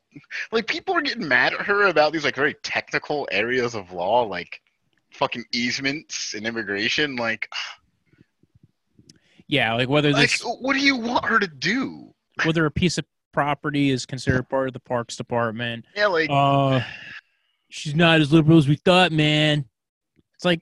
like 0.53 0.67
people 0.67 0.95
are 0.95 1.01
getting 1.01 1.29
mad 1.29 1.55
at 1.55 1.61
her 1.61 1.85
about 1.85 2.13
these 2.13 2.25
like 2.25 2.35
very 2.35 2.55
technical 2.63 3.29
areas 3.31 3.75
of 3.75 3.93
law 3.93 4.23
like 4.23 4.61
fucking 5.13 5.45
easements 5.53 6.35
and 6.35 6.47
immigration 6.47 7.17
like 7.17 7.49
yeah, 9.51 9.73
like 9.75 9.89
whether 9.89 10.13
like 10.13 10.31
this 10.31 10.43
what 10.43 10.75
do 10.75 10.81
you 10.81 10.97
want 10.97 11.25
her 11.25 11.39
to 11.39 11.47
do 11.47 12.13
whether 12.45 12.67
a 12.67 12.71
piece 12.71 12.99
of 12.99 13.07
property 13.33 13.91
is 13.91 14.05
considered 14.05 14.49
part 14.49 14.69
of 14.69 14.75
the 14.75 14.81
Parks 14.81 15.17
Department. 15.17 15.87
yeah 15.97 16.07
like 16.07 16.29
Uh, 16.31 16.81
she's 17.71 17.95
not 17.95 18.21
as 18.21 18.33
liberal 18.33 18.59
as 18.59 18.69
we 18.69 18.77
thought, 18.77 19.13
man. 19.13 19.65
It's 20.35 20.45
like, 20.45 20.61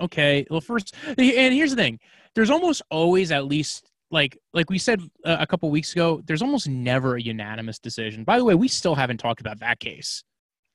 okay, 0.00 0.46
well, 0.50 0.60
first, 0.60 0.94
and 1.06 1.18
here's 1.54 1.70
the 1.70 1.76
thing: 1.76 2.00
there's 2.34 2.50
almost 2.50 2.82
always 2.90 3.30
at 3.32 3.46
least 3.46 3.90
like 4.16 4.38
like 4.54 4.70
we 4.70 4.78
said 4.78 5.02
uh, 5.26 5.36
a 5.38 5.46
couple 5.46 5.70
weeks 5.70 5.92
ago. 5.92 6.22
There's 6.24 6.40
almost 6.40 6.68
never 6.68 7.16
a 7.16 7.20
unanimous 7.20 7.78
decision. 7.78 8.24
By 8.24 8.38
the 8.38 8.44
way, 8.44 8.54
we 8.54 8.66
still 8.66 8.94
haven't 8.94 9.18
talked 9.18 9.42
about 9.42 9.60
that 9.60 9.78
case, 9.78 10.24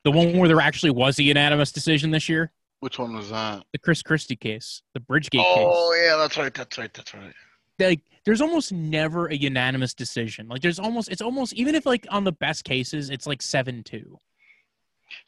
the 0.03 0.11
one 0.11 0.37
where 0.37 0.47
there 0.47 0.61
actually 0.61 0.91
was 0.91 1.17
a 1.17 1.23
unanimous 1.23 1.71
decision 1.71 2.11
this 2.11 2.29
year, 2.29 2.51
which 2.81 2.99
one 2.99 3.15
was 3.15 3.31
that 3.31 3.63
the 3.73 3.79
Chris 3.79 4.03
Christie 4.03 4.35
case, 4.35 4.83
the 4.93 4.99
Bridgegate 4.99 5.43
case. 5.55 5.57
oh 5.57 5.91
yeah 6.05 6.17
that's 6.17 6.37
right 6.37 6.53
that's 6.53 6.77
right 6.77 6.93
that's 6.93 7.13
right. 7.15 7.33
Like, 7.79 8.01
there's 8.25 8.41
almost 8.41 8.71
never 8.71 9.25
a 9.25 9.35
unanimous 9.35 9.95
decision. 9.95 10.47
Like, 10.47 10.61
there's 10.61 10.77
almost 10.77 11.09
it's 11.09 11.23
almost 11.23 11.53
even 11.53 11.73
if 11.73 11.87
like 11.87 12.05
on 12.11 12.23
the 12.23 12.33
best 12.33 12.63
cases, 12.63 13.09
it's 13.09 13.25
like 13.25 13.41
seven 13.41 13.83
two. 13.83 14.19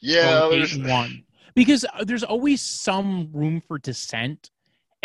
yeah 0.00 0.48
eight 0.52 0.86
one. 0.86 1.24
because 1.56 1.84
uh, 1.84 2.04
there's 2.04 2.22
always 2.22 2.60
some 2.60 3.28
room 3.32 3.60
for 3.66 3.78
dissent 3.78 4.50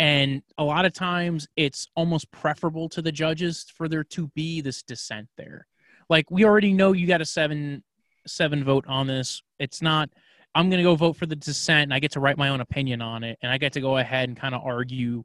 and 0.00 0.42
a 0.56 0.64
lot 0.64 0.86
of 0.86 0.94
times 0.94 1.46
it's 1.56 1.86
almost 1.94 2.30
preferable 2.30 2.88
to 2.88 3.02
the 3.02 3.12
judges 3.12 3.66
for 3.76 3.86
there 3.86 4.02
to 4.02 4.28
be 4.28 4.62
this 4.62 4.82
dissent 4.82 5.28
there. 5.36 5.66
Like 6.08 6.30
we 6.30 6.46
already 6.46 6.72
know 6.72 6.92
you 6.92 7.06
got 7.06 7.20
a 7.20 7.26
seven 7.26 7.84
seven 8.26 8.64
vote 8.64 8.86
on 8.88 9.06
this. 9.06 9.42
It's 9.60 9.80
not 9.82 10.08
i'm 10.52 10.68
going 10.68 10.78
to 10.78 10.82
go 10.82 10.96
vote 10.96 11.12
for 11.12 11.26
the 11.26 11.36
dissent 11.36 11.84
and 11.84 11.94
i 11.94 12.00
get 12.00 12.10
to 12.10 12.18
write 12.18 12.36
my 12.36 12.48
own 12.48 12.60
opinion 12.60 13.00
on 13.02 13.22
it. 13.22 13.38
And 13.42 13.52
i 13.52 13.58
get 13.58 13.74
to 13.74 13.80
go 13.80 13.98
ahead 13.98 14.28
and 14.28 14.38
kind 14.38 14.54
of 14.54 14.62
argue 14.64 15.22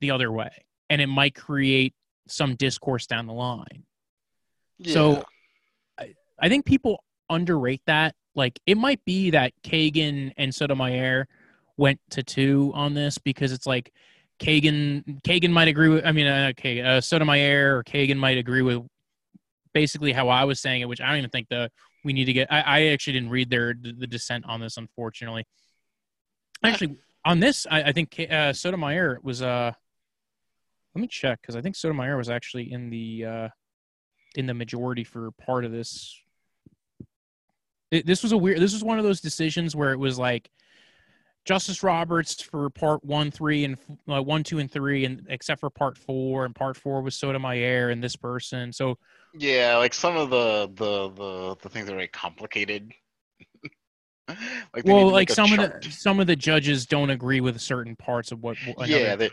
the 0.00 0.12
other 0.12 0.30
way. 0.30 0.50
And 0.88 1.02
it 1.02 1.08
might 1.08 1.34
create 1.34 1.92
some 2.28 2.54
discourse 2.54 3.08
down 3.08 3.26
the 3.26 3.32
line. 3.32 3.84
So 4.92 5.24
I, 5.98 6.14
I 6.38 6.48
think 6.48 6.64
people 6.64 7.02
underrate 7.28 7.82
that. 7.86 8.14
Like 8.36 8.60
it 8.66 8.78
might 8.78 9.04
be 9.04 9.30
that 9.30 9.52
Kagan 9.64 10.32
and 10.36 10.54
Sotomayor 10.54 11.26
went 11.76 11.98
to 12.10 12.22
two 12.22 12.70
on 12.74 12.94
this 12.94 13.18
because 13.18 13.50
it's 13.50 13.66
like 13.66 13.92
Kagan 14.42 15.22
Kagan 15.22 15.50
might 15.50 15.68
agree 15.68 15.88
with 15.88 16.04
I 16.04 16.12
mean 16.12 16.26
uh, 16.26 16.52
Kagan, 16.56 16.84
uh, 16.84 17.00
Sotomayor 17.00 17.78
or 17.78 17.84
Kagan 17.84 18.16
might 18.16 18.38
agree 18.38 18.62
with 18.62 18.82
basically 19.72 20.12
how 20.12 20.28
I 20.28 20.44
was 20.44 20.60
saying 20.60 20.82
it, 20.82 20.88
which 20.88 21.00
I 21.00 21.08
don't 21.08 21.18
even 21.18 21.30
think 21.30 21.48
the 21.48 21.70
we 22.04 22.12
need 22.12 22.24
to 22.24 22.32
get. 22.32 22.52
I, 22.52 22.60
I 22.60 22.82
actually 22.86 23.14
didn't 23.14 23.30
read 23.30 23.48
their 23.48 23.74
the, 23.80 24.06
dissent 24.08 24.44
on 24.46 24.60
this, 24.60 24.76
unfortunately. 24.76 25.46
Actually, 26.64 26.96
on 27.24 27.38
this, 27.38 27.64
I, 27.70 27.82
I 27.84 27.92
think 27.92 28.18
uh, 28.30 28.52
Sotomayor 28.52 29.20
was. 29.22 29.40
uh 29.42 29.72
Let 30.94 31.00
me 31.00 31.06
check 31.06 31.40
because 31.40 31.56
I 31.56 31.60
think 31.60 31.76
Sotomayor 31.76 32.16
was 32.16 32.28
actually 32.28 32.72
in 32.72 32.90
the 32.90 33.24
uh 33.24 33.48
in 34.34 34.46
the 34.46 34.54
majority 34.54 35.04
for 35.04 35.30
part 35.32 35.64
of 35.64 35.72
this 35.72 36.22
it, 37.92 38.06
this 38.06 38.22
was 38.22 38.32
a 38.32 38.38
weird. 38.38 38.58
This 38.58 38.72
was 38.72 38.82
one 38.82 38.98
of 38.98 39.04
those 39.04 39.20
decisions 39.20 39.76
where 39.76 39.92
it 39.92 39.98
was 39.98 40.18
like 40.18 40.50
Justice 41.44 41.82
Roberts 41.82 42.40
for 42.40 42.70
part 42.70 43.04
one, 43.04 43.30
three, 43.30 43.64
and 43.64 43.76
uh, 44.08 44.22
one, 44.22 44.44
two, 44.44 44.58
and 44.58 44.70
three, 44.70 45.04
and 45.04 45.26
except 45.28 45.60
for 45.60 45.70
part 45.70 45.98
four, 45.98 46.44
and 46.44 46.54
part 46.54 46.76
four 46.76 47.02
was 47.02 47.16
Sotomayor 47.16 47.90
and 47.90 48.02
this 48.02 48.14
person. 48.14 48.72
So 48.72 48.96
yeah, 49.34 49.76
like 49.76 49.94
some 49.94 50.16
of 50.16 50.30
the 50.30 50.70
the 50.74 51.08
the, 51.10 51.56
the 51.62 51.68
things 51.68 51.88
are 51.88 51.94
very 51.94 52.08
complicated. 52.08 52.92
like 54.28 54.84
well, 54.84 55.10
like 55.10 55.30
some 55.30 55.48
chart. 55.48 55.76
of 55.76 55.82
the 55.82 55.90
some 55.90 56.20
of 56.20 56.28
the 56.28 56.36
judges 56.36 56.86
don't 56.86 57.10
agree 57.10 57.40
with 57.40 57.60
certain 57.60 57.96
parts 57.96 58.30
of 58.30 58.42
what. 58.42 58.56
Yeah, 58.86 59.16
they, 59.16 59.30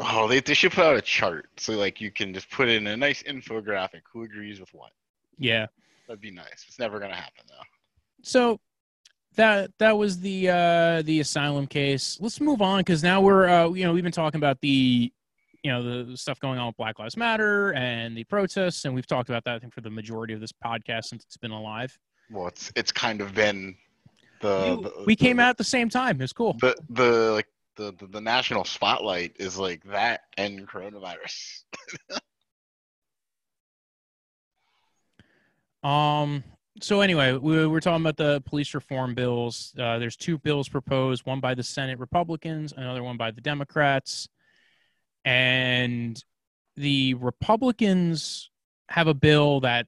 oh, 0.00 0.28
they 0.28 0.40
they 0.40 0.54
should 0.54 0.72
put 0.72 0.84
out 0.84 0.96
a 0.96 1.02
chart 1.02 1.48
so 1.56 1.72
like 1.72 2.00
you 2.00 2.12
can 2.12 2.32
just 2.32 2.50
put 2.50 2.68
in 2.68 2.86
a 2.86 2.96
nice 2.96 3.22
infographic 3.24 4.02
who 4.12 4.22
agrees 4.22 4.60
with 4.60 4.72
what. 4.72 4.92
Yeah, 5.38 5.66
that'd 6.06 6.20
be 6.20 6.30
nice. 6.30 6.64
It's 6.68 6.78
never 6.78 7.00
gonna 7.00 7.16
happen 7.16 7.44
though. 7.48 7.64
So 8.22 8.60
that 9.38 9.70
that 9.78 9.96
was 9.96 10.20
the 10.20 10.50
uh 10.50 11.02
the 11.02 11.20
asylum 11.20 11.66
case. 11.66 12.18
Let's 12.20 12.40
move 12.40 12.60
on 12.60 12.80
because 12.80 13.02
now 13.02 13.22
we're 13.22 13.48
uh 13.48 13.70
you 13.70 13.84
know 13.84 13.92
we've 13.92 14.02
been 14.02 14.12
talking 14.12 14.38
about 14.38 14.60
the 14.60 15.10
you 15.62 15.70
know 15.70 16.04
the 16.04 16.16
stuff 16.16 16.38
going 16.40 16.58
on 16.58 16.66
with 16.66 16.76
Black 16.76 16.98
Lives 16.98 17.16
Matter 17.16 17.72
and 17.72 18.16
the 18.16 18.24
protests, 18.24 18.84
and 18.84 18.94
we've 18.94 19.06
talked 19.06 19.30
about 19.30 19.44
that 19.44 19.54
I 19.54 19.58
think 19.58 19.72
for 19.72 19.80
the 19.80 19.90
majority 19.90 20.34
of 20.34 20.40
this 20.40 20.52
podcast 20.52 21.04
since 21.04 21.24
it's 21.24 21.36
been 21.36 21.52
alive. 21.52 21.96
Well, 22.30 22.48
it's 22.48 22.70
it's 22.76 22.92
kind 22.92 23.20
of 23.20 23.32
been 23.34 23.76
the, 24.40 24.76
you, 24.76 24.82
the 24.82 25.04
we 25.06 25.16
came 25.16 25.38
the, 25.38 25.44
out 25.44 25.50
at 25.50 25.56
the 25.56 25.64
same 25.64 25.88
time. 25.88 26.20
It's 26.20 26.32
cool. 26.32 26.56
The 26.60 26.76
the 26.90 27.32
like 27.32 27.46
the, 27.76 27.94
the 27.96 28.06
the 28.08 28.20
national 28.20 28.64
spotlight 28.64 29.36
is 29.38 29.56
like 29.56 29.84
that 29.84 30.22
and 30.36 30.68
coronavirus. 30.68 31.62
um 35.84 36.42
so 36.80 37.00
anyway, 37.00 37.32
we 37.32 37.66
we're 37.66 37.80
talking 37.80 38.02
about 38.02 38.16
the 38.16 38.42
police 38.46 38.74
reform 38.74 39.14
bills. 39.14 39.74
Uh, 39.78 39.98
there's 39.98 40.16
two 40.16 40.38
bills 40.38 40.68
proposed, 40.68 41.26
one 41.26 41.40
by 41.40 41.54
the 41.54 41.62
Senate 41.62 41.98
Republicans, 41.98 42.72
another 42.76 43.02
one 43.02 43.16
by 43.16 43.30
the 43.30 43.40
Democrats. 43.40 44.28
And 45.24 46.22
the 46.76 47.14
Republicans 47.14 48.50
have 48.88 49.08
a 49.08 49.14
bill 49.14 49.60
that 49.60 49.86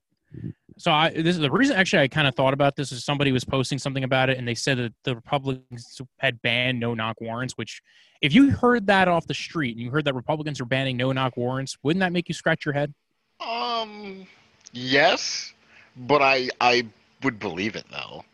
so 0.76 0.90
I 0.90 1.10
this 1.10 1.36
is 1.36 1.38
the 1.38 1.50
reason 1.50 1.76
actually 1.76 2.02
I 2.02 2.08
kind 2.08 2.26
of 2.26 2.34
thought 2.34 2.54
about 2.54 2.76
this 2.76 2.92
is 2.92 3.04
somebody 3.04 3.32
was 3.32 3.44
posting 3.44 3.78
something 3.78 4.04
about 4.04 4.30
it 4.30 4.38
and 4.38 4.46
they 4.46 4.54
said 4.54 4.78
that 4.78 4.94
the 5.04 5.14
Republicans 5.14 6.00
had 6.18 6.40
banned 6.42 6.78
no 6.78 6.94
knock 6.94 7.20
warrants, 7.20 7.54
which 7.56 7.82
if 8.20 8.34
you 8.34 8.50
heard 8.50 8.86
that 8.86 9.08
off 9.08 9.26
the 9.26 9.34
street 9.34 9.76
and 9.76 9.84
you 9.84 9.90
heard 9.90 10.04
that 10.04 10.14
Republicans 10.14 10.60
are 10.60 10.66
banning 10.66 10.96
no 10.96 11.12
knock 11.12 11.36
warrants, 11.36 11.78
wouldn't 11.82 12.00
that 12.00 12.12
make 12.12 12.28
you 12.28 12.34
scratch 12.34 12.64
your 12.64 12.74
head? 12.74 12.94
Um 13.40 14.26
yes 14.72 15.52
but 15.96 16.22
I 16.22 16.48
I 16.60 16.86
would 17.22 17.38
believe 17.38 17.76
it 17.76 17.86
though. 17.90 18.24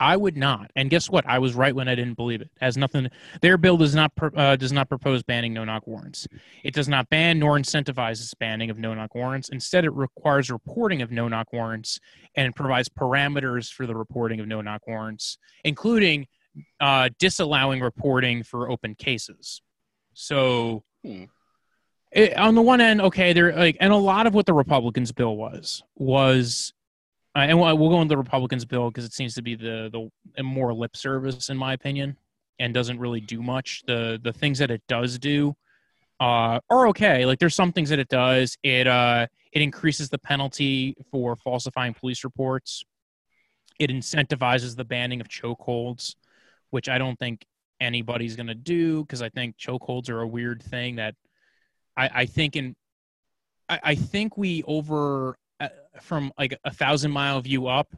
I 0.00 0.16
would 0.16 0.36
not. 0.36 0.72
And 0.74 0.90
guess 0.90 1.08
what? 1.08 1.24
I 1.28 1.38
was 1.38 1.54
right 1.54 1.72
when 1.72 1.86
I 1.86 1.94
didn't 1.94 2.14
believe 2.14 2.40
it. 2.40 2.50
it 2.56 2.64
has 2.64 2.76
nothing. 2.76 3.08
Their 3.40 3.56
bill 3.56 3.76
does 3.76 3.94
not 3.94 4.10
uh, 4.36 4.56
does 4.56 4.72
not 4.72 4.88
propose 4.88 5.22
banning 5.22 5.52
no 5.52 5.64
knock 5.64 5.86
warrants. 5.86 6.26
It 6.64 6.74
does 6.74 6.88
not 6.88 7.08
ban 7.08 7.38
nor 7.38 7.56
incentivizes 7.56 8.36
banning 8.36 8.68
of 8.68 8.78
no 8.78 8.94
knock 8.94 9.14
warrants. 9.14 9.48
Instead, 9.50 9.84
it 9.84 9.92
requires 9.92 10.50
reporting 10.50 11.02
of 11.02 11.12
no 11.12 11.28
knock 11.28 11.52
warrants 11.52 12.00
and 12.34 12.54
provides 12.56 12.88
parameters 12.88 13.72
for 13.72 13.86
the 13.86 13.94
reporting 13.94 14.40
of 14.40 14.48
no 14.48 14.60
knock 14.60 14.82
warrants, 14.88 15.38
including 15.62 16.26
uh, 16.80 17.08
disallowing 17.20 17.80
reporting 17.80 18.42
for 18.42 18.70
open 18.70 18.96
cases. 18.96 19.62
So. 20.14 20.82
Hmm 21.04 21.24
it, 22.12 22.36
on 22.36 22.54
the 22.54 22.62
one 22.62 22.80
end, 22.80 23.00
okay, 23.00 23.32
they're 23.32 23.54
like, 23.54 23.76
and 23.80 23.92
a 23.92 23.96
lot 23.96 24.26
of 24.26 24.34
what 24.34 24.46
the 24.46 24.52
Republicans' 24.52 25.12
bill 25.12 25.36
was 25.36 25.82
was 25.96 26.72
uh, 27.34 27.40
and 27.40 27.58
we'll, 27.58 27.76
we'll, 27.78 27.90
go 27.90 28.00
into 28.02 28.12
the 28.12 28.18
Republicans' 28.18 28.64
bill 28.64 28.90
because 28.90 29.04
it 29.04 29.12
seems 29.12 29.34
to 29.34 29.42
be 29.42 29.54
the 29.54 30.10
the 30.36 30.42
more 30.42 30.74
lip 30.74 30.96
service, 30.96 31.48
in 31.48 31.56
my 31.56 31.72
opinion, 31.72 32.16
and 32.58 32.74
doesn't 32.74 32.98
really 32.98 33.20
do 33.20 33.42
much. 33.42 33.82
The 33.86 34.20
the 34.22 34.32
things 34.32 34.58
that 34.58 34.70
it 34.70 34.82
does 34.86 35.18
do 35.18 35.54
uh, 36.20 36.60
are 36.70 36.88
okay. 36.88 37.24
Like 37.24 37.38
there's 37.38 37.54
some 37.54 37.72
things 37.72 37.88
that 37.88 37.98
it 37.98 38.08
does. 38.08 38.56
It 38.62 38.86
uh, 38.86 39.26
it 39.52 39.62
increases 39.62 40.08
the 40.08 40.18
penalty 40.18 40.94
for 41.10 41.36
falsifying 41.36 41.94
police 41.94 42.22
reports. 42.22 42.84
It 43.78 43.90
incentivizes 43.90 44.76
the 44.76 44.84
banning 44.84 45.20
of 45.20 45.28
chokeholds, 45.28 46.14
which 46.70 46.88
I 46.88 46.98
don't 46.98 47.18
think 47.18 47.46
anybody's 47.80 48.36
going 48.36 48.46
to 48.46 48.54
do 48.54 49.02
because 49.02 49.22
I 49.22 49.28
think 49.28 49.56
chokeholds 49.56 50.08
are 50.08 50.20
a 50.20 50.26
weird 50.26 50.62
thing 50.62 50.96
that 50.96 51.14
I, 51.96 52.10
I 52.14 52.26
think 52.26 52.56
in 52.56 52.76
I, 53.68 53.80
I 53.82 53.94
think 53.94 54.36
we 54.36 54.62
over 54.64 55.36
from 56.00 56.32
like 56.38 56.58
a 56.64 56.72
thousand 56.72 57.10
mile 57.10 57.40
view 57.40 57.66
up, 57.66 57.94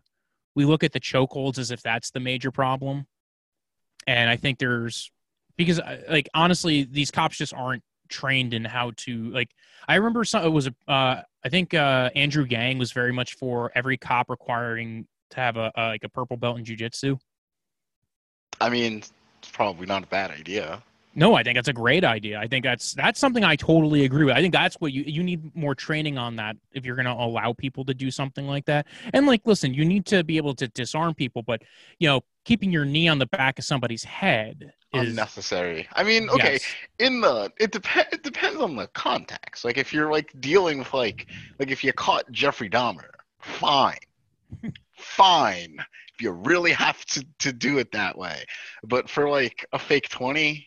we 0.55 0.65
look 0.65 0.85
at 0.85 0.93
the 0.93 1.01
chokeholds 1.01 1.59
as 1.59 1.71
if 1.71 1.83
that's 1.83 2.11
the 2.11 2.21
major 2.21 2.51
problem. 2.51 3.07
And 4.07 4.29
I 4.31 4.37
think 4.37 4.59
there's 4.59 5.11
because 5.57 5.81
uh, 5.81 6.03
like 6.09 6.29
honestly, 6.35 6.85
these 6.85 7.11
cops 7.11 7.37
just 7.37 7.55
aren't 7.55 7.83
trained 8.09 8.55
in 8.55 8.65
how 8.65 8.93
to 8.99 9.31
like. 9.31 9.51
I 9.87 9.97
remember 9.97 10.25
some, 10.25 10.45
it 10.45 10.51
was 10.51 10.67
a 10.67 10.75
uh, 10.91 11.23
I 11.45 11.49
think 11.49 11.75
uh, 11.75 12.11
Andrew 12.15 12.47
Yang 12.49 12.79
was 12.79 12.93
very 12.93 13.13
much 13.13 13.35
for 13.35 13.71
every 13.75 13.97
cop 13.97 14.31
requiring 14.31 15.07
to 15.31 15.41
have 15.41 15.57
a, 15.57 15.73
a 15.75 15.83
like 15.89 16.05
a 16.05 16.09
purple 16.09 16.37
belt 16.37 16.59
in 16.59 16.65
jujitsu. 16.65 17.19
I 18.61 18.69
mean, 18.69 18.99
it's 18.99 19.51
probably 19.53 19.87
not 19.87 20.05
a 20.05 20.07
bad 20.07 20.31
idea. 20.31 20.83
No, 21.17 21.35
I 21.35 21.43
think 21.43 21.57
that's 21.57 21.69
a 21.69 21.73
great 21.73 22.05
idea. 22.05 22.39
I 22.39 22.49
think 22.49 22.65
that's 22.65 22.93
that's 22.95 23.21
something 23.21 23.45
I 23.45 23.55
totally 23.57 24.05
agree 24.05 24.25
with. 24.25 24.35
I 24.35 24.41
think 24.41 24.53
that's 24.53 24.77
what 24.77 24.93
you 24.93 25.05
you 25.07 25.23
need 25.23 25.55
more 25.55 25.75
training 25.75 26.19
on 26.19 26.37
that 26.37 26.57
if 26.73 26.85
you're 26.85 26.97
going 26.97 27.07
to 27.07 27.13
allow 27.13 27.53
people 27.53 27.85
to 27.85 27.95
do 27.95 28.11
something 28.11 28.47
like 28.47 28.65
that. 28.67 28.87
And 29.13 29.27
like, 29.27 29.43
listen, 29.45 29.75
you 29.75 29.85
need 29.85 30.07
to 30.07 30.25
be 30.25 30.37
able 30.37 30.55
to 30.57 30.67
disarm 30.69 31.15
people, 31.15 31.43
but 31.43 31.63
you 31.99 32.09
know, 32.09 32.23
keeping 32.45 32.73
your 32.73 32.85
knee 32.85 33.09
on 33.09 33.19
the 33.19 33.27
back 33.27 33.59
of 33.59 33.65
somebody's 33.65 34.03
head 34.03 34.73
is 34.93 35.09
unnecessary. 35.09 35.89
I 35.93 36.03
mean, 36.03 36.29
okay, 36.31 36.55
yes. 36.55 36.65
in 36.99 37.21
the 37.21 37.53
it 37.59 37.71
depends 37.71 38.09
it 38.13 38.23
depends 38.23 38.61
on 38.61 38.75
the 38.75 38.89
context. 38.89 39.65
Like 39.65 39.79
if 39.79 39.93
you're 39.93 40.11
like 40.11 40.33
dealing 40.41 40.79
with 40.79 40.93
like 40.93 41.29
like 41.59 41.71
if 41.71 41.85
you 41.85 41.93
caught 41.93 42.31
Jeffrey 42.33 42.69
Dahmer, 42.69 43.11
fine. 43.41 43.99
fine. 44.97 45.77
If 46.15 46.23
you 46.23 46.33
really 46.33 46.73
have 46.73 47.05
to 47.07 47.25
to 47.41 47.53
do 47.53 47.79
it 47.79 47.93
that 47.93 48.17
way. 48.19 48.45
But 48.83 49.09
for 49.09 49.29
like 49.29 49.67
a 49.73 49.79
fake 49.79 50.09
20, 50.09 50.67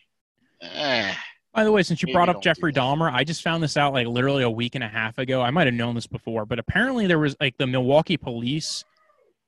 Eh, 0.62 1.14
By 1.54 1.64
the 1.64 1.72
way, 1.72 1.84
since 1.84 2.02
you 2.02 2.12
brought 2.14 2.30
up 2.30 2.42
Jeffrey 2.42 2.74
Dahmer, 2.74 3.12
I 3.12 3.24
just 3.24 3.42
found 3.42 3.62
this 3.64 3.78
out 3.78 3.94
like 3.94 4.08
literally 4.08 4.44
a 4.44 4.50
week 4.50 4.76
and 4.76 4.84
a 4.84 4.88
half 4.88 5.18
ago. 5.18 5.42
I 5.42 5.52
might 5.52 5.68
have 5.68 5.74
known 5.74 5.96
this 5.96 6.08
before, 6.08 6.46
but 6.46 6.60
apparently 6.60 7.08
there 7.08 7.20
was 7.20 7.36
like 7.40 7.58
the 7.58 7.68
Milwaukee 7.68 8.18
police 8.18 8.84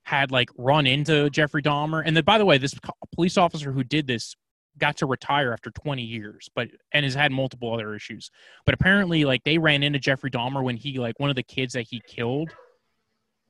had 0.04 0.30
like 0.30 0.50
run 0.56 0.86
into 0.86 1.30
Jeffrey 1.30 1.62
Dahmer. 1.62 2.02
And 2.04 2.16
then, 2.16 2.24
by 2.24 2.38
the 2.38 2.44
way, 2.44 2.58
this 2.58 2.74
police 3.14 3.36
officer 3.36 3.72
who 3.72 3.84
did 3.84 4.06
this 4.06 4.34
got 4.78 4.96
to 4.98 5.06
retire 5.06 5.52
after 5.52 5.70
20 5.70 6.02
years, 6.02 6.48
but 6.54 6.68
and 6.92 7.04
has 7.04 7.14
had 7.14 7.32
multiple 7.32 7.72
other 7.72 7.94
issues. 7.94 8.30
But 8.64 8.74
apparently, 8.74 9.24
like 9.24 9.44
they 9.44 9.58
ran 9.58 9.82
into 9.82 9.98
Jeffrey 9.98 10.30
Dahmer 10.30 10.62
when 10.62 10.76
he 10.76 10.98
like 10.98 11.18
one 11.18 11.30
of 11.30 11.36
the 11.36 11.42
kids 11.42 11.74
that 11.74 11.86
he 11.88 12.00
killed 12.06 12.50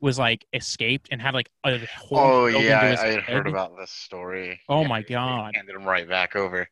was 0.01 0.17
like 0.17 0.45
escaped 0.53 1.07
and 1.11 1.21
had 1.21 1.33
like 1.33 1.49
a 1.63 1.77
whole. 1.85 2.17
Oh 2.17 2.45
yeah, 2.47 2.79
I, 2.79 3.03
I 3.03 3.11
had 3.11 3.21
heard 3.21 3.47
about 3.47 3.77
this 3.77 3.91
story. 3.91 4.59
Oh 4.67 4.81
yeah, 4.81 4.87
my 4.87 5.01
god! 5.03 5.53
Handed 5.55 5.75
him 5.75 5.85
right 5.85 6.07
back 6.09 6.35
over. 6.35 6.67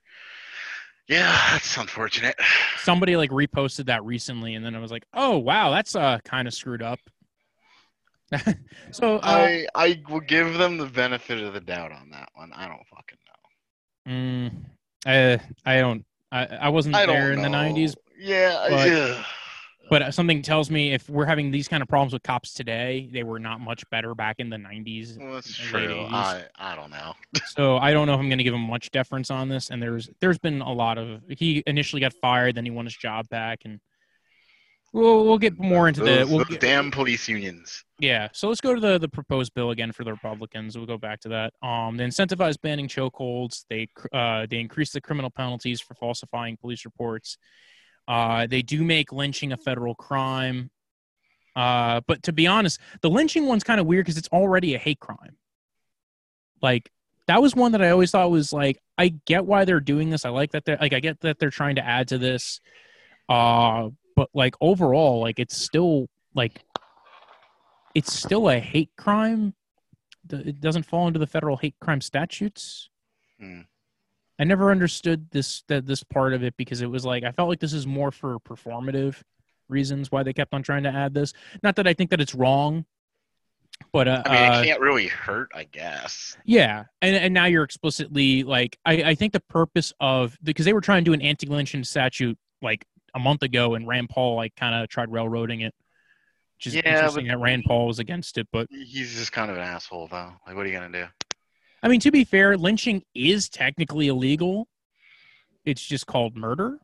Yeah, 1.10 1.36
that's 1.52 1.76
unfortunate. 1.76 2.36
Somebody 2.78 3.16
like 3.18 3.32
reposted 3.32 3.88
that 3.88 4.06
recently, 4.06 4.54
and 4.54 4.64
then 4.64 4.76
I 4.76 4.80
was 4.80 4.92
like, 4.92 5.06
"Oh 5.14 5.40
wow, 5.40 5.72
that's 5.72 5.96
uh 5.96 6.20
kind 6.24 6.48
of 6.48 6.54
screwed 6.54 6.84
up." 6.84 7.00
so 8.92 9.16
uh, 9.18 9.20
I 9.24 9.68
I 9.74 10.02
will 10.08 10.20
give 10.20 10.54
them 10.60 10.78
the 10.78 10.86
benefit 10.86 11.42
of 11.42 11.54
the 11.54 11.62
doubt 11.62 11.92
on 11.92 12.12
that 12.12 12.30
one. 12.36 12.52
I 12.54 12.68
don't 12.68 12.86
fucking 12.88 13.18
know. 14.06 14.12
Mm, 14.14 14.66
I 15.08 15.40
I 15.66 15.80
don't. 15.82 16.06
I, 16.32 16.46
I 16.46 16.70
wasn't 16.70 16.94
I 16.94 17.08
there 17.08 17.32
in 17.34 17.42
the 17.42 17.48
'90s, 17.50 17.96
Yeah, 18.20 18.68
but- 18.70 18.88
yeah. 18.88 19.24
But 19.90 20.14
something 20.14 20.42
tells 20.42 20.70
me 20.70 20.94
if 20.94 21.10
we're 21.10 21.26
having 21.26 21.52
these 21.52 21.68
kind 21.68 21.82
of 21.82 21.90
problems 21.90 22.14
with 22.14 22.24
cops 22.24 22.54
today, 22.54 23.10
they 23.12 23.24
were 23.24 23.40
not 23.40 23.60
much 23.60 23.84
better 23.90 24.14
back 24.16 24.36
in 24.40 24.50
the 24.50 24.58
'90s. 24.58 25.18
Well, 25.18 25.34
that's 25.36 25.54
true. 25.56 26.06
I 26.10 26.46
I 26.58 26.76
don't 26.76 26.92
know. 26.92 27.14
So 27.48 27.78
I 27.78 27.94
don't 27.94 28.06
know 28.08 28.14
if 28.14 28.20
I'm 28.20 28.30
going 28.30 28.38
to 28.38 28.44
give 28.44 28.54
him 28.54 28.62
much 28.62 28.92
deference 28.92 29.32
on 29.32 29.50
this. 29.50 29.70
And 29.72 29.82
there's 29.82 30.10
there's 30.22 30.38
been 30.40 30.62
a 30.62 30.72
lot 30.72 30.98
of 30.98 31.22
he 31.30 31.64
initially 31.68 32.00
got 32.00 32.14
fired, 32.22 32.56
then 32.56 32.66
he 32.66 32.72
won 32.72 32.86
his 32.86 32.96
job 32.96 33.28
back, 33.30 33.62
and 33.66 33.80
we'll 34.94 35.26
we'll 35.26 35.38
get 35.38 35.58
more 35.60 35.88
into 35.88 36.02
the 36.02 36.26
we'll 36.28 36.40
those 36.40 36.48
get- 36.48 36.60
damn 36.62 36.92
police 36.92 37.28
unions. 37.28 37.84
yeah. 38.00 38.28
So 38.34 38.48
let's 38.50 38.62
go 38.62 38.74
to 38.74 38.80
the 38.82 38.98
the 38.98 39.10
proposed 39.10 39.54
bill 39.54 39.72
again 39.72 39.92
for 39.92 40.04
the 40.04 40.12
Republicans. 40.12 40.78
We'll 40.78 40.88
go 40.88 40.98
back 40.98 41.20
to 41.22 41.30
that. 41.30 41.54
Um, 41.68 41.98
they 41.98 42.06
incentivize 42.06 42.60
banning 42.62 42.88
chokeholds. 42.88 43.66
They 43.70 43.88
uh 44.14 44.46
they 44.50 44.60
increase 44.60 44.92
the 44.92 45.02
criminal 45.02 45.30
penalties 45.30 45.82
for 45.82 45.94
falsifying 45.96 46.58
police 46.58 46.86
reports. 46.86 47.38
Uh, 48.10 48.48
they 48.48 48.64
do 48.64 48.84
make 48.84 49.12
lynching 49.12 49.54
a 49.54 49.58
federal 49.58 49.94
crime. 49.94 50.72
Uh, 51.56 52.02
but 52.08 52.24
to 52.24 52.34
be 52.34 52.48
honest, 52.48 52.80
the 53.02 53.10
lynching 53.10 53.46
one's 53.46 53.64
kind 53.64 53.80
of 53.80 53.86
weird 53.86 54.06
because 54.06 54.18
it's 54.18 54.28
already 54.30 54.74
a 54.74 54.80
hate 54.80 55.00
crime. 55.00 55.38
Like 56.60 56.92
that 57.28 57.42
was 57.42 57.56
one 57.56 57.74
that 57.74 57.84
I 57.84 57.92
always 57.92 58.10
thought 58.10 58.32
was 58.32 58.52
like 58.52 58.82
I 58.98 59.10
get 59.26 59.46
why 59.46 59.64
they're 59.64 59.80
doing 59.80 60.10
this. 60.10 60.26
I 60.26 60.30
like 60.30 60.52
that 60.52 60.66
they're 60.66 60.80
like 60.82 60.94
I 60.94 61.00
get 61.00 61.20
that 61.22 61.38
they're 61.38 61.52
trying 61.52 61.76
to 61.76 61.86
add 61.86 62.08
to 62.08 62.18
this. 62.18 62.60
Uh, 63.30 63.90
but 64.16 64.30
like 64.34 64.56
overall, 64.60 65.22
like 65.22 65.40
it's 65.40 65.56
still 65.56 66.08
like 66.34 66.64
it's 67.94 68.12
still 68.12 68.50
a 68.50 68.60
hate 68.60 68.90
crime. 68.98 69.54
It 70.32 70.60
doesn't 70.60 70.84
fall 70.84 71.08
into 71.08 71.20
the 71.20 71.28
federal 71.28 71.58
hate 71.58 71.76
crime 71.80 72.02
statutes. 72.02 72.90
Hmm. 73.40 73.62
I 74.40 74.46
never 74.46 74.72
understood 74.72 75.30
this 75.32 75.64
that 75.68 75.86
this 75.86 76.04
part 76.04 76.34
of 76.34 76.44
it 76.44 76.56
because 76.58 76.82
it 76.82 76.90
was 76.90 77.06
like 77.06 77.24
I 77.24 77.32
felt 77.32 77.50
like 77.50 77.60
this 77.60 77.74
is 77.74 77.86
more 77.86 78.12
for 78.12 78.40
performative 78.40 79.22
reasons 79.68 80.12
why 80.12 80.24
they 80.24 80.34
kept 80.34 80.54
on 80.54 80.64
trying 80.64 80.84
to 80.84 80.90
add 80.90 81.14
this. 81.14 81.34
Not 81.62 81.76
that 81.76 81.88
I 81.88 81.94
think 81.94 82.10
that 82.12 82.22
it's 82.22 82.34
wrong, 82.34 82.86
but 83.92 84.08
uh, 84.08 84.24
I 84.26 84.32
mean, 84.32 84.52
uh, 84.52 84.62
it 84.62 84.66
can't 84.66 84.82
really 84.82 85.08
hurt, 85.08 85.52
I 85.54 85.66
guess. 85.66 86.38
yeah, 86.46 86.86
and 87.02 87.16
and 87.16 87.34
now 87.34 87.46
you're 87.46 87.64
explicitly 87.64 88.44
like 88.44 88.78
I 88.86 89.04
I 89.04 89.16
think 89.16 89.34
the 89.34 89.42
purpose 89.42 89.94
of 90.00 90.38
because 90.42 90.66
they 90.66 90.74
were 90.74 90.82
trying 90.82 91.04
to 91.04 91.10
do 91.10 91.14
an 91.14 91.22
anti-lynching 91.22 91.84
statute 91.84 92.38
like 92.62 92.86
a 93.14 93.20
month 93.20 93.44
ago, 93.44 93.76
and 93.76 93.88
Rand 93.88 94.10
Paul 94.10 94.36
like 94.36 94.56
kind 94.56 94.74
of 94.74 94.90
tried 94.90 95.12
railroading 95.12 95.62
it. 95.62 95.74
Which 96.58 96.68
is 96.68 96.76
Yeah, 96.76 96.82
interesting 96.86 97.28
that 97.28 97.40
Rand 97.40 97.64
Paul 97.66 97.88
was 97.88 98.00
against 98.00 98.38
it, 98.38 98.48
but 98.52 98.68
He's 98.70 99.16
just 99.16 99.32
kind 99.32 99.50
of 99.50 99.56
an 99.56 99.64
asshole, 99.64 100.08
though. 100.08 100.34
Like, 100.46 100.56
what 100.58 100.66
are 100.66 100.70
you 100.70 100.74
gonna 100.74 100.92
do? 100.92 101.06
I 101.82 101.88
mean, 101.88 102.00
to 102.02 102.12
be 102.12 102.24
fair, 102.24 102.58
lynching 102.58 103.04
is 103.16 103.50
technically 103.50 104.08
illegal. 104.08 104.68
It's 105.66 105.82
just 105.86 106.08
called 106.08 106.36
murder. 106.36 106.80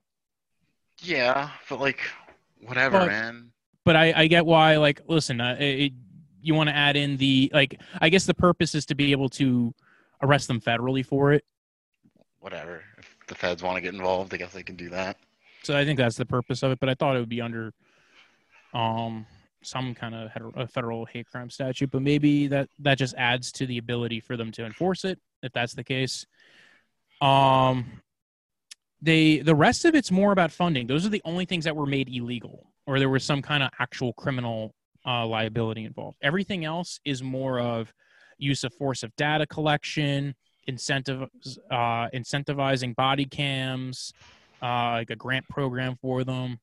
Yeah, 1.01 1.49
but 1.69 1.79
like, 1.79 1.99
whatever, 2.61 2.99
But- 2.99 3.07
man. 3.07 3.51
But 3.83 3.95
I, 3.95 4.13
I 4.15 4.27
get 4.27 4.47
why. 4.47 4.77
Like, 4.77 5.01
listen, 5.07 5.39
uh, 5.39 5.57
it, 5.59 5.93
you 6.41 6.55
want 6.55 6.69
to 6.69 6.75
add 6.75 6.95
in 6.95 7.17
the 7.17 7.51
like. 7.53 7.79
I 8.01 8.09
guess 8.09 8.25
the 8.25 8.33
purpose 8.33 8.73
is 8.73 8.83
to 8.87 8.95
be 8.95 9.11
able 9.11 9.29
to 9.29 9.75
arrest 10.23 10.47
them 10.47 10.59
federally 10.59 11.05
for 11.05 11.33
it. 11.33 11.45
Whatever. 12.39 12.81
If 12.97 13.15
the 13.27 13.35
feds 13.35 13.61
want 13.61 13.75
to 13.77 13.81
get 13.81 13.93
involved, 13.93 14.33
I 14.33 14.37
guess 14.37 14.53
they 14.53 14.63
can 14.63 14.75
do 14.75 14.89
that. 14.89 15.17
So 15.61 15.77
I 15.77 15.85
think 15.85 15.99
that's 15.99 16.15
the 16.15 16.25
purpose 16.25 16.63
of 16.63 16.71
it. 16.71 16.79
But 16.79 16.89
I 16.89 16.95
thought 16.95 17.15
it 17.15 17.19
would 17.19 17.29
be 17.29 17.41
under, 17.41 17.73
um, 18.73 19.27
some 19.66 19.93
kind 19.93 20.16
of 20.16 20.72
federal 20.72 21.05
hate 21.05 21.28
crime 21.28 21.49
statute. 21.49 21.91
But 21.91 22.01
maybe 22.01 22.47
that 22.47 22.70
that 22.80 22.97
just 22.97 23.16
adds 23.18 23.51
to 23.53 23.66
the 23.66 23.78
ability 23.78 24.20
for 24.20 24.38
them 24.38 24.51
to 24.53 24.66
enforce 24.66 25.05
it 25.05 25.20
if 25.43 25.51
that's 25.53 25.74
the 25.74 25.84
case. 25.84 26.26
Um, 27.22 28.01
they 29.01 29.39
the 29.39 29.55
rest 29.55 29.86
of 29.86 29.95
it's 29.95 30.11
more 30.11 30.32
about 30.32 30.51
funding. 30.51 30.88
Those 30.88 31.05
are 31.05 31.09
the 31.09 31.22
only 31.26 31.45
things 31.45 31.66
that 31.66 31.76
were 31.76 31.86
made 31.86 32.09
illegal, 32.09 32.72
or 32.88 32.99
there 32.99 33.09
was 33.09 33.24
some 33.24 33.41
kind 33.41 33.63
of 33.63 33.70
actual 33.80 34.13
criminal 34.13 34.74
uh, 35.05 35.26
liability 35.26 35.86
involved. 35.86 36.18
Everything 36.22 36.66
else 36.66 36.99
is 37.05 37.22
more 37.22 37.59
of 37.59 37.93
use 38.38 38.63
of 38.63 38.74
force 38.74 39.03
of 39.03 39.16
data 39.16 39.45
collection, 39.45 40.36
incentive 40.68 41.30
uh, 41.72 42.09
incentivizing 42.09 42.95
body 42.95 43.26
cams, 43.26 44.13
uh, 44.61 44.93
like 44.93 45.09
a 45.09 45.16
grant 45.16 45.47
program 45.49 45.95
for 46.01 46.24
them. 46.24 46.59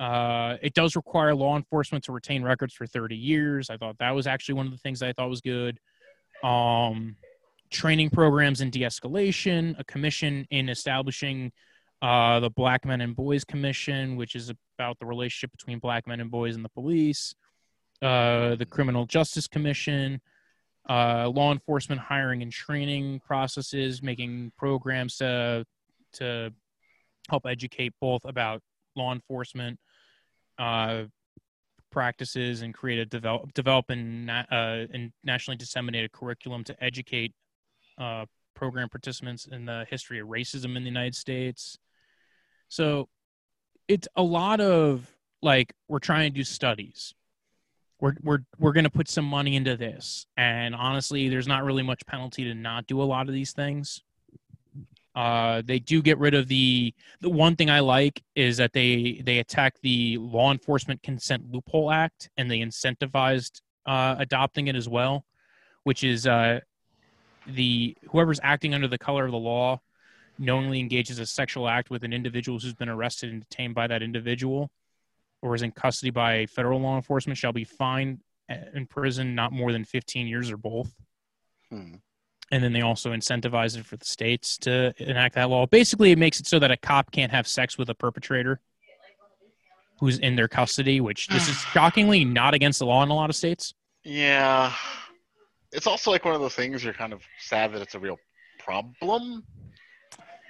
Uh, 0.00 0.56
it 0.62 0.72
does 0.72 0.96
require 0.96 1.34
law 1.34 1.58
enforcement 1.58 2.02
to 2.04 2.12
retain 2.12 2.42
records 2.42 2.72
for 2.72 2.86
30 2.86 3.16
years. 3.16 3.68
I 3.68 3.76
thought 3.76 3.98
that 3.98 4.12
was 4.12 4.26
actually 4.26 4.54
one 4.54 4.64
of 4.64 4.72
the 4.72 4.78
things 4.78 5.02
I 5.02 5.12
thought 5.12 5.28
was 5.28 5.42
good. 5.42 5.78
Um, 6.42 7.16
training 7.70 8.08
programs 8.08 8.62
in 8.62 8.70
de-escalation, 8.70 9.78
a 9.78 9.84
commission 9.84 10.46
in 10.50 10.70
establishing 10.70 11.52
uh, 12.00 12.40
the 12.40 12.48
Black 12.48 12.86
Men 12.86 13.02
and 13.02 13.14
Boys 13.14 13.44
Commission, 13.44 14.16
which 14.16 14.34
is 14.34 14.50
about 14.78 14.98
the 15.00 15.06
relationship 15.06 15.52
between 15.52 15.78
black 15.78 16.06
men 16.06 16.18
and 16.20 16.30
boys 16.30 16.56
and 16.56 16.64
the 16.64 16.70
police, 16.70 17.34
uh, 18.00 18.54
the 18.54 18.64
Criminal 18.64 19.04
Justice 19.04 19.46
Commission, 19.46 20.22
uh, 20.88 21.28
law 21.28 21.52
enforcement 21.52 22.00
hiring 22.00 22.40
and 22.40 22.50
training 22.50 23.20
processes, 23.20 24.02
making 24.02 24.52
programs 24.56 25.16
to 25.18 25.66
to 26.14 26.50
help 27.28 27.44
educate 27.46 27.92
both 28.00 28.24
about 28.24 28.62
law 28.96 29.12
enforcement 29.12 29.78
uh, 30.60 31.04
practices 31.90 32.62
and 32.62 32.72
create 32.72 32.98
a 32.98 33.06
develop 33.06 33.52
develop 33.54 33.90
and, 33.90 34.26
na- 34.26 34.44
uh, 34.52 34.86
and 34.92 35.12
nationally 35.24 35.56
disseminated 35.56 36.12
curriculum 36.12 36.62
to 36.64 36.84
educate 36.84 37.32
uh, 37.98 38.26
program 38.54 38.88
participants 38.88 39.48
in 39.50 39.64
the 39.64 39.86
history 39.90 40.20
of 40.20 40.28
racism 40.28 40.76
in 40.76 40.82
the 40.82 40.88
United 40.88 41.14
States. 41.14 41.78
So 42.68 43.08
it's 43.88 44.06
a 44.14 44.22
lot 44.22 44.60
of 44.60 45.10
like 45.42 45.72
we're 45.88 45.98
trying 45.98 46.30
to 46.30 46.36
do 46.36 46.44
studies. 46.44 47.14
We're 48.00 48.14
we're 48.22 48.40
we're 48.58 48.72
going 48.72 48.84
to 48.84 48.90
put 48.90 49.08
some 49.08 49.24
money 49.24 49.56
into 49.56 49.76
this, 49.76 50.26
and 50.36 50.74
honestly, 50.74 51.28
there's 51.28 51.48
not 51.48 51.64
really 51.64 51.82
much 51.82 52.06
penalty 52.06 52.44
to 52.44 52.54
not 52.54 52.86
do 52.86 53.02
a 53.02 53.04
lot 53.04 53.28
of 53.28 53.34
these 53.34 53.52
things. 53.52 54.02
Uh, 55.14 55.62
they 55.64 55.78
do 55.78 56.02
get 56.02 56.18
rid 56.18 56.34
of 56.34 56.46
the 56.48 56.94
the 57.20 57.28
one 57.28 57.56
thing 57.56 57.68
I 57.68 57.80
like 57.80 58.22
is 58.36 58.58
that 58.58 58.72
they 58.72 59.20
they 59.24 59.38
attack 59.38 59.74
the 59.82 60.18
Law 60.18 60.52
Enforcement 60.52 61.02
Consent 61.02 61.50
Loophole 61.50 61.90
Act 61.90 62.30
and 62.36 62.50
they 62.50 62.60
incentivized 62.60 63.60
uh, 63.86 64.14
adopting 64.18 64.68
it 64.68 64.76
as 64.76 64.88
well, 64.88 65.24
which 65.82 66.04
is 66.04 66.26
uh, 66.26 66.60
the 67.46 67.96
whoever's 68.10 68.40
acting 68.42 68.72
under 68.72 68.86
the 68.86 68.98
color 68.98 69.24
of 69.24 69.32
the 69.32 69.38
law 69.38 69.80
knowingly 70.38 70.80
engages 70.80 71.18
a 71.18 71.26
sexual 71.26 71.68
act 71.68 71.90
with 71.90 72.04
an 72.04 72.12
individual 72.12 72.58
who's 72.58 72.74
been 72.74 72.88
arrested 72.88 73.30
and 73.30 73.40
detained 73.40 73.74
by 73.74 73.86
that 73.86 74.02
individual 74.02 74.70
or 75.42 75.54
is 75.54 75.62
in 75.62 75.70
custody 75.70 76.10
by 76.10 76.46
federal 76.46 76.80
law 76.80 76.96
enforcement 76.96 77.36
shall 77.36 77.52
be 77.52 77.64
fined 77.64 78.20
uh, 78.50 78.54
in 78.74 78.86
prison 78.86 79.34
not 79.34 79.52
more 79.52 79.72
than 79.72 79.84
15 79.84 80.26
years 80.26 80.50
or 80.50 80.56
both 80.56 80.94
Hmm. 81.70 81.94
And 82.50 82.62
then 82.62 82.72
they 82.72 82.80
also 82.80 83.12
incentivize 83.12 83.76
it 83.78 83.84
for 83.86 83.96
the 83.96 84.04
states 84.04 84.58
to 84.58 84.92
enact 84.98 85.34
that 85.36 85.48
law. 85.50 85.66
Basically, 85.66 86.10
it 86.10 86.18
makes 86.18 86.40
it 86.40 86.46
so 86.46 86.58
that 86.58 86.70
a 86.70 86.76
cop 86.76 87.10
can't 87.12 87.30
have 87.32 87.46
sex 87.46 87.78
with 87.78 87.88
a 87.90 87.94
perpetrator 87.94 88.60
who's 90.00 90.18
in 90.18 90.34
their 90.36 90.48
custody, 90.48 91.00
which 91.00 91.28
this 91.28 91.48
is 91.48 91.56
shockingly 91.72 92.24
not 92.24 92.54
against 92.54 92.78
the 92.78 92.86
law 92.86 93.02
in 93.02 93.08
a 93.10 93.14
lot 93.14 93.30
of 93.30 93.36
states. 93.36 93.74
Yeah. 94.02 94.72
It's 95.72 95.86
also 95.86 96.10
like 96.10 96.24
one 96.24 96.34
of 96.34 96.40
those 96.40 96.54
things 96.54 96.82
you're 96.82 96.92
kind 96.94 97.12
of 97.12 97.22
sad 97.38 97.72
that 97.74 97.82
it's 97.82 97.94
a 97.94 97.98
real 98.00 98.18
problem. 98.58 99.44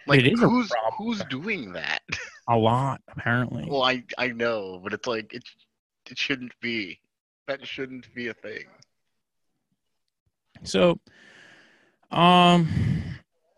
Like 0.07 0.21
It 0.21 0.33
is 0.33 0.41
who's 0.41 0.69
problem. 0.69 0.93
who's 0.97 1.23
doing 1.25 1.73
that? 1.75 2.01
A 2.49 2.57
lot, 2.57 3.01
apparently. 3.09 3.65
well, 3.69 3.83
I 3.83 4.03
I 4.19 4.29
know, 4.29 4.81
but 4.83 4.93
it's 4.93 5.07
like 5.07 5.33
it 5.35 5.45
it 6.11 6.19
shouldn't 6.19 6.53
be. 6.61 6.99
That 7.47 7.65
shouldn't 7.67 8.13
be 8.15 8.27
a 8.29 8.35
thing. 8.35 8.65
So, 10.65 10.99
um, 12.11 12.69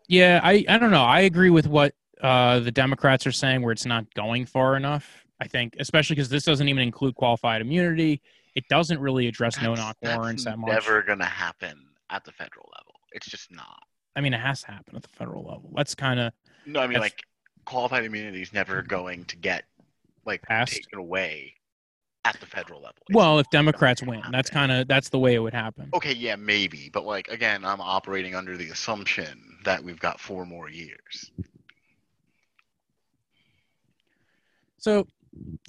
yeah, 0.07 0.39
I 0.43 0.65
I 0.67 0.77
don't 0.77 0.91
know. 0.91 1.03
I 1.03 1.21
agree 1.21 1.49
with 1.49 1.67
what 1.67 1.93
uh, 2.21 2.59
the 2.59 2.71
Democrats 2.71 3.25
are 3.27 3.31
saying, 3.31 3.61
where 3.61 3.71
it's 3.71 3.85
not 3.85 4.11
going 4.13 4.45
far 4.45 4.75
enough. 4.75 5.25
I 5.39 5.47
think, 5.47 5.75
especially 5.79 6.15
because 6.15 6.29
this 6.29 6.43
doesn't 6.43 6.67
even 6.67 6.83
include 6.83 7.15
qualified 7.15 7.61
immunity. 7.61 8.21
It 8.55 8.65
doesn't 8.69 8.99
really 8.99 9.27
address 9.27 9.59
no 9.61 9.73
knock 9.73 9.97
warrants 10.01 10.43
that 10.43 10.51
that's 10.51 10.59
much. 10.59 10.69
Never 10.69 11.01
gonna 11.01 11.25
happen 11.25 11.77
at 12.09 12.23
the 12.23 12.31
federal 12.31 12.69
level. 12.77 12.93
It's 13.11 13.27
just 13.27 13.51
not. 13.51 13.81
I 14.15 14.21
mean, 14.21 14.33
it 14.33 14.39
has 14.39 14.61
to 14.61 14.71
happen 14.71 14.95
at 14.95 15.01
the 15.01 15.09
federal 15.09 15.43
level. 15.43 15.71
That's 15.75 15.95
kind 15.95 16.19
of 16.19 16.33
No, 16.65 16.79
I 16.79 16.87
mean 16.87 16.99
like 16.99 17.23
qualified 17.65 18.03
immunity 18.03 18.41
is 18.41 18.53
never 18.53 18.81
going 18.81 19.25
to 19.25 19.37
get 19.37 19.63
like 20.25 20.41
Passed? 20.43 20.73
taken 20.73 20.99
away 20.99 21.55
at 22.25 22.39
the 22.39 22.45
federal 22.45 22.79
level. 22.81 22.95
It's 23.09 23.15
well, 23.15 23.39
if 23.39 23.49
Democrats 23.49 24.01
win, 24.01 24.21
that's 24.31 24.49
kind 24.49 24.71
of 24.71 24.87
that's 24.87 25.09
the 25.09 25.19
way 25.19 25.33
it 25.35 25.39
would 25.39 25.53
happen. 25.53 25.89
Okay, 25.93 26.13
yeah, 26.13 26.35
maybe, 26.35 26.89
but 26.91 27.05
like 27.05 27.27
again, 27.27 27.65
I'm 27.65 27.81
operating 27.81 28.35
under 28.35 28.55
the 28.57 28.69
assumption 28.69 29.57
that 29.65 29.83
we've 29.83 29.99
got 29.99 30.19
four 30.19 30.45
more 30.45 30.69
years. 30.69 31.31
So, 34.77 35.07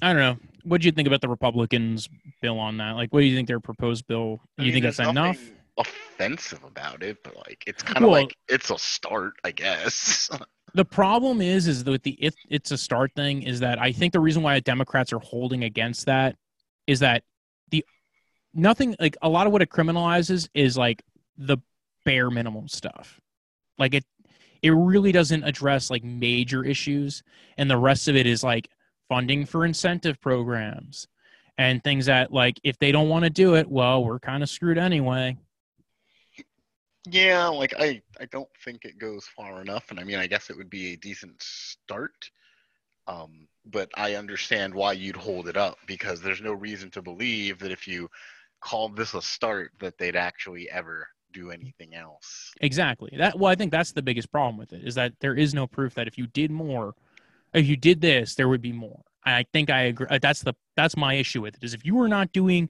I 0.01 0.11
don't 0.13 0.21
know. 0.21 0.37
What 0.63 0.81
do 0.81 0.85
you 0.87 0.91
think 0.91 1.07
about 1.07 1.21
the 1.21 1.29
Republicans' 1.29 2.09
bill 2.41 2.59
on 2.59 2.77
that? 2.77 2.91
Like, 2.91 3.13
what 3.13 3.21
do 3.21 3.25
you 3.25 3.35
think 3.35 3.47
their 3.47 3.59
proposed 3.59 4.07
bill? 4.07 4.41
I 4.57 4.63
you 4.63 4.65
mean, 4.73 4.81
think 4.83 4.95
that's 4.95 5.09
enough? 5.09 5.39
offensive 5.77 6.63
about 6.63 7.03
it, 7.03 7.21
but 7.23 7.35
like 7.35 7.63
it's 7.67 7.83
kind 7.83 7.97
of 7.97 8.03
Well- 8.03 8.21
like 8.21 8.35
it's 8.47 8.69
a 8.69 8.77
start, 8.77 9.33
I 9.43 9.51
guess. 9.51 10.29
the 10.73 10.85
problem 10.85 11.41
is 11.41 11.67
is 11.67 11.83
with 11.83 12.03
the 12.03 12.11
it, 12.11 12.35
it's 12.49 12.71
a 12.71 12.77
start 12.77 13.11
thing 13.15 13.43
is 13.43 13.59
that 13.59 13.81
I 13.81 13.91
think 13.91 14.13
the 14.13 14.19
reason 14.19 14.41
why 14.41 14.59
Democrats 14.61 15.11
are 15.13 15.19
holding 15.19 15.63
against 15.63 16.05
that 16.05 16.37
is 16.87 16.99
that 16.99 17.23
the 17.71 17.85
nothing 18.53 18.95
like 18.99 19.17
a 19.21 19.29
lot 19.29 19.47
of 19.47 19.53
what 19.53 19.61
it 19.61 19.69
criminalizes 19.69 20.49
is 20.53 20.77
like 20.77 21.03
the 21.37 21.57
bare 22.05 22.29
minimum 22.29 22.67
stuff. 22.67 23.19
Like 23.77 23.93
it 23.93 24.05
it 24.61 24.71
really 24.71 25.11
doesn't 25.11 25.43
address 25.43 25.89
like 25.89 26.03
major 26.03 26.63
issues 26.63 27.23
and 27.57 27.69
the 27.69 27.77
rest 27.77 28.07
of 28.07 28.15
it 28.15 28.25
is 28.25 28.43
like 28.43 28.69
funding 29.09 29.45
for 29.45 29.65
incentive 29.65 30.19
programs 30.21 31.07
and 31.57 31.83
things 31.83 32.07
that 32.07 32.31
like 32.33 32.59
if 32.63 32.77
they 32.79 32.91
don't 32.91 33.09
want 33.09 33.23
to 33.23 33.29
do 33.29 33.55
it, 33.55 33.69
well, 33.69 34.03
we're 34.03 34.19
kind 34.19 34.43
of 34.43 34.49
screwed 34.49 34.77
anyway. 34.77 35.37
yeah, 37.07 37.47
like 37.47 37.73
I 37.79 38.01
I 38.19 38.25
don't 38.25 38.49
think 38.63 38.85
it 38.85 38.97
goes 38.97 39.25
far 39.35 39.61
enough, 39.61 39.91
and 39.91 39.99
I 39.99 40.03
mean 40.03 40.17
I 40.17 40.27
guess 40.27 40.49
it 40.49 40.57
would 40.57 40.69
be 40.69 40.93
a 40.93 40.97
decent 40.97 41.41
start. 41.41 42.29
Um, 43.07 43.47
but 43.65 43.89
I 43.95 44.15
understand 44.15 44.73
why 44.73 44.93
you'd 44.93 45.15
hold 45.15 45.47
it 45.47 45.57
up 45.57 45.77
because 45.87 46.21
there's 46.21 46.41
no 46.41 46.53
reason 46.53 46.91
to 46.91 47.01
believe 47.01 47.59
that 47.59 47.71
if 47.71 47.87
you 47.87 48.09
called 48.61 48.95
this 48.95 49.13
a 49.13 49.21
start 49.21 49.71
that 49.79 49.97
they'd 49.97 50.15
actually 50.15 50.69
ever 50.69 51.07
do 51.33 51.51
anything 51.51 51.93
else. 51.93 52.51
Exactly. 52.61 53.11
That 53.17 53.37
well, 53.37 53.51
I 53.51 53.55
think 53.55 53.71
that's 53.71 53.91
the 53.91 54.01
biggest 54.01 54.31
problem 54.31 54.57
with 54.57 54.73
it 54.73 54.83
is 54.83 54.95
that 54.95 55.13
there 55.19 55.35
is 55.35 55.53
no 55.53 55.67
proof 55.67 55.95
that 55.95 56.07
if 56.07 56.17
you 56.17 56.27
did 56.27 56.49
more, 56.51 56.93
if 57.53 57.67
you 57.67 57.75
did 57.75 58.01
this, 58.01 58.35
there 58.35 58.47
would 58.47 58.61
be 58.61 58.71
more. 58.71 59.01
I 59.25 59.45
think 59.51 59.69
I 59.69 59.81
agree. 59.83 60.07
uh, 60.09 60.19
That's 60.21 60.41
the 60.41 60.53
that's 60.75 60.95
my 60.95 61.15
issue 61.15 61.41
with 61.41 61.55
it 61.55 61.63
is 61.63 61.73
if 61.73 61.85
you 61.85 61.95
were 61.95 62.07
not 62.07 62.31
doing 62.31 62.69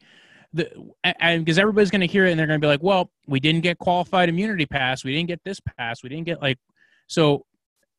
the 0.53 0.71
and 1.03 1.43
because 1.43 1.59
everybody's 1.59 1.91
going 1.91 2.01
to 2.01 2.07
hear 2.07 2.25
it 2.25 2.31
and 2.31 2.39
they're 2.39 2.47
going 2.47 2.59
to 2.59 2.65
be 2.65 2.69
like, 2.69 2.83
well, 2.83 3.11
we 3.27 3.39
didn't 3.39 3.61
get 3.61 3.77
qualified 3.77 4.29
immunity 4.29 4.65
pass, 4.65 5.03
we 5.03 5.13
didn't 5.13 5.27
get 5.27 5.43
this 5.43 5.59
pass, 5.77 6.01
we 6.01 6.09
didn't 6.09 6.25
get 6.25 6.41
like 6.41 6.57
so. 7.07 7.45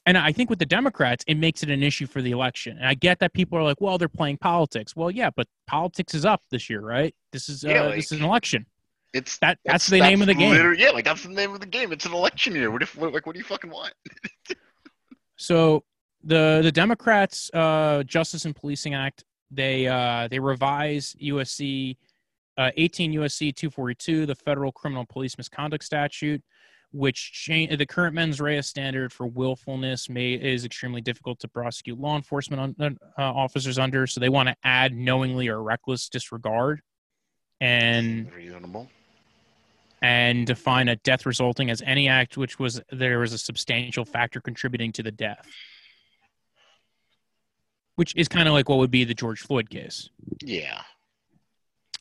And 0.07 0.17
I 0.17 0.33
think 0.33 0.49
with 0.49 0.61
the 0.61 0.67
Democrats, 0.67 1.25
it 1.27 1.35
makes 1.35 1.65
it 1.65 1.71
an 1.71 1.83
issue 1.83 2.07
for 2.07 2.23
the 2.23 2.31
election. 2.31 2.79
And 2.79 2.87
I 2.87 2.95
get 2.95 3.19
that 3.19 3.33
people 3.33 3.59
are 3.59 3.65
like, 3.65 3.81
well, 3.81 3.99
they're 3.99 4.09
playing 4.09 4.39
politics. 4.39 4.95
Well, 4.95 5.11
yeah, 5.11 5.31
but 5.35 5.49
politics 5.67 6.15
is 6.15 6.25
up 6.25 6.43
this 6.51 6.71
year, 6.71 6.81
right? 6.81 7.15
This 7.33 7.49
is 7.49 7.65
uh, 7.65 7.69
Yeah, 7.69 7.89
this 7.89 8.13
is 8.13 8.19
an 8.21 8.25
election. 8.25 8.67
It's 9.13 9.39
That 9.39 9.59
that's, 9.65 9.89
the 9.89 9.99
name 9.99 10.21
of 10.21 10.29
the 10.29 10.35
game. 10.35 10.77
Yeah, 10.79 10.91
like 10.91 11.05
that's 11.05 11.25
the 11.25 11.31
name 11.31 11.53
of 11.53 11.61
the 11.61 11.67
game. 11.67 11.93
It's 11.93 12.07
an 12.07 12.13
election 12.13 12.55
year. 12.55 12.71
What 12.71 12.83
if 12.83 12.97
what, 12.97 13.13
like 13.13 13.27
what 13.27 13.33
do 13.33 13.39
you 13.39 13.45
fucking 13.45 13.71
want? 13.71 13.93
So 15.37 15.85
the 16.25 16.61
the 16.63 16.73
Democrats 16.73 17.51
uh, 17.53 18.03
Justice 18.05 18.45
and 18.45 18.55
Policing 18.55 18.95
Act 18.95 19.25
they 19.51 19.87
uh, 19.87 20.29
they 20.29 20.39
revise 20.39 21.15
USC 21.23 21.97
uh, 22.59 22.71
18 22.77 23.13
USC 23.13 23.55
242 23.55 24.27
the 24.27 24.35
federal 24.35 24.73
criminal 24.73 25.05
police 25.07 25.37
misconduct 25.39 25.85
statute 25.85 26.43
which 26.97 27.33
change 27.33 27.77
the 27.77 27.85
current 27.87 28.15
mens 28.15 28.41
rea 28.41 28.63
standard 28.63 29.13
for 29.13 29.27
willfulness 29.27 30.09
may 30.09 30.33
is 30.33 30.65
extremely 30.65 31.01
difficult 31.03 31.39
to 31.39 31.47
prosecute 31.47 32.01
law 32.01 32.17
enforcement 32.17 32.75
un, 32.81 32.97
uh, 33.19 33.23
officers 33.23 33.79
under 33.79 34.07
so 34.07 34.19
they 34.19 34.31
want 34.31 34.49
to 34.49 34.57
add 34.65 34.95
knowingly 34.95 35.49
or 35.49 35.63
reckless 35.63 36.09
disregard 36.09 36.81
and 37.61 38.33
reasonable. 38.33 38.89
and 40.01 40.47
define 40.47 40.89
a 40.89 40.97
death 40.97 41.27
resulting 41.27 41.69
as 41.71 41.83
any 41.83 42.09
act 42.09 42.37
which 42.39 42.59
was 42.59 42.81
there 42.91 43.19
was 43.19 43.33
a 43.35 43.39
substantial 43.39 44.05
factor 44.05 44.41
contributing 44.41 44.91
to 44.91 45.03
the 45.03 45.13
death 45.13 45.47
which 47.97 48.15
is 48.17 48.29
kind 48.29 48.49
of 48.49 48.55
like 48.55 48.69
what 48.69 48.79
would 48.79 48.91
be 48.91 49.05
the 49.05 49.15
george 49.15 49.41
floyd 49.41 49.69
case 49.69 50.09
Yeah. 50.43 50.81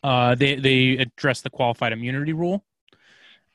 uh, 0.04 0.36
they 0.36 0.56
they 0.56 0.98
address 0.98 1.41
the 1.41 1.50
qualified 1.50 1.91
immunity 1.91 2.32
rule 2.34 2.64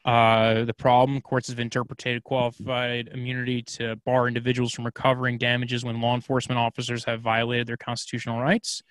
uh, 0.05 0.65
the 0.65 0.75
problem 0.75 1.21
courts 1.21 1.49
have 1.49 1.61
interpreted 1.61 2.25
qualified 2.25 3.09
immunity 3.13 3.63
to 3.63 3.97
bar 4.07 4.29
individuals 4.29 4.73
from 4.73 4.87
recovering 4.87 5.37
damages 5.37 5.85
when 5.85 6.01
law 6.01 6.15
enforcement 6.15 6.59
officers 6.59 7.05
have 7.05 7.21
violated 7.21 7.67
their 7.67 7.77
constitutional 7.77 8.41
rights. 8.41 8.83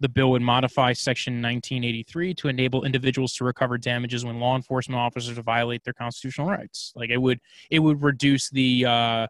The 0.00 0.08
bill 0.08 0.30
would 0.32 0.42
modify 0.42 0.92
section 0.92 1.34
1983 1.34 2.34
to 2.34 2.48
enable 2.48 2.84
individuals 2.84 3.32
to 3.34 3.44
recover 3.44 3.78
damages 3.78 4.24
when 4.24 4.40
law 4.40 4.56
enforcement 4.56 5.00
officers 5.00 5.38
violate 5.38 5.84
their 5.84 5.94
constitutional 5.94 6.48
rights. 6.48 6.92
Like 6.96 7.10
it 7.10 7.18
would 7.18 7.40
it 7.70 7.78
would 7.78 8.02
reduce 8.02 8.50
the 8.50 8.84
uh 8.86 9.26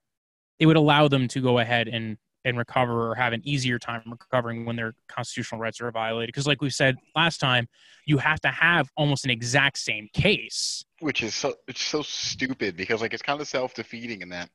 it 0.59 0.66
would 0.66 0.76
allow 0.76 1.07
them 1.07 1.28
to 1.28 1.41
go 1.41 1.59
ahead 1.59 1.87
and 1.87 2.16
and 2.47 2.57
recover 2.57 3.11
or 3.11 3.14
have 3.16 3.32
an 3.32 3.42
easier 3.44 3.78
time 3.78 4.03
recovering 4.07 4.64
when 4.64 4.76
their 4.76 4.94
constitutional 5.09 5.61
rights 5.61 5.80
are 5.80 5.90
violated 5.90 6.28
because 6.28 6.47
like 6.47 6.62
we 6.62 6.70
said 6.70 6.97
last 7.14 7.38
time 7.38 7.66
you 8.07 8.16
have 8.18 8.40
to 8.40 8.49
have 8.49 8.88
almost 8.97 9.24
an 9.24 9.30
exact 9.30 9.76
same 9.78 10.09
case 10.14 10.84
Which 11.01 11.22
is 11.22 11.34
so 11.34 11.55
it's 11.66 11.82
so 11.82 12.03
stupid 12.03 12.76
because 12.76 13.01
like 13.03 13.12
it's 13.12 13.22
kind 13.22 13.40
of 13.40 13.49
self 13.49 13.74
defeating 13.74 14.22
in 14.22 14.28
that. 14.30 14.49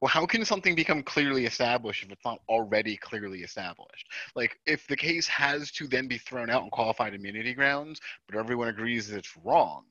Well, 0.00 0.08
how 0.08 0.26
can 0.26 0.44
something 0.44 0.74
become 0.74 1.04
clearly 1.04 1.46
established 1.46 2.02
if 2.02 2.10
it's 2.10 2.24
not 2.24 2.40
already 2.48 2.96
clearly 2.96 3.42
established? 3.42 4.04
Like 4.34 4.58
if 4.66 4.88
the 4.88 4.96
case 4.96 5.28
has 5.28 5.70
to 5.72 5.86
then 5.86 6.08
be 6.08 6.18
thrown 6.18 6.50
out 6.50 6.62
on 6.62 6.70
qualified 6.70 7.14
immunity 7.14 7.54
grounds, 7.54 8.00
but 8.26 8.36
everyone 8.36 8.66
agrees 8.66 9.06
that 9.08 9.18
it's 9.18 9.36
wrong, 9.44 9.84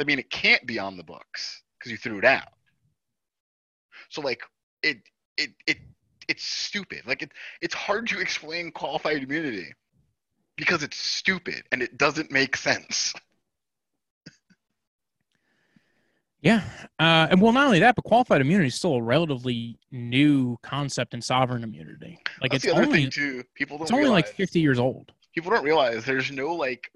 I 0.00 0.04
mean 0.04 0.18
it 0.18 0.30
can't 0.30 0.66
be 0.66 0.78
on 0.78 0.96
the 0.96 1.04
books 1.04 1.62
because 1.78 1.92
you 1.92 1.98
threw 1.98 2.18
it 2.18 2.24
out. 2.24 2.48
So 4.08 4.22
like 4.22 4.40
it 4.82 4.98
it 5.36 5.50
it 5.66 5.78
it's 6.28 6.44
stupid. 6.44 7.02
Like 7.06 7.22
it 7.22 7.32
it's 7.60 7.74
hard 7.74 8.06
to 8.08 8.20
explain 8.20 8.70
qualified 8.70 9.22
immunity 9.22 9.72
because 10.56 10.82
it's 10.82 10.96
stupid 10.96 11.62
and 11.72 11.82
it 11.82 11.98
doesn't 11.98 12.30
make 12.30 12.56
sense. 12.56 13.14
yeah 16.42 16.62
uh, 17.00 17.26
and 17.30 17.40
well 17.40 17.52
not 17.52 17.66
only 17.66 17.80
that 17.80 17.96
but 17.96 18.02
qualified 18.04 18.40
immunity 18.40 18.68
is 18.68 18.74
still 18.74 18.94
a 18.94 19.02
relatively 19.02 19.78
new 19.90 20.56
concept 20.62 21.14
in 21.14 21.20
sovereign 21.20 21.64
immunity 21.64 22.18
like 22.40 22.52
That's 22.52 22.64
it's 22.64 22.72
the 22.72 22.78
other 22.78 22.86
only 22.86 23.02
thing 23.02 23.10
too. 23.10 23.42
People 23.54 23.78
don't 23.78 23.86
it's 23.86 23.92
only 23.92 24.08
like 24.08 24.26
50 24.26 24.60
years 24.60 24.78
old 24.78 25.12
people 25.34 25.50
don't 25.50 25.64
realize 25.64 26.04
there's 26.04 26.30
no 26.30 26.54
like 26.54 26.92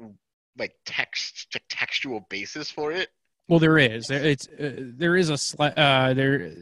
like 0.58 0.74
text 0.84 1.48
like, 1.54 1.64
textual 1.68 2.26
basis 2.28 2.70
for 2.70 2.92
it. 2.92 3.08
well 3.48 3.58
there 3.58 3.78
is 3.78 4.06
there 4.06 4.22
it's 4.22 4.46
uh, 4.48 4.72
there 4.78 5.16
is 5.16 5.30
a 5.30 5.34
sli- 5.34 5.74
uh 5.76 6.12
there 6.14 6.52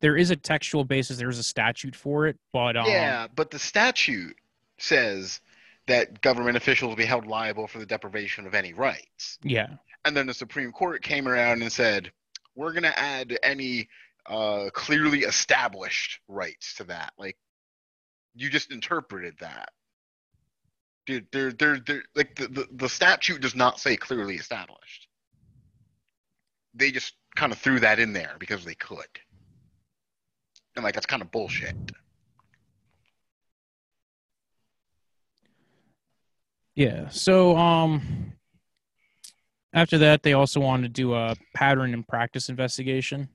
there 0.00 0.16
is 0.16 0.30
a 0.30 0.36
textual 0.36 0.84
basis 0.84 1.18
there's 1.18 1.38
a 1.38 1.42
statute 1.42 1.94
for 1.94 2.26
it 2.26 2.36
but 2.52 2.76
um, 2.76 2.86
yeah, 2.86 3.26
but 3.34 3.50
the 3.50 3.58
statute 3.58 4.36
says 4.78 5.40
that 5.86 6.20
government 6.20 6.56
officials 6.56 6.88
will 6.88 6.96
be 6.96 7.04
held 7.04 7.26
liable 7.26 7.66
for 7.66 7.78
the 7.78 7.86
deprivation 7.86 8.46
of 8.46 8.54
any 8.54 8.72
rights. 8.72 9.38
yeah 9.42 9.68
And 10.04 10.16
then 10.16 10.26
the 10.26 10.34
Supreme 10.34 10.72
Court 10.72 11.02
came 11.02 11.26
around 11.26 11.62
and 11.62 11.72
said, 11.72 12.12
we're 12.54 12.72
going 12.72 12.84
to 12.84 12.98
add 12.98 13.38
any 13.42 13.88
uh, 14.26 14.70
clearly 14.72 15.20
established 15.20 16.20
rights 16.28 16.74
to 16.74 16.84
that. 16.84 17.12
Like, 17.18 17.36
you 18.34 18.50
just 18.50 18.70
interpreted 18.70 19.34
that. 19.40 19.70
Dude, 21.06 21.26
they're, 21.32 21.52
they're, 21.52 21.80
they're, 21.84 22.04
like, 22.14 22.36
the, 22.36 22.48
the, 22.48 22.68
the 22.72 22.88
statute 22.88 23.40
does 23.40 23.56
not 23.56 23.80
say 23.80 23.96
clearly 23.96 24.36
established. 24.36 25.08
They 26.74 26.92
just 26.92 27.14
kind 27.34 27.52
of 27.52 27.58
threw 27.58 27.80
that 27.80 27.98
in 27.98 28.12
there 28.12 28.36
because 28.38 28.64
they 28.64 28.74
could. 28.74 29.08
And, 30.76 30.84
like, 30.84 30.94
that's 30.94 31.06
kind 31.06 31.22
of 31.22 31.30
bullshit. 31.30 31.76
Yeah. 36.74 37.08
So 37.10 37.56
um 37.56 38.32
after 39.72 39.98
that 39.98 40.22
they 40.22 40.32
also 40.32 40.60
wanted 40.60 40.82
to 40.82 40.88
do 40.88 41.14
a 41.14 41.34
pattern 41.54 41.92
and 41.92 42.06
practice 42.06 42.48
investigation. 42.48 43.28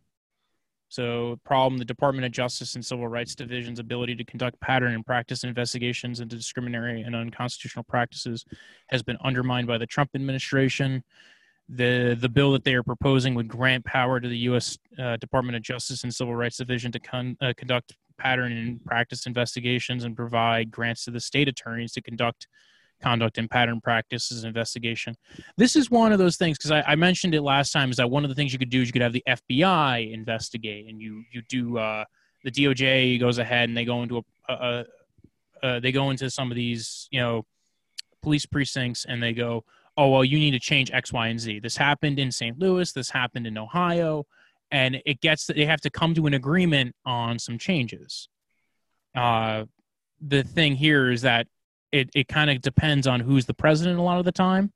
So 0.90 1.40
problem 1.44 1.78
the 1.78 1.86
Department 1.86 2.26
of 2.26 2.32
Justice 2.32 2.76
and 2.76 2.86
Civil 2.86 3.08
Rights 3.08 3.36
Division's 3.36 3.80
ability 3.80 4.16
to 4.16 4.24
conduct 4.24 4.60
pattern 4.62 4.94
and 4.94 5.06
practice 5.06 5.44
investigations 5.44 6.22
into 6.22 6.36
discriminatory 6.38 7.02
and 7.02 7.16
unconstitutional 7.16 7.84
practices 7.84 8.46
has 8.88 9.04
been 9.04 9.18
undermined 9.24 9.68
by 9.68 9.78
the 9.78 9.86
Trump 9.88 10.12
administration. 10.16 11.04
The 11.68 12.16
the 12.20 12.30
bill 12.30 12.52
that 12.52 12.64
they 12.64 12.76
are 12.76 12.84
proposing 12.84 13.34
would 13.36 13.48
grant 13.48 13.86
power 13.86 14.20
to 14.20 14.28
the 14.28 14.38
U.S. 14.50 14.78
Uh, 15.00 15.18
Department 15.18 15.56
of 15.56 15.64
Justice 15.64 16.04
and 16.04 16.14
Civil 16.14 16.36
Rights 16.36 16.58
Division 16.58 16.92
to 16.92 17.00
con- 17.00 17.38
uh, 17.42 17.54
conduct 17.58 17.96
pattern 18.18 18.52
and 18.52 18.84
practice 18.86 19.26
investigations 19.26 20.04
and 20.04 20.16
provide 20.16 20.72
grants 20.72 21.06
to 21.06 21.12
the 21.12 21.20
state 21.20 21.48
attorneys 21.48 21.92
to 21.94 22.02
conduct 22.02 22.48
conduct 23.02 23.38
and 23.38 23.50
pattern 23.50 23.82
practices 23.82 24.44
investigation. 24.44 25.16
This 25.58 25.76
is 25.76 25.92
one 25.92 26.14
of 26.14 26.20
those 26.20 26.38
things 26.38 26.58
because 26.58 26.72
I, 26.72 26.82
I 26.82 26.96
mentioned 26.96 27.36
it 27.36 27.42
last 27.42 27.72
time. 27.72 27.90
Is 27.90 27.98
that 27.98 28.10
one 28.10 28.24
of 28.24 28.30
the 28.30 28.36
things 28.36 28.54
you 28.54 28.60
could 28.60 28.70
do 28.70 28.82
is 28.82 28.88
you 28.88 28.94
could 28.94 29.02
have 29.02 29.14
the 29.14 29.24
FBI 29.28 30.14
investigate, 30.14 30.88
and 30.88 31.02
you 31.02 31.24
you 31.32 31.42
do 31.50 31.78
uh, 31.78 32.06
the 32.44 32.52
DOJ 32.52 33.20
goes 33.20 33.38
ahead 33.38 33.70
and 33.70 33.78
they 33.78 33.86
go 33.86 34.04
into 34.04 34.18
a, 34.18 34.24
a, 34.50 34.54
a 34.54 34.86
uh, 35.66 35.80
they 35.80 35.92
go 35.92 36.12
into 36.12 36.30
some 36.30 36.52
of 36.52 36.56
these 36.56 37.08
you 37.12 37.20
know 37.20 37.44
police 38.22 38.46
precincts 38.46 39.06
and 39.06 39.22
they 39.22 39.34
go, 39.34 39.64
oh 39.98 40.10
well, 40.10 40.26
you 40.26 40.38
need 40.38 40.52
to 40.52 40.60
change 40.60 40.92
X, 40.92 41.12
Y, 41.14 41.28
and 41.28 41.40
Z. 41.40 41.60
This 41.60 41.78
happened 41.78 42.20
in 42.20 42.32
St. 42.32 42.58
Louis. 42.60 42.92
This 42.92 43.10
happened 43.10 43.48
in 43.48 43.58
Ohio, 43.58 44.26
and 44.72 45.02
it 45.06 45.22
gets 45.22 45.48
they 45.48 45.66
have 45.66 45.82
to 45.82 45.90
come 45.90 46.14
to 46.16 46.28
an 46.28 46.34
agreement 46.34 46.96
on 47.06 47.40
some 47.40 47.58
changes. 47.58 48.30
Uh, 49.16 49.66
the 50.22 50.44
thing 50.44 50.76
here 50.76 51.12
is 51.12 51.22
that 51.22 51.48
it, 51.92 52.10
it 52.14 52.28
kind 52.28 52.50
of 52.50 52.62
depends 52.62 53.08
on 53.08 53.20
who's 53.20 53.46
the 53.46 53.54
president 53.54 54.00
a 54.00 54.02
lot 54.02 54.20
of 54.20 54.26
the 54.26 54.32
time, 54.32 54.72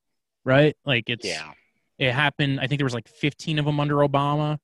right? 0.46 0.76
Like 0.86 1.10
it's 1.10 1.26
Yeah. 1.26 1.52
It 1.98 2.14
happened. 2.14 2.62
I 2.62 2.68
think 2.68 2.80
there 2.80 2.86
was 2.86 2.94
like 2.94 3.10
15 3.10 3.60
of 3.60 3.66
them 3.66 3.78
under 3.78 3.96
Obama, 3.96 4.58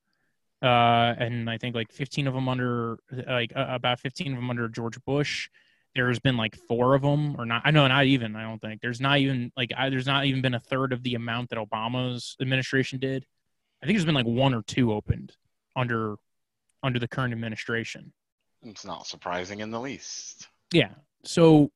uh, 0.61 1.15
and 1.17 1.49
I 1.49 1.57
think 1.57 1.75
like 1.75 1.91
15 1.91 2.27
of 2.27 2.33
them 2.33 2.47
under 2.47 2.97
like 3.27 3.51
uh, 3.53 3.65
about 3.67 3.99
15 3.99 4.31
of 4.31 4.37
them 4.37 4.49
under 4.49 4.69
George 4.69 5.03
Bush. 5.03 5.49
There's 5.95 6.19
been 6.19 6.35
like 6.35 6.57
four 6.67 6.93
of 6.93 7.01
them, 7.01 7.35
or 7.39 7.45
not. 7.45 7.61
I 7.63 7.71
know 7.71 7.87
not 7.87 8.05
even. 8.05 8.35
I 8.35 8.43
don't 8.43 8.59
think 8.59 8.81
there's 8.81 8.99
not 8.99 9.19
even 9.19 9.51
like 9.55 9.71
I, 9.75 9.89
there's 9.89 10.05
not 10.05 10.25
even 10.25 10.41
been 10.41 10.53
a 10.53 10.59
third 10.59 10.91
of 10.91 11.01
the 11.03 11.15
amount 11.15 11.49
that 11.49 11.59
Obama's 11.59 12.35
administration 12.41 12.99
did. 12.99 13.25
I 13.81 13.85
think 13.85 13.97
there's 13.97 14.05
been 14.05 14.15
like 14.15 14.25
one 14.25 14.53
or 14.53 14.61
two 14.63 14.91
opened 14.93 15.33
under 15.75 16.15
under 16.83 16.99
the 16.99 17.07
current 17.07 17.33
administration. 17.33 18.11
It's 18.63 18.85
not 18.85 19.07
surprising 19.07 19.59
in 19.59 19.71
the 19.71 19.79
least. 19.79 20.47
Yeah. 20.73 20.89
So, 21.23 21.71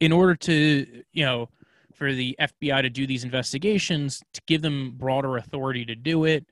in 0.00 0.12
order 0.12 0.34
to, 0.34 1.02
you 1.12 1.24
know, 1.24 1.48
for 1.94 2.12
the 2.12 2.36
FBI 2.40 2.82
to 2.82 2.90
do 2.90 3.06
these 3.06 3.24
investigations, 3.24 4.22
to 4.34 4.40
give 4.46 4.62
them 4.62 4.94
broader 4.96 5.36
authority 5.36 5.84
to 5.86 5.94
do 5.94 6.24
it, 6.24 6.46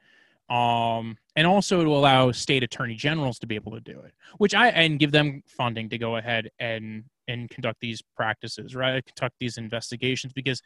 um, 0.48 1.16
and 1.36 1.46
also 1.46 1.82
to 1.82 1.90
allow 1.90 2.30
state 2.32 2.62
attorney 2.62 2.94
generals 2.94 3.38
to 3.38 3.46
be 3.46 3.54
able 3.54 3.72
to 3.72 3.80
do 3.80 3.98
it, 4.00 4.12
which 4.38 4.54
I 4.54 4.68
and 4.68 4.98
give 4.98 5.12
them 5.12 5.42
funding 5.46 5.88
to 5.90 5.98
go 5.98 6.16
ahead 6.16 6.50
and 6.58 7.04
and 7.28 7.48
conduct 7.48 7.80
these 7.80 8.02
practices, 8.16 8.74
right? 8.74 9.04
Conduct 9.04 9.36
these 9.40 9.56
investigations 9.56 10.32
because 10.32 10.62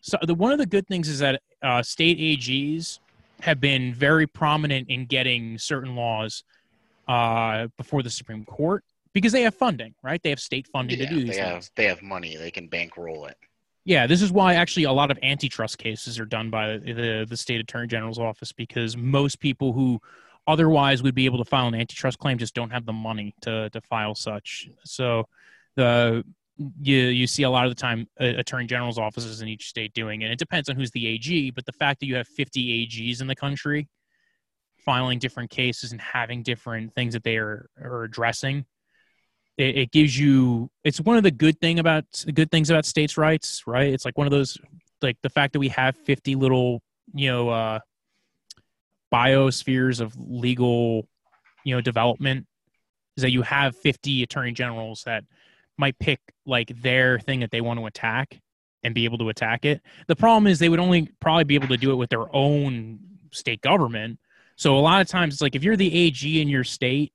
so 0.00 0.18
the 0.22 0.34
one 0.34 0.52
of 0.52 0.58
the 0.58 0.66
good 0.66 0.86
things 0.86 1.08
is 1.08 1.18
that 1.20 1.40
uh, 1.62 1.82
state 1.82 2.18
AGs 2.18 2.98
have 3.40 3.60
been 3.60 3.94
very 3.94 4.26
prominent 4.26 4.88
in 4.90 5.06
getting 5.06 5.58
certain 5.58 5.94
laws 5.94 6.44
uh, 7.08 7.68
before 7.76 8.02
the 8.02 8.10
Supreme 8.10 8.44
Court 8.44 8.84
because 9.12 9.32
they 9.32 9.42
have 9.42 9.54
funding, 9.54 9.94
right? 10.02 10.20
They 10.22 10.30
have 10.30 10.40
state 10.40 10.68
funding 10.72 10.98
yeah, 10.98 11.06
to 11.06 11.14
do 11.14 11.20
these 11.20 11.36
they 11.36 11.42
things. 11.42 11.48
have 11.48 11.70
they 11.76 11.84
have 11.84 12.02
money. 12.02 12.36
They 12.36 12.50
can 12.50 12.68
bankroll 12.68 13.26
it. 13.26 13.36
Yeah, 13.84 14.06
this 14.06 14.22
is 14.22 14.30
why 14.30 14.54
actually 14.54 14.84
a 14.84 14.92
lot 14.92 15.10
of 15.10 15.18
antitrust 15.22 15.78
cases 15.78 16.18
are 16.18 16.26
done 16.26 16.50
by 16.50 16.78
the 16.78 17.26
the 17.28 17.36
state 17.36 17.60
attorney 17.60 17.88
general's 17.88 18.18
office 18.18 18.52
because 18.52 18.96
most 18.96 19.40
people 19.40 19.72
who 19.72 20.00
otherwise 20.46 21.02
would 21.02 21.14
be 21.14 21.24
able 21.24 21.38
to 21.38 21.44
file 21.44 21.68
an 21.68 21.74
antitrust 21.74 22.18
claim 22.18 22.38
just 22.38 22.54
don't 22.54 22.70
have 22.70 22.84
the 22.84 22.92
money 22.92 23.34
to 23.42 23.70
to 23.70 23.80
file 23.80 24.14
such. 24.14 24.68
So 24.84 25.24
the 25.76 26.24
you 26.80 26.96
you 26.96 27.26
see 27.26 27.44
a 27.44 27.50
lot 27.50 27.64
of 27.64 27.70
the 27.70 27.80
time 27.80 28.06
uh, 28.20 28.24
attorney 28.36 28.66
general's 28.66 28.98
offices 28.98 29.40
in 29.40 29.48
each 29.48 29.68
state 29.68 29.94
doing 29.94 30.22
it. 30.22 30.30
It 30.30 30.38
depends 30.38 30.68
on 30.68 30.76
who's 30.76 30.90
the 30.90 31.06
AG, 31.06 31.50
but 31.52 31.64
the 31.64 31.72
fact 31.72 32.00
that 32.00 32.06
you 32.06 32.16
have 32.16 32.28
50 32.28 32.86
AGs 32.86 33.20
in 33.22 33.26
the 33.26 33.36
country 33.36 33.88
filing 34.84 35.18
different 35.18 35.50
cases 35.50 35.92
and 35.92 36.00
having 36.00 36.42
different 36.42 36.92
things 36.94 37.12
that 37.12 37.22
they 37.22 37.36
are, 37.36 37.68
are 37.82 38.04
addressing 38.04 38.64
it, 39.60 39.76
it 39.76 39.92
gives 39.92 40.18
you 40.18 40.70
it's 40.84 41.00
one 41.00 41.16
of 41.16 41.22
the 41.22 41.30
good 41.30 41.60
thing 41.60 41.78
about 41.78 42.04
the 42.24 42.32
good 42.32 42.50
things 42.50 42.70
about 42.70 42.86
states' 42.86 43.16
rights, 43.16 43.66
right? 43.66 43.92
It's 43.92 44.04
like 44.04 44.16
one 44.16 44.26
of 44.26 44.30
those 44.30 44.58
like 45.02 45.16
the 45.22 45.30
fact 45.30 45.52
that 45.52 45.60
we 45.60 45.68
have 45.68 45.96
50 45.96 46.34
little 46.34 46.82
you 47.14 47.30
know 47.30 47.48
uh 47.48 47.80
biospheres 49.12 50.00
of 50.00 50.14
legal 50.16 51.08
you 51.64 51.74
know 51.74 51.80
development 51.80 52.46
is 53.16 53.22
that 53.22 53.32
you 53.32 53.42
have 53.42 53.76
50 53.76 54.22
attorney 54.22 54.52
generals 54.52 55.02
that 55.04 55.24
might 55.76 55.98
pick 55.98 56.20
like 56.46 56.68
their 56.80 57.18
thing 57.18 57.40
that 57.40 57.50
they 57.50 57.60
want 57.60 57.78
to 57.80 57.86
attack 57.86 58.40
and 58.82 58.94
be 58.94 59.04
able 59.04 59.18
to 59.18 59.28
attack 59.28 59.64
it. 59.64 59.82
The 60.06 60.16
problem 60.16 60.46
is 60.46 60.58
they 60.58 60.68
would 60.68 60.80
only 60.80 61.10
probably 61.20 61.44
be 61.44 61.54
able 61.54 61.68
to 61.68 61.76
do 61.76 61.90
it 61.90 61.96
with 61.96 62.08
their 62.08 62.34
own 62.34 62.98
state 63.30 63.60
government. 63.60 64.18
So 64.56 64.78
a 64.78 64.80
lot 64.80 65.00
of 65.00 65.08
times 65.08 65.34
it's 65.34 65.42
like 65.42 65.54
if 65.54 65.64
you're 65.64 65.76
the 65.76 65.94
AG 65.94 66.40
in 66.40 66.48
your 66.48 66.64
state, 66.64 67.12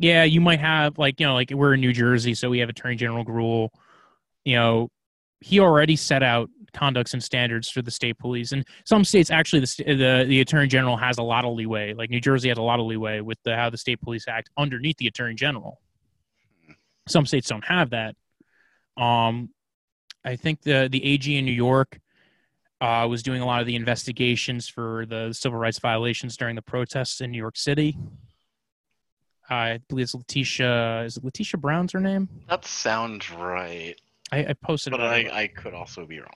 yeah, 0.00 0.24
you 0.24 0.40
might 0.40 0.60
have 0.60 0.96
like, 0.96 1.20
you 1.20 1.26
know, 1.26 1.34
like 1.34 1.50
we're 1.50 1.74
in 1.74 1.80
New 1.80 1.92
Jersey, 1.92 2.32
so 2.32 2.48
we 2.48 2.58
have 2.60 2.70
Attorney 2.70 2.96
General 2.96 3.22
Grewal. 3.22 3.68
You 4.46 4.56
know, 4.56 4.88
he 5.40 5.60
already 5.60 5.94
set 5.94 6.22
out 6.22 6.48
conducts 6.72 7.12
and 7.12 7.22
standards 7.22 7.68
for 7.68 7.82
the 7.82 7.90
state 7.90 8.18
police. 8.18 8.52
And 8.52 8.66
some 8.86 9.04
states 9.04 9.30
actually 9.30 9.60
the 9.60 9.84
the, 9.86 10.24
the 10.26 10.40
Attorney 10.40 10.68
General 10.68 10.96
has 10.96 11.18
a 11.18 11.22
lot 11.22 11.44
of 11.44 11.52
leeway. 11.52 11.92
Like 11.92 12.08
New 12.08 12.20
Jersey 12.20 12.48
has 12.48 12.56
a 12.56 12.62
lot 12.62 12.80
of 12.80 12.86
leeway 12.86 13.20
with 13.20 13.36
the, 13.44 13.54
how 13.54 13.68
the 13.68 13.76
state 13.76 14.00
police 14.00 14.24
act 14.26 14.48
underneath 14.56 14.96
the 14.96 15.06
Attorney 15.06 15.34
General. 15.34 15.78
Some 17.06 17.26
states 17.26 17.48
don't 17.48 17.64
have 17.66 17.90
that. 17.90 18.16
Um, 18.96 19.50
I 20.24 20.36
think 20.36 20.62
the 20.62 20.88
the 20.90 21.04
AG 21.04 21.36
in 21.36 21.44
New 21.44 21.52
York 21.52 22.00
uh, 22.80 23.06
was 23.06 23.22
doing 23.22 23.42
a 23.42 23.46
lot 23.46 23.60
of 23.60 23.66
the 23.66 23.76
investigations 23.76 24.66
for 24.66 25.04
the 25.04 25.34
civil 25.34 25.58
rights 25.58 25.78
violations 25.78 26.38
during 26.38 26.56
the 26.56 26.62
protests 26.62 27.20
in 27.20 27.30
New 27.30 27.38
York 27.38 27.58
City. 27.58 27.98
I 29.50 29.80
believe 29.88 30.04
it's 30.04 30.14
Letitia. 30.14 31.02
Is 31.02 31.16
it 31.16 31.24
Letitia 31.24 31.58
Brown's 31.58 31.92
her 31.92 32.00
name? 32.00 32.28
That 32.48 32.64
sounds 32.64 33.30
right, 33.30 33.96
I, 34.30 34.46
I 34.46 34.52
posted. 34.54 34.92
but. 34.92 35.00
I, 35.00 35.28
I 35.32 35.46
could 35.48 35.74
also 35.74 36.06
be 36.06 36.20
wrong. 36.20 36.28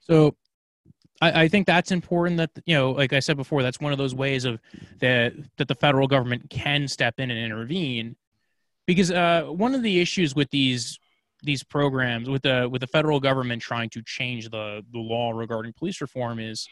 So 0.00 0.36
I, 1.20 1.42
I 1.42 1.48
think 1.48 1.66
that's 1.66 1.90
important 1.90 2.38
that 2.38 2.50
you 2.64 2.74
know, 2.74 2.92
like 2.92 3.12
I 3.12 3.20
said 3.20 3.36
before, 3.36 3.62
that's 3.62 3.80
one 3.80 3.92
of 3.92 3.98
those 3.98 4.14
ways 4.14 4.44
of 4.44 4.58
that 5.00 5.34
that 5.58 5.68
the 5.68 5.74
federal 5.74 6.06
government 6.06 6.48
can 6.50 6.88
step 6.88 7.18
in 7.18 7.30
and 7.30 7.38
intervene. 7.38 8.16
Because 8.86 9.10
uh, 9.10 9.44
one 9.44 9.74
of 9.74 9.82
the 9.82 10.00
issues 10.00 10.34
with 10.34 10.50
these 10.50 10.98
these 11.42 11.62
programs 11.62 12.30
with 12.30 12.42
the 12.42 12.68
with 12.70 12.80
the 12.80 12.86
federal 12.86 13.20
government 13.20 13.60
trying 13.60 13.90
to 13.90 14.02
change 14.02 14.48
the 14.48 14.84
the 14.92 14.98
law 14.98 15.30
regarding 15.30 15.72
police 15.72 16.00
reform 16.00 16.38
is 16.38 16.68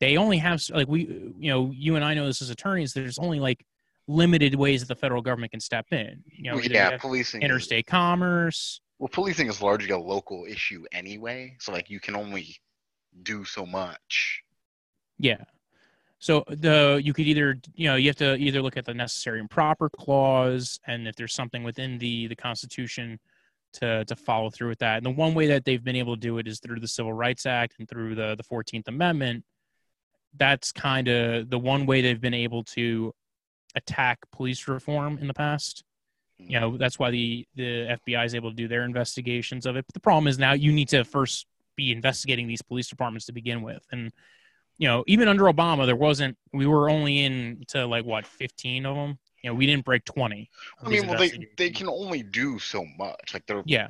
they 0.00 0.16
only 0.16 0.38
have 0.38 0.62
like 0.70 0.88
we 0.88 1.32
you 1.38 1.50
know 1.50 1.70
you 1.74 1.96
and 1.96 2.04
I 2.04 2.14
know 2.14 2.26
this 2.26 2.42
as 2.42 2.50
attorneys 2.50 2.92
there's 2.92 3.18
only 3.18 3.40
like 3.40 3.64
limited 4.08 4.54
ways 4.54 4.80
that 4.80 4.88
the 4.88 4.98
federal 4.98 5.22
government 5.22 5.52
can 5.52 5.60
step 5.60 5.86
in 5.92 6.22
you 6.26 6.50
know 6.50 6.58
either 6.58 6.74
yeah, 6.74 6.98
policing. 6.98 7.42
interstate 7.42 7.86
commerce 7.86 8.80
well, 9.00 9.08
policing 9.08 9.48
is 9.48 9.62
largely 9.62 9.92
a 9.92 9.98
local 9.98 10.44
issue 10.44 10.84
anyway, 10.92 11.56
so 11.58 11.72
like 11.72 11.88
you 11.88 12.00
can 12.00 12.14
only 12.14 12.56
do 13.22 13.46
so 13.46 13.64
much. 13.64 14.42
Yeah. 15.18 15.42
So 16.18 16.44
the 16.48 17.00
you 17.02 17.14
could 17.14 17.26
either 17.26 17.58
you 17.72 17.88
know 17.88 17.96
you 17.96 18.08
have 18.10 18.16
to 18.16 18.36
either 18.36 18.60
look 18.60 18.76
at 18.76 18.84
the 18.84 18.92
necessary 18.92 19.40
and 19.40 19.48
proper 19.48 19.88
clause 19.88 20.78
and 20.86 21.08
if 21.08 21.16
there's 21.16 21.32
something 21.32 21.62
within 21.62 21.96
the 21.96 22.26
the 22.26 22.36
Constitution 22.36 23.18
to 23.72 24.04
to 24.04 24.14
follow 24.14 24.50
through 24.50 24.68
with 24.68 24.80
that. 24.80 24.98
And 24.98 25.06
the 25.06 25.10
one 25.18 25.32
way 25.32 25.46
that 25.46 25.64
they've 25.64 25.82
been 25.82 25.96
able 25.96 26.16
to 26.16 26.20
do 26.20 26.36
it 26.36 26.46
is 26.46 26.60
through 26.60 26.80
the 26.80 26.88
Civil 26.88 27.14
Rights 27.14 27.46
Act 27.46 27.76
and 27.78 27.88
through 27.88 28.16
the 28.16 28.34
the 28.36 28.42
Fourteenth 28.42 28.86
Amendment. 28.86 29.44
That's 30.36 30.72
kind 30.72 31.08
of 31.08 31.50
the 31.50 31.58
one 31.58 31.86
way 31.86 32.02
they've 32.02 32.20
been 32.20 32.34
able 32.34 32.64
to 32.64 33.12
attack 33.74 34.18
police 34.32 34.68
reform 34.68 35.18
in 35.18 35.26
the 35.26 35.34
past. 35.34 35.84
You 36.38 36.58
know 36.58 36.76
that's 36.78 36.98
why 36.98 37.10
the 37.10 37.46
the 37.54 37.98
FBI 38.06 38.24
is 38.24 38.34
able 38.34 38.50
to 38.50 38.56
do 38.56 38.66
their 38.66 38.84
investigations 38.84 39.66
of 39.66 39.76
it. 39.76 39.84
But 39.86 39.92
the 39.92 40.00
problem 40.00 40.26
is 40.26 40.38
now 40.38 40.52
you 40.52 40.72
need 40.72 40.88
to 40.88 41.04
first 41.04 41.46
be 41.76 41.92
investigating 41.92 42.48
these 42.48 42.62
police 42.62 42.88
departments 42.88 43.26
to 43.26 43.32
begin 43.32 43.60
with, 43.60 43.84
and 43.92 44.10
you 44.80 44.88
know, 44.88 45.04
even 45.06 45.28
under 45.28 45.44
Obama, 45.44 45.84
there 45.84 45.94
wasn't. 45.94 46.38
We 46.54 46.66
were 46.66 46.88
only 46.88 47.24
in 47.24 47.64
to 47.68 47.86
like 47.86 48.06
what 48.06 48.26
fifteen 48.26 48.86
of 48.86 48.96
them. 48.96 49.18
You 49.42 49.50
know, 49.50 49.54
we 49.54 49.66
didn't 49.66 49.84
break 49.84 50.06
twenty. 50.06 50.48
I 50.82 50.88
mean, 50.88 51.06
well, 51.06 51.18
they 51.18 51.48
they 51.58 51.68
can 51.68 51.86
only 51.86 52.22
do 52.22 52.58
so 52.58 52.86
much. 52.98 53.34
Like 53.34 53.44
they're 53.46 53.62
Yeah, 53.66 53.88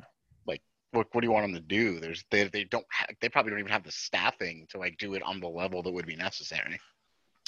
look, 0.93 1.13
what 1.13 1.21
do 1.21 1.27
you 1.27 1.31
want 1.31 1.45
them 1.45 1.55
to 1.55 1.61
do? 1.61 1.99
There's 1.99 2.23
they 2.31 2.47
they 2.47 2.63
don't 2.65 2.85
have 2.89 3.09
they 3.21 3.29
probably 3.29 3.51
don't 3.51 3.59
even 3.59 3.71
have 3.71 3.83
the 3.83 3.91
staffing 3.91 4.67
to 4.69 4.77
like 4.77 4.97
do 4.97 5.13
it 5.13 5.23
on 5.23 5.39
the 5.39 5.47
level 5.47 5.81
that 5.83 5.91
would 5.91 6.05
be 6.05 6.15
necessary. 6.15 6.79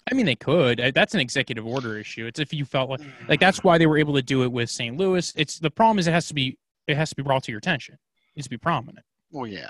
I 0.10 0.16
mean 0.16 0.26
they 0.26 0.36
could. 0.36 0.92
That's 0.94 1.14
an 1.14 1.20
executive 1.22 1.66
order 1.66 1.98
issue. 1.98 2.26
It's 2.26 2.40
if 2.40 2.54
you 2.54 2.66
felt 2.66 2.90
like 2.90 3.02
like 3.28 3.40
that's 3.40 3.64
why 3.64 3.78
they 3.78 3.88
were 3.88 3.98
able 3.98 4.16
to 4.16 4.22
do 4.22 4.44
it 4.44 4.52
with 4.52 4.70
St. 4.70 4.98
Louis. 4.98 5.32
It's 5.36 5.60
the 5.60 5.72
problem 5.72 6.00
is 6.00 6.08
it 6.08 6.12
has 6.12 6.28
to 6.28 6.34
be 6.34 6.58
it 6.88 6.98
has 6.98 7.10
to 7.10 7.16
be 7.16 7.24
brought 7.24 7.44
to 7.44 7.52
your 7.52 7.60
attention. 7.60 7.96
It 7.96 8.38
needs 8.38 8.48
to 8.48 8.50
be 8.50 8.58
prominent. 8.58 9.06
Well, 9.32 9.48
yeah, 9.48 9.70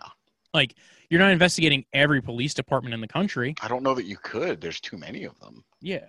Like 0.53 0.75
you're 1.09 1.19
not 1.19 1.31
investigating 1.31 1.85
every 1.93 2.21
police 2.21 2.53
department 2.53 2.93
in 2.93 3.01
the 3.01 3.07
country. 3.07 3.55
I 3.61 3.67
don't 3.67 3.83
know 3.83 3.93
that 3.93 4.05
you 4.05 4.17
could. 4.17 4.59
There's 4.59 4.79
too 4.79 4.97
many 4.97 5.23
of 5.23 5.39
them. 5.39 5.63
Yeah. 5.81 6.05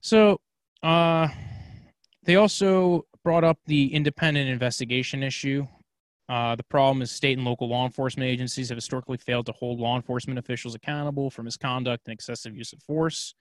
So, 0.00 0.40
uh, 0.82 1.28
they 2.24 2.36
also 2.36 3.06
brought 3.24 3.44
up 3.44 3.58
the 3.66 3.92
independent 3.92 4.48
investigation 4.48 5.22
issue. 5.22 5.66
Uh, 6.28 6.54
the 6.54 6.64
problem 6.64 7.02
is 7.02 7.10
state 7.10 7.36
and 7.36 7.46
local 7.46 7.68
law 7.68 7.84
enforcement 7.84 8.28
agencies 8.28 8.68
have 8.68 8.76
historically 8.76 9.16
failed 9.16 9.46
to 9.46 9.52
hold 9.52 9.80
law 9.80 9.96
enforcement 9.96 10.38
officials 10.38 10.74
accountable 10.74 11.30
for 11.30 11.42
misconduct 11.42 12.06
and 12.06 12.12
excessive 12.12 12.56
use 12.56 12.72
of 12.72 12.82
force. 12.82 13.34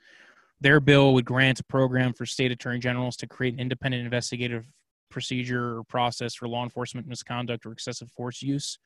Their 0.60 0.80
bill 0.80 1.14
would 1.14 1.26
grant 1.26 1.60
a 1.60 1.64
program 1.64 2.14
for 2.14 2.26
state 2.26 2.52
attorney 2.52 2.80
generals 2.80 3.16
to 3.18 3.28
create 3.28 3.54
an 3.54 3.60
independent 3.60 4.04
investigative 4.04 4.66
procedure 5.10 5.78
or 5.78 5.84
process 5.84 6.34
for 6.34 6.48
law 6.48 6.64
enforcement 6.64 7.08
misconduct 7.08 7.66
or 7.66 7.72
excessive 7.72 8.10
force 8.12 8.42
use. 8.42 8.80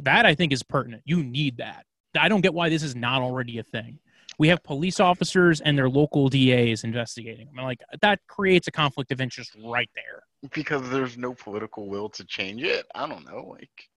That 0.00 0.26
I 0.26 0.34
think 0.34 0.52
is 0.52 0.62
pertinent. 0.62 1.02
You 1.04 1.22
need 1.22 1.58
that. 1.58 1.84
I 2.18 2.28
don't 2.28 2.40
get 2.40 2.54
why 2.54 2.68
this 2.68 2.82
is 2.82 2.96
not 2.96 3.22
already 3.22 3.58
a 3.58 3.62
thing 3.62 3.98
we 4.38 4.48
have 4.48 4.62
police 4.62 5.00
officers 5.00 5.60
and 5.60 5.76
their 5.76 5.90
local 5.90 6.28
DAs 6.28 6.84
investigating. 6.84 7.48
I 7.48 7.56
mean, 7.56 7.66
like 7.66 7.80
that 8.00 8.20
creates 8.28 8.68
a 8.68 8.70
conflict 8.70 9.10
of 9.10 9.20
interest 9.20 9.56
right 9.64 9.90
there. 9.94 10.22
Because 10.52 10.88
there's 10.90 11.16
no 11.16 11.34
political 11.34 11.88
will 11.88 12.08
to 12.10 12.24
change 12.24 12.62
it. 12.62 12.86
I 12.94 13.08
don't 13.08 13.26
know. 13.26 13.48
Like, 13.50 13.88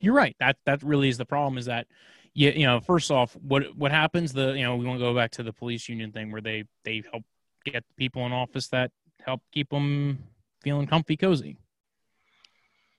You're 0.00 0.14
right. 0.14 0.36
That 0.38 0.56
that 0.66 0.82
really 0.82 1.08
is 1.08 1.18
the 1.18 1.24
problem. 1.24 1.58
Is 1.58 1.66
that 1.66 1.86
you, 2.34 2.50
you 2.50 2.66
know, 2.66 2.80
first 2.80 3.10
off, 3.10 3.36
what 3.42 3.76
what 3.76 3.90
happens? 3.90 4.32
The 4.32 4.52
you 4.52 4.62
know, 4.62 4.76
we 4.76 4.84
want 4.86 4.98
to 5.00 5.04
go 5.04 5.14
back 5.14 5.32
to 5.32 5.42
the 5.42 5.52
police 5.52 5.88
union 5.88 6.12
thing 6.12 6.30
where 6.30 6.40
they 6.40 6.64
they 6.84 7.02
help 7.10 7.24
get 7.64 7.84
people 7.96 8.24
in 8.26 8.32
office 8.32 8.68
that 8.68 8.90
help 9.24 9.40
keep 9.52 9.70
them 9.70 10.18
feeling 10.62 10.86
comfy, 10.86 11.16
cozy. 11.16 11.56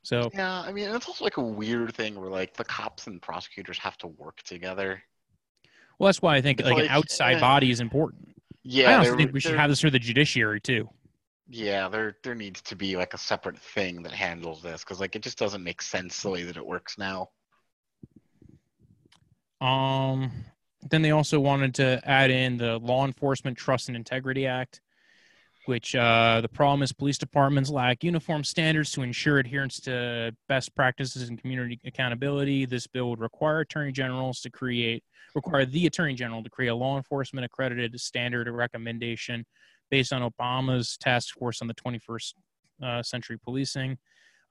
So 0.03 0.29
Yeah, 0.33 0.61
I 0.61 0.71
mean, 0.71 0.89
it's 0.89 1.07
also 1.07 1.23
like 1.23 1.37
a 1.37 1.41
weird 1.41 1.95
thing 1.95 2.19
where 2.19 2.29
like 2.29 2.55
the 2.55 2.63
cops 2.63 3.07
and 3.07 3.21
prosecutors 3.21 3.77
have 3.79 3.97
to 3.99 4.07
work 4.07 4.41
together. 4.43 5.01
well, 5.97 6.07
that's 6.07 6.21
why 6.21 6.35
I 6.35 6.41
think 6.41 6.59
It's 6.59 6.69
like, 6.69 6.83
an 6.83 6.89
outside 6.89 7.37
eh. 7.37 7.39
body 7.39 7.71
is 7.71 7.79
important. 7.79 8.35
Yeah, 8.63 8.91
I 8.91 8.95
also 8.97 9.15
think 9.15 9.33
we 9.33 9.39
should 9.39 9.55
have 9.55 9.69
this 9.69 9.81
for 9.81 9.89
the 9.89 9.99
judiciary 9.99 10.61
too. 10.61 10.89
Yeah, 11.47 11.89
there 11.89 12.17
there 12.23 12.35
needs 12.35 12.61
to 12.63 12.75
be 12.75 12.97
like 12.97 13.13
a 13.13 13.19
separate 13.19 13.59
thing 13.59 14.01
that 14.03 14.11
handles 14.11 14.63
this 14.63 14.83
because 14.83 14.99
like 14.99 15.15
it 15.15 15.21
just 15.21 15.37
doesn't 15.37 15.63
make 15.63 15.81
sense 15.81 16.21
the 16.21 16.29
way 16.29 16.43
that 16.43 16.57
it 16.57 16.65
works 16.65 16.97
now. 16.97 17.29
Um, 19.61 20.31
then 20.89 21.01
they 21.01 21.11
also 21.11 21.39
wanted 21.39 21.75
to 21.75 22.01
add 22.03 22.31
in 22.31 22.57
the 22.57 22.77
Law 22.79 23.05
Enforcement 23.05 23.57
Trust 23.57 23.89
and 23.89 23.95
Integrity 23.95 24.47
Act, 24.47 24.81
which 25.65 25.95
uh, 25.95 26.41
the 26.41 26.49
problem 26.49 26.81
is 26.81 26.91
police 26.91 27.17
departments 27.17 27.69
lack 27.69 28.03
uniform 28.03 28.43
standards 28.43 28.91
to 28.93 29.03
ensure 29.03 29.37
adherence 29.37 29.79
to 29.81 30.35
best 30.49 30.75
practices 30.75 31.29
and 31.29 31.39
community 31.39 31.79
accountability. 31.85 32.65
This 32.65 32.87
bill 32.87 33.11
would 33.11 33.19
require 33.19 33.59
attorney 33.59 33.91
generals 33.91 34.41
to 34.41 34.49
create 34.49 35.03
require 35.35 35.65
the 35.65 35.85
attorney 35.85 36.15
general 36.15 36.41
to 36.43 36.49
create 36.49 36.69
a 36.69 36.75
law 36.75 36.97
enforcement 36.97 37.45
accredited 37.45 37.99
standard 37.99 38.47
or 38.47 38.53
recommendation 38.53 39.45
based 39.95 40.11
on 40.11 40.29
Obama's 40.29 40.97
task 40.97 41.35
force 41.35 41.61
on 41.61 41.69
the 41.69 41.73
21st 41.73 42.33
uh, 42.83 43.01
century 43.01 43.37
policing. 43.41 43.97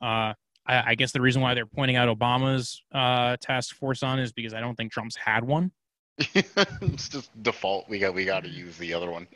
Uh, 0.00 0.32
I, 0.66 0.82
I 0.86 0.94
guess 0.94 1.12
the 1.12 1.20
reason 1.20 1.42
why 1.42 1.52
they're 1.52 1.66
pointing 1.66 1.96
out 1.96 2.08
Obama's 2.08 2.80
uh, 2.94 3.36
task 3.42 3.76
force 3.76 4.02
on 4.02 4.18
is 4.18 4.32
because 4.32 4.54
I 4.54 4.60
don't 4.60 4.74
think 4.74 4.90
Trump's 4.90 5.16
had 5.16 5.44
one. 5.44 5.70
it's 6.34 7.10
just 7.10 7.30
default. 7.42 7.90
We 7.90 7.98
got 7.98 8.14
we 8.14 8.24
got 8.24 8.44
to 8.44 8.48
use 8.48 8.78
the 8.78 8.94
other 8.94 9.10
one. 9.10 9.26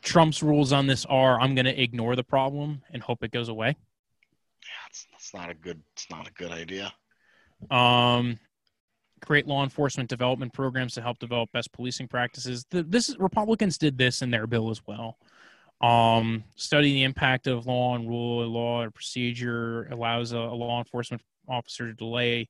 Trump's 0.00 0.42
rules 0.42 0.72
on 0.72 0.86
this 0.86 1.04
are 1.10 1.38
I'm 1.38 1.54
going 1.54 1.66
to 1.66 1.78
ignore 1.78 2.16
the 2.16 2.24
problem 2.24 2.80
and 2.90 3.02
hope 3.02 3.22
it 3.22 3.30
goes 3.30 3.50
away. 3.50 3.68
Yeah, 3.68 4.88
it's, 4.88 5.06
it's 5.12 5.34
not 5.34 5.50
a 5.50 5.54
good 5.54 5.82
it's 5.92 6.08
not 6.08 6.26
a 6.26 6.32
good 6.32 6.52
idea. 6.52 6.90
Um, 7.70 8.38
create 9.20 9.46
law 9.46 9.62
enforcement 9.62 10.08
development 10.08 10.52
programs 10.52 10.94
to 10.94 11.02
help 11.02 11.18
develop 11.18 11.50
best 11.52 11.72
policing 11.72 12.08
practices. 12.08 12.64
The, 12.70 12.82
this 12.82 13.14
Republicans 13.18 13.78
did 13.78 13.98
this 13.98 14.22
in 14.22 14.30
their 14.30 14.46
bill 14.46 14.70
as 14.70 14.80
well. 14.86 15.18
Um, 15.84 16.44
study 16.56 16.94
the 16.94 17.02
impact 17.02 17.46
of 17.46 17.66
law 17.66 17.94
and 17.94 18.08
rule, 18.08 18.46
law 18.48 18.82
or 18.82 18.90
procedure 18.90 19.86
allows 19.90 20.32
a, 20.32 20.38
a 20.38 20.56
law 20.56 20.78
enforcement 20.78 21.20
officer 21.46 21.88
to 21.88 21.92
delay 21.92 22.48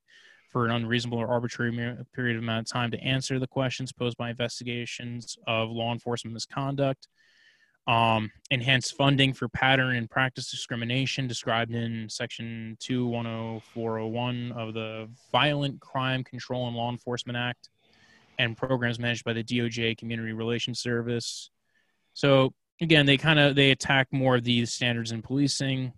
for 0.53 0.67
an 0.67 0.71
unreasonable 0.71 1.19
or 1.19 1.27
arbitrary 1.27 1.73
period 2.15 2.37
of 2.37 2.43
amount 2.45 2.69
of 2.69 2.73
time 2.73 2.93
to 2.93 3.01
answer 3.01 3.41
the 3.41 3.47
questions 3.49 3.93
posed 3.93 4.17
by 4.17 4.31
investigations 4.31 5.37
of 5.49 5.69
law 5.69 5.93
enforcement 5.93 6.33
misconduct. 6.33 7.09
Um, 7.89 8.31
enhance 8.53 8.93
funding 8.93 9.33
for 9.33 9.49
pattern 9.49 9.97
and 9.97 10.09
practice 10.09 10.49
discrimination 10.49 11.27
described 11.27 11.75
in 11.75 12.09
section 12.09 12.77
210401 12.79 14.53
of 14.53 14.75
the 14.75 15.09
Violent 15.33 15.81
Crime 15.81 16.23
Control 16.23 16.69
and 16.69 16.77
Law 16.77 16.89
Enforcement 16.89 17.37
Act 17.37 17.69
and 18.39 18.57
programs 18.57 19.01
managed 19.01 19.25
by 19.25 19.33
the 19.33 19.43
DOJ 19.43 19.99
Community 19.99 20.33
Relations 20.33 20.79
Service. 20.79 21.51
So 22.15 22.55
again, 22.81 23.07
they 23.07 23.17
kind 23.17 23.39
of 23.39 23.55
they 23.55 23.71
attack 23.71 24.09
more 24.13 24.37
of 24.37 24.45
these 24.45 24.73
standards 24.73 25.13
in 25.13 25.23
policing. 25.23 25.93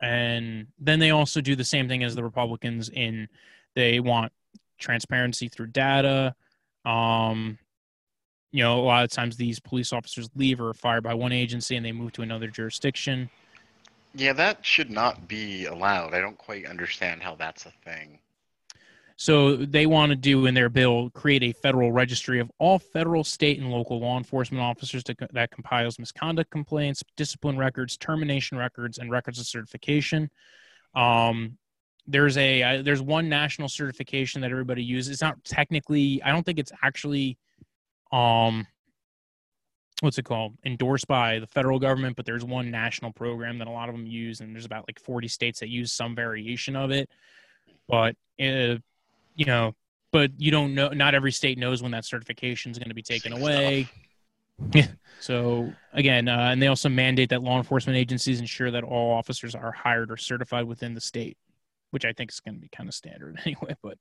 And 0.00 0.66
then 0.78 0.98
they 0.98 1.10
also 1.10 1.40
do 1.40 1.56
the 1.56 1.64
same 1.64 1.88
thing 1.88 2.02
as 2.02 2.14
the 2.14 2.24
Republicans 2.24 2.88
in 2.88 3.28
they 3.74 4.00
want 4.00 4.32
transparency 4.78 5.48
through 5.48 5.68
data. 5.68 6.34
Um, 6.84 7.58
you 8.52 8.62
know, 8.62 8.78
a 8.78 8.82
lot 8.82 9.04
of 9.04 9.10
times 9.10 9.36
these 9.36 9.58
police 9.58 9.92
officers 9.92 10.28
leave 10.36 10.60
or 10.60 10.68
are 10.68 10.74
fired 10.74 11.02
by 11.02 11.14
one 11.14 11.32
agency 11.32 11.76
and 11.76 11.84
they 11.84 11.92
move 11.92 12.12
to 12.12 12.22
another 12.22 12.48
jurisdiction. 12.48 13.30
Yeah, 14.14 14.32
that 14.34 14.64
should 14.64 14.90
not 14.90 15.26
be 15.26 15.66
allowed. 15.66 16.14
I 16.14 16.20
don't 16.20 16.38
quite 16.38 16.66
understand 16.66 17.22
how 17.22 17.34
that's 17.34 17.66
a 17.66 17.72
thing. 17.84 18.20
So 19.16 19.56
they 19.56 19.86
want 19.86 20.10
to 20.10 20.16
do 20.16 20.46
in 20.46 20.54
their 20.54 20.68
bill 20.68 21.10
create 21.10 21.42
a 21.44 21.52
federal 21.52 21.92
registry 21.92 22.40
of 22.40 22.50
all 22.58 22.80
federal, 22.80 23.22
state, 23.22 23.60
and 23.60 23.70
local 23.70 24.00
law 24.00 24.18
enforcement 24.18 24.62
officers 24.62 25.04
to, 25.04 25.14
that 25.32 25.52
compiles 25.52 25.98
misconduct 25.98 26.50
complaints, 26.50 27.02
discipline 27.16 27.56
records, 27.56 27.96
termination 27.96 28.58
records, 28.58 28.98
and 28.98 29.10
records 29.10 29.38
of 29.38 29.46
certification. 29.46 30.28
Um, 30.96 31.58
there's 32.06 32.36
a 32.36 32.62
uh, 32.62 32.82
there's 32.82 33.00
one 33.00 33.28
national 33.28 33.68
certification 33.68 34.40
that 34.42 34.50
everybody 34.50 34.82
uses. 34.82 35.12
It's 35.12 35.22
not 35.22 35.42
technically. 35.44 36.22
I 36.22 36.32
don't 36.32 36.44
think 36.44 36.58
it's 36.58 36.72
actually, 36.82 37.38
um, 38.12 38.66
what's 40.00 40.18
it 40.18 40.24
called? 40.24 40.58
Endorsed 40.66 41.06
by 41.06 41.38
the 41.38 41.46
federal 41.46 41.78
government, 41.78 42.16
but 42.16 42.26
there's 42.26 42.44
one 42.44 42.70
national 42.70 43.12
program 43.12 43.58
that 43.58 43.68
a 43.68 43.70
lot 43.70 43.88
of 43.88 43.94
them 43.94 44.06
use, 44.06 44.40
and 44.40 44.54
there's 44.54 44.66
about 44.66 44.86
like 44.88 45.00
40 45.00 45.28
states 45.28 45.60
that 45.60 45.68
use 45.68 45.92
some 45.92 46.14
variation 46.14 46.76
of 46.76 46.90
it. 46.90 47.08
But 47.88 48.16
uh, 48.42 48.76
you 49.34 49.44
know, 49.44 49.74
but 50.12 50.30
you 50.38 50.50
don't 50.50 50.74
know. 50.74 50.88
Not 50.90 51.14
every 51.14 51.32
state 51.32 51.58
knows 51.58 51.82
when 51.82 51.92
that 51.92 52.04
certification 52.04 52.70
is 52.72 52.78
going 52.78 52.88
to 52.88 52.94
be 52.94 53.02
taken 53.02 53.32
away. 53.32 53.88
Yeah. 54.72 54.86
So 55.18 55.72
again, 55.92 56.28
uh, 56.28 56.48
and 56.52 56.62
they 56.62 56.68
also 56.68 56.88
mandate 56.88 57.30
that 57.30 57.42
law 57.42 57.56
enforcement 57.56 57.96
agencies 57.96 58.38
ensure 58.40 58.70
that 58.70 58.84
all 58.84 59.12
officers 59.12 59.54
are 59.54 59.72
hired 59.72 60.10
or 60.12 60.16
certified 60.16 60.64
within 60.66 60.94
the 60.94 61.00
state, 61.00 61.36
which 61.90 62.04
I 62.04 62.12
think 62.12 62.30
is 62.30 62.38
going 62.40 62.54
to 62.54 62.60
be 62.60 62.68
kind 62.68 62.88
of 62.88 62.94
standard 62.94 63.40
anyway. 63.44 63.74
But 63.82 63.98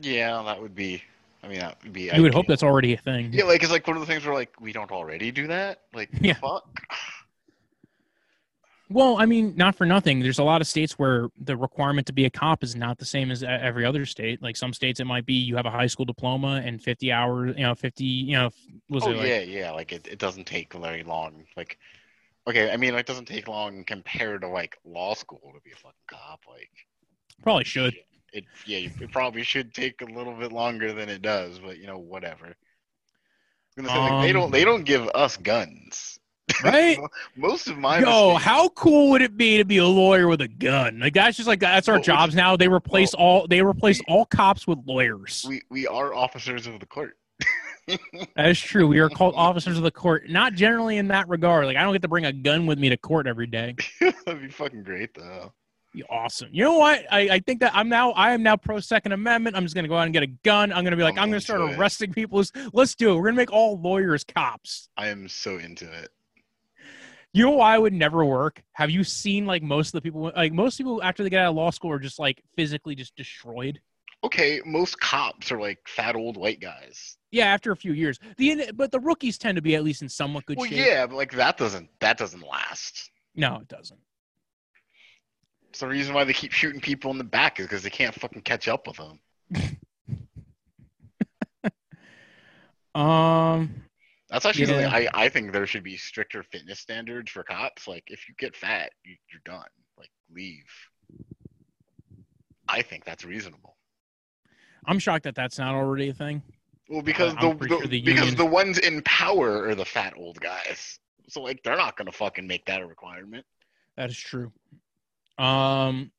Yeah, 0.00 0.42
that 0.46 0.60
would 0.60 0.74
be. 0.74 1.02
I 1.44 1.46
mean, 1.48 1.60
that 1.60 1.78
would 1.84 1.92
be. 1.92 2.10
you 2.12 2.22
would 2.22 2.34
hope 2.34 2.46
that's 2.48 2.64
already 2.64 2.92
a 2.94 2.96
thing. 2.96 3.32
Yeah, 3.32 3.44
like 3.44 3.62
it's 3.62 3.70
like 3.70 3.86
one 3.86 3.96
of 3.96 4.00
the 4.00 4.06
things 4.06 4.24
where 4.26 4.34
like 4.34 4.60
we 4.60 4.72
don't 4.72 4.90
already 4.90 5.30
do 5.30 5.46
that. 5.46 5.82
Like, 5.94 6.08
Yeah. 6.20 6.34
fuck. 6.34 6.68
Well, 8.90 9.18
I 9.18 9.26
mean, 9.26 9.54
not 9.54 9.74
for 9.74 9.84
nothing. 9.84 10.20
There's 10.20 10.38
a 10.38 10.44
lot 10.44 10.62
of 10.62 10.66
states 10.66 10.98
where 10.98 11.28
the 11.38 11.56
requirement 11.56 12.06
to 12.06 12.12
be 12.14 12.24
a 12.24 12.30
cop 12.30 12.62
is 12.64 12.74
not 12.74 12.98
the 12.98 13.04
same 13.04 13.30
as 13.30 13.42
every 13.42 13.84
other 13.84 14.06
state. 14.06 14.40
Like 14.42 14.56
some 14.56 14.72
states, 14.72 14.98
it 14.98 15.04
might 15.04 15.26
be 15.26 15.34
you 15.34 15.56
have 15.56 15.66
a 15.66 15.70
high 15.70 15.86
school 15.86 16.06
diploma 16.06 16.62
and 16.64 16.82
50 16.82 17.12
hours, 17.12 17.54
you 17.56 17.64
know, 17.64 17.74
50, 17.74 18.04
you 18.04 18.32
know, 18.32 18.50
was 18.88 19.04
Oh 19.04 19.08
it 19.08 19.16
like, 19.16 19.26
yeah, 19.26 19.40
yeah. 19.40 19.70
Like 19.72 19.92
it, 19.92 20.06
it 20.08 20.18
doesn't 20.18 20.46
take 20.46 20.72
very 20.74 21.02
long. 21.04 21.46
Like, 21.56 21.78
okay, 22.48 22.72
I 22.72 22.76
mean, 22.78 22.94
it 22.94 23.06
doesn't 23.06 23.26
take 23.26 23.48
long 23.48 23.84
compared 23.84 24.42
to 24.42 24.48
like 24.48 24.78
law 24.84 25.14
school 25.14 25.52
to 25.54 25.62
be 25.62 25.72
a 25.72 25.76
fucking 25.76 25.94
cop. 26.08 26.42
Like, 26.48 26.70
probably 27.42 27.64
should. 27.64 27.94
it 28.32 28.46
yeah, 28.64 28.88
it 29.00 29.10
probably 29.12 29.42
should 29.42 29.74
take 29.74 30.00
a 30.02 30.06
little 30.06 30.34
bit 30.34 30.52
longer 30.52 30.92
than 30.92 31.08
it 31.08 31.22
does, 31.22 31.58
but 31.58 31.78
you 31.78 31.86
know, 31.86 31.98
whatever. 31.98 32.56
Say 33.82 33.98
like 33.98 34.18
they 34.18 34.30
Um, 34.30 34.32
don't 34.32 34.50
they 34.52 34.62
don't 34.62 34.84
give 34.84 35.08
us 35.14 35.38
guns. 35.38 36.17
Right? 36.64 36.98
Most 37.36 37.68
of 37.68 37.78
my 37.78 37.98
Yo, 38.00 38.28
mistakes- 38.34 38.44
how 38.44 38.68
cool 38.70 39.10
would 39.10 39.22
it 39.22 39.36
be 39.36 39.56
to 39.58 39.64
be 39.64 39.78
a 39.78 39.86
lawyer 39.86 40.28
with 40.28 40.40
a 40.40 40.48
gun? 40.48 40.98
Like 41.00 41.14
that's 41.14 41.36
just 41.36 41.46
like 41.48 41.60
that's 41.60 41.88
our 41.88 41.96
Well, 41.96 42.02
jobs 42.02 42.34
now. 42.34 42.56
They 42.56 42.68
replace 42.68 43.14
all 43.14 43.46
they 43.46 43.62
replace 43.62 43.98
we- 44.00 44.04
all 44.14 44.24
cops 44.26 44.66
with 44.66 44.78
lawyers. 44.86 45.44
we 45.48 45.62
we 45.70 45.86
are 45.86 46.14
officers 46.14 46.66
of 46.66 46.80
the 46.80 46.86
court. 46.86 47.16
That 48.36 48.50
is 48.50 48.60
true. 48.60 48.86
We 48.86 48.98
are 48.98 49.08
called 49.08 49.32
officers 49.34 49.78
of 49.78 49.82
the 49.82 49.90
court. 49.90 50.28
Not 50.28 50.52
generally 50.52 50.98
in 50.98 51.08
that 51.08 51.26
regard. 51.28 51.64
Like 51.64 51.76
I 51.78 51.82
don't 51.82 51.92
get 51.94 52.02
to 52.02 52.08
bring 52.08 52.26
a 52.26 52.32
gun 52.32 52.66
with 52.66 52.78
me 52.78 52.90
to 52.90 52.98
court 52.98 53.26
every 53.26 53.46
day. 53.46 53.76
That'd 54.00 54.42
be 54.42 54.48
fucking 54.50 54.82
great 54.82 55.14
though. 55.14 55.54
Be 55.94 56.02
awesome. 56.10 56.50
You 56.52 56.64
know 56.64 56.76
what? 56.76 57.06
I, 57.10 57.20
I 57.36 57.38
think 57.38 57.60
that 57.60 57.74
I'm 57.74 57.88
now 57.88 58.10
I 58.12 58.32
am 58.32 58.42
now 58.42 58.58
pro 58.58 58.78
Second 58.78 59.12
Amendment. 59.12 59.56
I'm 59.56 59.62
just 59.62 59.74
gonna 59.74 59.88
go 59.88 59.96
out 59.96 60.02
and 60.04 60.12
get 60.12 60.22
a 60.22 60.26
gun. 60.26 60.70
I'm 60.70 60.84
gonna 60.84 60.96
be 60.96 61.02
like 61.02 61.14
I'm 61.16 61.24
I'm 61.24 61.30
gonna 61.30 61.40
start 61.40 61.62
into 61.62 61.72
it. 61.72 61.78
arresting 61.78 62.12
people. 62.12 62.36
Let's- 62.38 62.52
Let's 62.74 62.94
do 62.94 63.12
it. 63.12 63.16
We're 63.16 63.24
gonna 63.28 63.36
make 63.36 63.52
all 63.52 63.80
lawyers 63.80 64.22
cops. 64.22 64.90
I 64.98 65.08
am 65.08 65.26
so 65.26 65.56
into 65.56 65.90
it. 65.90 66.10
You 67.34 67.44
know 67.44 67.50
why 67.50 67.76
it 67.76 67.82
would 67.82 67.92
never 67.92 68.24
work? 68.24 68.62
Have 68.72 68.90
you 68.90 69.04
seen 69.04 69.46
like 69.46 69.62
most 69.62 69.88
of 69.88 69.92
the 69.92 70.00
people 70.00 70.32
like 70.34 70.52
most 70.52 70.78
people 70.78 71.02
after 71.02 71.22
they 71.22 71.30
get 71.30 71.42
out 71.42 71.50
of 71.50 71.56
law 71.56 71.70
school 71.70 71.92
are 71.92 71.98
just 71.98 72.18
like 72.18 72.42
physically 72.56 72.94
just 72.94 73.14
destroyed? 73.16 73.80
Okay, 74.24 74.60
most 74.64 74.98
cops 74.98 75.52
are 75.52 75.60
like 75.60 75.78
fat 75.86 76.16
old 76.16 76.36
white 76.36 76.60
guys. 76.60 77.16
Yeah, 77.30 77.46
after 77.46 77.70
a 77.70 77.76
few 77.76 77.92
years. 77.92 78.18
The 78.36 78.72
but 78.74 78.90
the 78.90 78.98
rookies 78.98 79.38
tend 79.38 79.56
to 79.56 79.62
be 79.62 79.76
at 79.76 79.84
least 79.84 80.02
in 80.02 80.08
somewhat 80.08 80.46
good 80.46 80.56
well, 80.56 80.68
shape. 80.68 80.78
yeah, 80.78 81.06
but 81.06 81.16
like 81.16 81.32
that 81.32 81.58
doesn't 81.58 81.88
that 82.00 82.18
doesn't 82.18 82.42
last. 82.42 83.10
No, 83.36 83.58
it 83.60 83.68
doesn't. 83.68 84.00
It's 85.68 85.80
the 85.80 85.86
reason 85.86 86.14
why 86.14 86.24
they 86.24 86.32
keep 86.32 86.52
shooting 86.52 86.80
people 86.80 87.10
in 87.10 87.18
the 87.18 87.24
back 87.24 87.60
is 87.60 87.66
because 87.66 87.82
they 87.82 87.90
can't 87.90 88.14
fucking 88.14 88.42
catch 88.42 88.68
up 88.68 88.86
with 88.86 88.96
them. 88.96 89.20
Um 92.94 93.84
That's 94.30 94.44
actually 94.44 94.66
Yeah. 94.66 94.82
something 94.90 95.08
I, 95.14 95.24
I 95.24 95.28
think 95.28 95.52
there 95.52 95.66
should 95.66 95.82
be 95.82 95.96
stricter 95.96 96.42
fitness 96.42 96.80
standards 96.80 97.30
for 97.30 97.42
cops. 97.42 97.88
Like 97.88 98.04
if 98.08 98.28
you 98.28 98.34
get 98.38 98.54
fat, 98.54 98.92
you, 99.04 99.16
you're 99.32 99.40
done. 99.44 99.66
Like 99.96 100.10
leave. 100.34 100.64
I 102.68 102.82
think 102.82 103.04
that's 103.04 103.24
reasonable. 103.24 103.76
I'm 104.84 104.98
shocked 104.98 105.24
that 105.24 105.34
that's 105.34 105.58
not 105.58 105.74
already 105.74 106.08
a 106.10 106.14
thing. 106.14 106.42
Well, 106.88 107.02
because 107.02 107.34
I'm 107.38 107.58
the, 107.58 107.64
the- 107.64 107.68
sure 107.68 107.86
the 107.86 108.00
because 108.02 108.34
the 108.34 108.44
ones 108.44 108.78
in 108.78 109.02
power 109.02 109.64
are 109.68 109.74
the 109.74 109.84
fat 109.84 110.14
old 110.16 110.40
guys. 110.40 110.98
So 111.28 111.42
like 111.42 111.62
they're 111.62 111.76
not 111.76 111.96
gonna 111.96 112.12
fucking 112.12 112.46
make 112.46 112.64
that 112.66 112.80
a 112.82 112.86
requirement. 112.86 113.44
That 113.96 114.10
is 114.10 114.18
true. 114.18 114.52
Um 115.38 116.10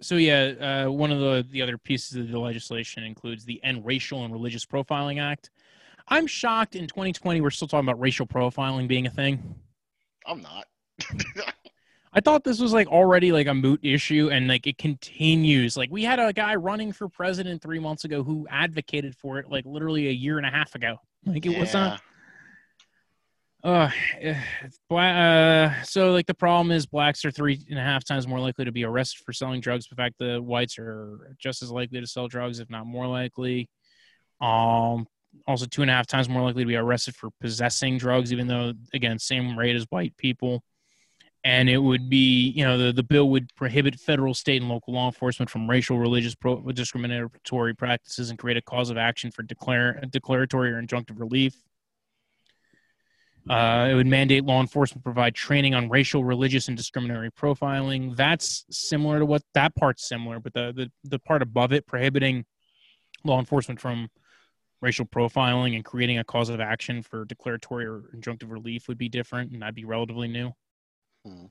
so 0.00 0.16
yeah, 0.16 0.84
uh, 0.86 0.90
one 0.90 1.10
of 1.12 1.20
the 1.20 1.46
the 1.50 1.62
other 1.62 1.78
pieces 1.78 2.16
of 2.16 2.28
the 2.30 2.38
legislation 2.38 3.04
includes 3.04 3.44
the 3.44 3.62
End 3.64 3.84
Racial 3.86 4.24
and 4.24 4.32
Religious 4.32 4.66
Profiling 4.66 5.20
Act. 5.22 5.50
I'm 6.08 6.26
shocked 6.26 6.76
in 6.76 6.86
2020 6.86 7.40
we're 7.40 7.50
still 7.50 7.68
talking 7.68 7.88
about 7.88 8.00
racial 8.00 8.26
profiling 8.26 8.88
being 8.88 9.06
a 9.06 9.10
thing. 9.10 9.54
I'm 10.26 10.42
not. 10.42 10.66
I 12.16 12.20
thought 12.20 12.44
this 12.44 12.60
was 12.60 12.72
like 12.72 12.86
already 12.86 13.32
like 13.32 13.48
a 13.48 13.54
moot 13.54 13.80
issue 13.82 14.30
and 14.30 14.46
like 14.46 14.66
it 14.66 14.78
continues. 14.78 15.76
Like 15.76 15.90
we 15.90 16.04
had 16.04 16.20
a 16.20 16.32
guy 16.32 16.54
running 16.54 16.92
for 16.92 17.08
president 17.08 17.60
three 17.60 17.80
months 17.80 18.04
ago 18.04 18.22
who 18.22 18.46
advocated 18.48 19.16
for 19.16 19.38
it 19.38 19.50
like 19.50 19.66
literally 19.66 20.08
a 20.08 20.12
year 20.12 20.38
and 20.38 20.46
a 20.46 20.50
half 20.50 20.76
ago. 20.76 20.98
Like 21.26 21.44
it 21.44 21.58
was 21.58 21.74
not. 21.74 22.00
Uh, 23.64 23.90
uh, 24.94 25.82
so 25.84 26.12
like 26.12 26.26
the 26.26 26.34
problem 26.34 26.70
is 26.70 26.84
blacks 26.84 27.24
are 27.24 27.30
three 27.30 27.64
and 27.70 27.78
a 27.78 27.82
half 27.82 28.04
times 28.04 28.28
more 28.28 28.38
likely 28.38 28.66
to 28.66 28.72
be 28.72 28.84
arrested 28.84 29.24
for 29.24 29.32
selling 29.32 29.60
drugs. 29.60 29.88
In 29.90 29.96
fact, 29.96 30.16
the 30.18 30.40
whites 30.40 30.78
are 30.78 31.34
just 31.38 31.62
as 31.62 31.70
likely 31.70 31.98
to 32.00 32.06
sell 32.06 32.28
drugs, 32.28 32.60
if 32.60 32.68
not 32.68 32.86
more 32.86 33.06
likely. 33.06 33.70
Um, 34.40 35.06
also 35.46 35.66
two 35.66 35.82
and 35.82 35.90
a 35.90 35.94
half 35.94 36.06
times 36.06 36.28
more 36.28 36.42
likely 36.42 36.62
to 36.62 36.68
be 36.68 36.76
arrested 36.76 37.14
for 37.14 37.30
possessing 37.40 37.98
drugs, 37.98 38.32
even 38.32 38.46
though 38.46 38.72
again, 38.92 39.18
same 39.18 39.58
rate 39.58 39.76
as 39.76 39.86
white 39.90 40.16
people. 40.16 40.62
And 41.46 41.68
it 41.68 41.76
would 41.76 42.08
be, 42.08 42.48
you 42.56 42.64
know, 42.64 42.78
the, 42.78 42.92
the 42.92 43.02
bill 43.02 43.28
would 43.28 43.54
prohibit 43.54 44.00
federal, 44.00 44.32
state, 44.32 44.62
and 44.62 44.70
local 44.70 44.94
law 44.94 45.06
enforcement 45.06 45.50
from 45.50 45.68
racial, 45.68 45.98
religious, 45.98 46.34
pro, 46.34 46.62
discriminatory 46.72 47.74
practices 47.74 48.30
and 48.30 48.38
create 48.38 48.56
a 48.56 48.62
cause 48.62 48.88
of 48.88 48.96
action 48.96 49.30
for 49.30 49.42
declare, 49.42 50.00
declaratory 50.10 50.72
or 50.72 50.80
injunctive 50.80 51.20
relief. 51.20 51.54
Uh, 53.48 53.88
it 53.90 53.94
would 53.94 54.06
mandate 54.06 54.42
law 54.42 54.58
enforcement 54.58 55.04
provide 55.04 55.34
training 55.34 55.74
on 55.74 55.90
racial, 55.90 56.24
religious, 56.24 56.68
and 56.68 56.78
discriminatory 56.78 57.30
profiling. 57.30 58.16
That's 58.16 58.64
similar 58.70 59.18
to 59.18 59.26
what 59.26 59.42
that 59.52 59.74
part's 59.74 60.08
similar, 60.08 60.40
but 60.40 60.54
the, 60.54 60.72
the, 60.74 60.90
the 61.04 61.18
part 61.18 61.42
above 61.42 61.74
it 61.74 61.86
prohibiting 61.86 62.46
law 63.22 63.38
enforcement 63.38 63.80
from 63.80 64.08
racial 64.84 65.06
profiling 65.06 65.74
and 65.74 65.84
creating 65.84 66.18
a 66.18 66.24
cause 66.24 66.50
of 66.50 66.60
action 66.60 67.02
for 67.02 67.24
declaratory 67.24 67.86
or 67.86 68.02
injunctive 68.14 68.50
relief 68.50 68.86
would 68.86 68.98
be 68.98 69.08
different, 69.08 69.50
and 69.50 69.62
that'd 69.62 69.74
be 69.74 69.84
relatively 69.84 70.28
new. 70.28 70.52
Hmm. 71.26 71.46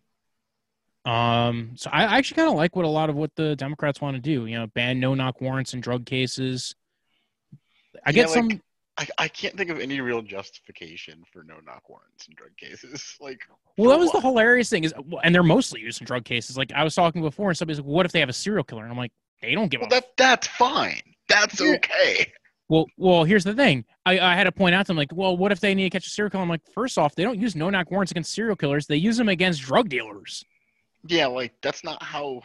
Um, 1.12 1.72
so 1.76 1.90
I 1.92 2.04
actually 2.18 2.36
kind 2.36 2.50
of 2.50 2.56
like 2.56 2.76
what 2.76 2.86
a 2.86 2.90
lot 2.90 3.10
of 3.10 3.16
what 3.16 3.36
the 3.36 3.56
Democrats 3.56 4.00
want 4.00 4.16
to 4.16 4.22
do. 4.22 4.46
You 4.46 4.60
know, 4.60 4.68
ban 4.68 5.00
no 5.00 5.16
knock 5.16 5.42
warrants 5.42 5.74
in 5.74 5.82
drug 5.82 6.06
cases. 6.06 6.76
I 8.06 8.12
yeah, 8.12 8.14
get 8.14 8.30
like, 8.30 8.36
some. 8.36 8.62
I, 8.96 9.08
I 9.18 9.28
can't 9.28 9.58
think 9.58 9.72
of 9.72 9.80
any 9.80 10.00
real 10.00 10.22
justification 10.22 11.24
for 11.32 11.44
no 11.44 11.56
knock 11.66 11.90
warrants 11.90 12.28
in 12.28 12.36
drug 12.36 12.56
cases. 12.56 13.18
Like, 13.20 13.42
well, 13.78 13.90
that 13.90 13.98
was 13.98 14.14
what? 14.14 14.22
the 14.22 14.28
hilarious 14.28 14.70
thing 14.70 14.84
is, 14.84 14.94
and 15.24 15.34
they're 15.34 15.42
mostly 15.42 15.82
used 15.82 16.00
in 16.00 16.06
drug 16.06 16.24
cases. 16.24 16.56
Like 16.56 16.72
I 16.72 16.84
was 16.84 16.94
talking 16.94 17.24
before, 17.24 17.50
and 17.50 17.58
somebody's 17.58 17.80
like, 17.80 17.88
"What 17.88 18.06
if 18.06 18.12
they 18.12 18.20
have 18.20 18.30
a 18.30 18.34
serial 18.34 18.64
killer?" 18.64 18.84
And 18.84 18.92
I'm 18.92 18.98
like, 18.98 19.12
"They 19.42 19.56
don't 19.56 19.70
give 19.70 19.82
well, 19.82 19.88
a." 19.88 19.90
That 19.90 20.16
that's 20.16 20.48
fine. 20.48 21.02
That's 21.28 21.60
okay. 21.60 22.32
Well, 22.70 22.88
well, 22.98 23.24
here's 23.24 23.44
the 23.44 23.54
thing. 23.54 23.86
I, 24.06 24.20
I 24.20 24.36
had 24.36 24.46
to 24.46 24.52
point 24.52 24.74
out 24.74 24.86
to 24.86 24.88
them, 24.88 24.98
like, 24.98 25.12
well, 25.14 25.36
what 25.36 25.52
if 25.52 25.60
they 25.60 25.76
need 25.76 25.84
to 25.84 25.90
catch 25.90 26.08
a 26.08 26.10
serial 26.10 26.30
killer? 26.30 26.44
I'm 26.44 26.50
like, 26.50 26.66
first 26.74 26.98
off, 26.98 27.16
they 27.16 27.24
don't 27.24 27.40
use 27.40 27.56
no 27.56 27.70
knock 27.70 27.92
warrants 27.92 28.12
against 28.12 28.34
serial 28.34 28.56
killers. 28.56 28.88
They 28.88 28.96
use 28.96 29.18
them 29.18 29.30
against 29.30 29.62
drug 29.62 29.90
dealers. 29.90 30.44
Yeah, 31.06 31.28
like 31.28 31.54
that's 31.62 31.84
not 31.84 32.02
how. 32.02 32.42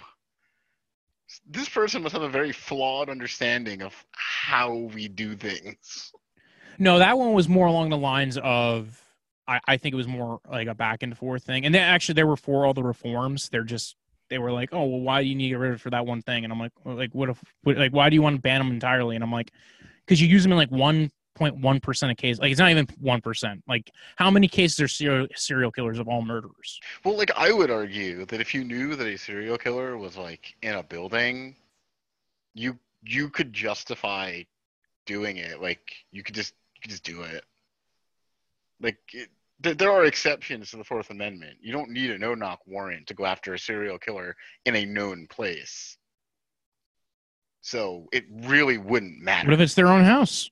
This 1.47 1.69
person 1.69 2.03
must 2.03 2.15
have 2.15 2.23
a 2.23 2.29
very 2.29 2.53
flawed 2.53 3.11
understanding 3.11 3.83
of 3.83 3.95
how 4.13 4.75
we 4.75 5.09
do 5.09 5.37
things. 5.37 6.13
No, 6.79 6.99
that 6.99 7.19
one 7.19 7.33
was 7.33 7.49
more 7.49 7.67
along 7.67 7.91
the 7.91 7.99
lines 7.99 8.39
of. 8.39 9.01
I, 9.47 9.61
I 9.67 9.77
think 9.79 9.95
it 9.95 9.97
was 9.97 10.09
more 10.09 10.41
like 10.51 10.69
a 10.69 10.75
back 10.75 11.03
and 11.03 11.17
forth 11.17 11.45
thing, 11.45 11.65
and 11.65 11.75
then 11.75 11.83
actually 11.83 12.15
they 12.15 12.25
were 12.25 12.37
for 12.37 12.67
all 12.67 12.75
the 12.75 12.83
reforms. 12.83 13.49
They're 13.49 13.63
just 13.63 13.97
they 14.29 14.39
were 14.39 14.53
like, 14.53 14.71
oh 14.73 14.85
well, 14.85 15.01
why 15.01 15.23
do 15.23 15.29
you 15.29 15.35
need 15.35 15.45
to 15.45 15.49
get 15.51 15.59
rid 15.59 15.71
of 15.71 15.77
it 15.77 15.81
for 15.81 15.91
that 15.91 16.07
one 16.07 16.23
thing? 16.23 16.45
And 16.45 16.53
I'm 16.53 16.59
like, 16.59 16.73
well, 16.85 16.97
like 16.97 17.15
what 17.15 17.31
if 17.31 17.43
like 17.65 17.93
why 17.93 18.11
do 18.11 18.15
you 18.15 18.23
want 18.23 18.37
to 18.37 18.43
ban 18.43 18.61
them 18.61 18.71
entirely? 18.71 19.15
And 19.15 19.25
I'm 19.25 19.33
like, 19.33 19.51
because 20.09 20.23
you 20.23 20.27
use 20.27 20.43
them 20.43 20.53
in 20.53 20.59
like 20.59 20.71
1.1% 20.71 22.11
of 22.11 22.17
cases. 22.17 22.41
Like 22.41 22.51
it's 22.51 22.59
not 22.59 22.71
even 22.71 22.87
1%. 22.87 23.63
Like 23.69 23.91
how 24.17 24.31
many 24.31 24.49
cases 24.49 24.81
are 24.81 24.89
serial, 24.89 25.27
serial 25.37 25.71
killers 25.71 25.99
of 25.99 26.09
all 26.09 26.23
murderers? 26.23 26.81
Well, 27.05 27.15
like 27.17 27.31
I 27.37 27.53
would 27.53 27.71
argue 27.71 28.25
that 28.25 28.41
if 28.41 28.55
you 28.55 28.65
knew 28.65 28.97
that 28.97 29.07
a 29.07 29.19
serial 29.19 29.59
killer 29.59 29.99
was 29.99 30.17
like 30.17 30.57
in 30.63 30.75
a 30.75 30.83
building, 30.83 31.57
you 32.55 32.79
you 33.03 33.29
could 33.29 33.53
justify 33.53 34.43
doing 35.05 35.37
it. 35.37 35.61
Like 35.61 35.93
you 36.11 36.23
could 36.23 36.35
just 36.35 36.55
you 36.75 36.81
could 36.81 36.91
just 36.91 37.05
do 37.05 37.23
it. 37.23 37.45
Like 38.81 38.97
it, 39.13 39.29
th- 39.63 39.77
there 39.77 39.93
are 39.93 40.07
exceptions 40.07 40.71
to 40.71 40.79
the 40.79 40.85
Fourth 40.85 41.11
Amendment. 41.11 41.59
You 41.61 41.73
don't 41.73 41.91
need 41.91 42.11
a 42.11 42.19
no-knock 42.19 42.61
warrant 42.67 43.09
to 43.09 43.15
go 43.15 43.27
after 43.27 43.53
a 43.53 43.59
serial 43.59 43.99
killer 43.99 44.37
in 44.65 44.75
a 44.75 44.87
known 44.87 45.27
place. 45.29 45.98
So 47.61 48.07
it 48.13 48.25
really 48.31 48.79
wouldn't 48.79 49.21
matter. 49.21 49.49
What 49.49 49.55
if 49.55 49.61
it's 49.61 49.75
their 49.75 49.89
own 49.89 50.05
house? 50.05 50.51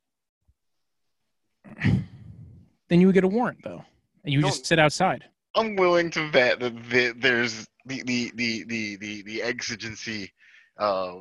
then 1.83 3.01
you 3.01 3.07
would 3.07 3.15
get 3.15 3.25
a 3.25 3.29
warrant 3.29 3.59
though, 3.65 3.85
and 4.25 4.33
you 4.33 4.43
just 4.43 4.67
sit 4.67 4.79
outside. 4.79 5.25
I'm 5.55 5.77
willing 5.77 6.11
to 6.13 6.31
bet 6.31 6.61
that 6.61 6.91
the, 6.91 7.15
there's 7.17 7.67
the 7.87 8.03
the 8.03 8.33
the 8.35 8.65
the 8.65 8.97
the, 8.97 9.23
the 9.23 9.43
exigency 9.43 10.33
uh, 10.79 11.15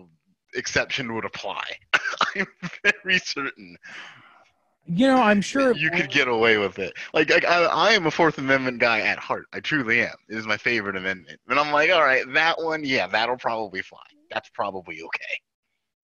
exception 0.55 1.13
would 1.13 1.25
apply. 1.25 1.63
I'm 2.35 2.47
very 2.83 3.19
certain. 3.19 3.77
You 4.87 5.07
know, 5.07 5.17
I'm 5.17 5.41
sure 5.41 5.75
you 5.75 5.89
could 5.89 6.11
get 6.11 6.27
away 6.27 6.57
with 6.57 6.77
it. 6.77 6.93
Like, 7.11 7.31
like 7.31 7.43
I, 7.43 7.63
I 7.63 7.91
am 7.93 8.05
a 8.05 8.11
Fourth 8.11 8.37
Amendment 8.37 8.79
guy 8.79 8.99
at 8.99 9.17
heart. 9.17 9.47
I 9.51 9.59
truly 9.59 10.01
am. 10.01 10.13
It 10.29 10.37
is 10.37 10.45
my 10.45 10.57
favorite 10.57 10.95
amendment. 10.95 11.39
And 11.49 11.59
I'm 11.59 11.71
like, 11.71 11.89
all 11.89 12.03
right, 12.03 12.23
that 12.33 12.61
one, 12.61 12.83
yeah, 12.83 13.07
that'll 13.07 13.37
probably 13.37 13.81
fly. 13.81 13.97
That's 14.29 14.49
probably 14.49 15.01
okay. 15.01 15.39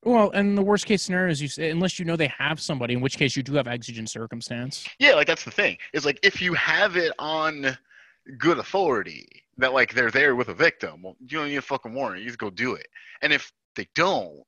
Well, 0.03 0.31
and 0.31 0.57
the 0.57 0.63
worst 0.63 0.85
case 0.85 1.03
scenario 1.03 1.31
is 1.31 1.41
you 1.41 1.47
say, 1.47 1.69
unless 1.69 1.99
you 1.99 2.05
know 2.05 2.15
they 2.15 2.31
have 2.37 2.59
somebody, 2.59 2.95
in 2.95 3.01
which 3.01 3.17
case 3.17 3.35
you 3.35 3.43
do 3.43 3.53
have 3.53 3.67
exigent 3.67 4.09
circumstance. 4.09 4.87
Yeah, 4.97 5.13
like 5.13 5.27
that's 5.27 5.43
the 5.43 5.51
thing. 5.51 5.77
Is 5.93 6.05
like 6.05 6.19
if 6.23 6.41
you 6.41 6.53
have 6.55 6.97
it 6.97 7.13
on 7.19 7.77
good 8.37 8.57
authority 8.57 9.27
that 9.57 9.73
like 9.73 9.93
they're 9.93 10.11
there 10.11 10.35
with 10.35 10.49
a 10.49 10.53
victim, 10.55 11.03
well, 11.03 11.15
you 11.19 11.37
don't 11.37 11.47
need 11.47 11.57
a 11.57 11.61
fucking 11.61 11.93
warrant. 11.93 12.21
You 12.21 12.27
just 12.27 12.39
go 12.39 12.49
do 12.49 12.73
it. 12.73 12.87
And 13.21 13.31
if 13.31 13.51
they 13.75 13.87
don't, 13.93 14.41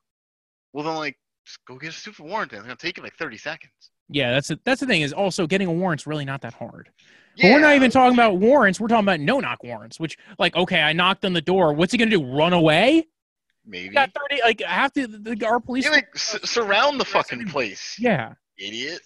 well 0.73 0.83
then 0.83 0.95
like 0.95 1.17
just 1.45 1.63
go 1.65 1.77
get 1.77 1.89
a 1.89 1.93
stupid 1.93 2.25
warrant. 2.25 2.51
And 2.51 2.59
it's 2.59 2.67
gonna 2.67 2.75
take 2.75 2.97
you 2.97 3.03
like 3.03 3.15
thirty 3.15 3.37
seconds. 3.37 3.91
Yeah, 4.09 4.31
that's 4.31 4.49
a, 4.49 4.59
that's 4.63 4.81
the 4.81 4.87
thing. 4.87 5.01
Is 5.01 5.13
also 5.13 5.45
getting 5.45 5.67
a 5.67 5.71
warrant's 5.71 6.07
really 6.07 6.25
not 6.25 6.41
that 6.41 6.53
hard. 6.53 6.89
Yeah. 7.35 7.49
But 7.49 7.53
we're 7.53 7.61
not 7.61 7.75
even 7.75 7.91
talking 7.91 8.15
about 8.15 8.37
warrants. 8.37 8.79
We're 8.79 8.87
talking 8.87 9.05
about 9.05 9.19
no 9.19 9.39
knock 9.39 9.63
warrants, 9.63 9.99
which 9.99 10.17
like 10.39 10.55
okay, 10.55 10.81
I 10.81 10.93
knocked 10.93 11.25
on 11.25 11.33
the 11.33 11.41
door. 11.41 11.73
What's 11.73 11.91
he 11.91 11.97
gonna 11.99 12.11
do? 12.11 12.23
Run 12.23 12.53
away? 12.53 13.07
Maybe. 13.65 13.93
got 13.93 14.11
30, 14.29 14.41
like, 14.43 14.61
have 14.61 14.91
to, 14.93 15.07
the, 15.07 15.45
our 15.45 15.59
police. 15.59 15.85
Yeah, 15.85 15.91
like, 15.91 16.09
s- 16.15 16.39
surround 16.43 16.99
the 16.99 17.05
fucking 17.05 17.47
place. 17.47 17.95
Yeah. 17.97 18.33
Idiot. 18.57 18.99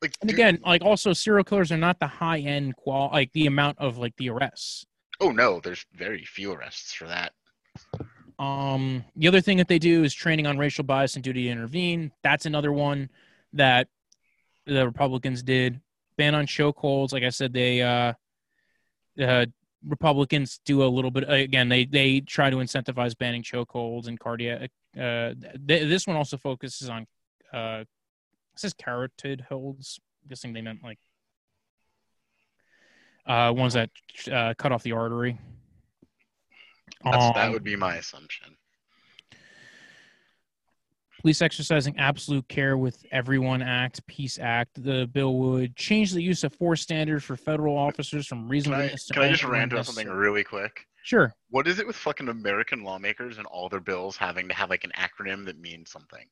Like, 0.00 0.14
and 0.22 0.30
dude. 0.30 0.38
again, 0.38 0.58
like, 0.64 0.82
also, 0.82 1.12
serial 1.12 1.44
killers 1.44 1.70
are 1.70 1.76
not 1.76 2.00
the 2.00 2.06
high 2.06 2.38
end 2.38 2.76
qual, 2.76 3.10
like, 3.12 3.32
the 3.32 3.46
amount 3.46 3.78
of, 3.78 3.98
like, 3.98 4.16
the 4.16 4.30
arrests. 4.30 4.86
Oh, 5.20 5.30
no, 5.30 5.60
there's 5.60 5.84
very 5.94 6.24
few 6.24 6.52
arrests 6.52 6.94
for 6.94 7.06
that. 7.08 7.32
Um, 8.38 9.04
the 9.16 9.28
other 9.28 9.42
thing 9.42 9.58
that 9.58 9.68
they 9.68 9.78
do 9.78 10.02
is 10.02 10.14
training 10.14 10.46
on 10.46 10.56
racial 10.56 10.82
bias 10.84 11.14
and 11.14 11.22
duty 11.22 11.44
to 11.44 11.50
intervene. 11.50 12.10
That's 12.22 12.46
another 12.46 12.72
one 12.72 13.10
that 13.52 13.88
the 14.64 14.86
Republicans 14.86 15.42
did. 15.42 15.78
Ban 16.16 16.34
on 16.34 16.46
chokeholds. 16.46 17.12
Like 17.12 17.22
I 17.22 17.28
said, 17.28 17.52
they 17.52 17.82
uh, 17.82 18.14
uh, 19.20 19.44
Republicans 19.86 20.60
do 20.64 20.82
a 20.82 20.86
little 20.86 21.10
bit 21.10 21.24
again. 21.28 21.68
They 21.68 21.84
they 21.84 22.20
try 22.20 22.50
to 22.50 22.56
incentivize 22.56 23.16
banning 23.16 23.42
chokeholds 23.42 24.08
and 24.08 24.18
cardiac. 24.18 24.70
Uh, 24.96 25.34
th- 25.66 25.88
this 25.88 26.06
one 26.06 26.16
also 26.16 26.36
focuses 26.36 26.88
on 26.88 27.06
uh, 27.52 27.84
says 28.56 28.74
carotid 28.74 29.46
holds. 29.48 30.00
I'm 30.22 30.28
guessing 30.28 30.52
they 30.52 30.62
meant 30.62 30.82
like 30.82 30.98
uh, 33.26 33.52
ones 33.56 33.74
that 33.74 33.90
uh, 34.30 34.54
cut 34.58 34.72
off 34.72 34.82
the 34.82 34.92
artery. 34.92 35.38
Um, 37.04 37.32
that 37.34 37.50
would 37.50 37.64
be 37.64 37.76
my 37.76 37.96
assumption 37.96 38.56
police 41.20 41.42
exercising 41.42 41.98
absolute 41.98 42.46
care 42.48 42.76
with 42.76 43.04
everyone 43.12 43.62
act 43.62 44.06
peace 44.06 44.38
act. 44.40 44.82
The 44.82 45.06
bill 45.12 45.34
would 45.36 45.76
change 45.76 46.12
the 46.12 46.22
use 46.22 46.44
of 46.44 46.54
force 46.54 46.80
standard 46.80 47.22
for 47.22 47.36
federal 47.36 47.76
officers 47.76 48.26
from 48.26 48.48
reasonableness 48.48 49.08
can 49.12 49.22
i, 49.22 49.26
can 49.26 49.28
I 49.28 49.32
just 49.32 49.44
rant 49.44 49.72
about 49.72 49.86
something 49.86 50.08
really 50.08 50.44
quick? 50.44 50.86
Sure. 51.02 51.32
What 51.50 51.66
is 51.66 51.78
it 51.78 51.86
with 51.86 51.96
fucking 51.96 52.28
american 52.28 52.82
lawmakers 52.82 53.38
and 53.38 53.46
all 53.46 53.68
their 53.68 53.80
bills 53.80 54.16
having 54.16 54.48
to 54.48 54.54
have 54.54 54.70
like 54.70 54.84
an 54.84 54.92
acronym 54.96 55.44
that 55.46 55.58
means 55.58 55.90
something? 55.90 56.26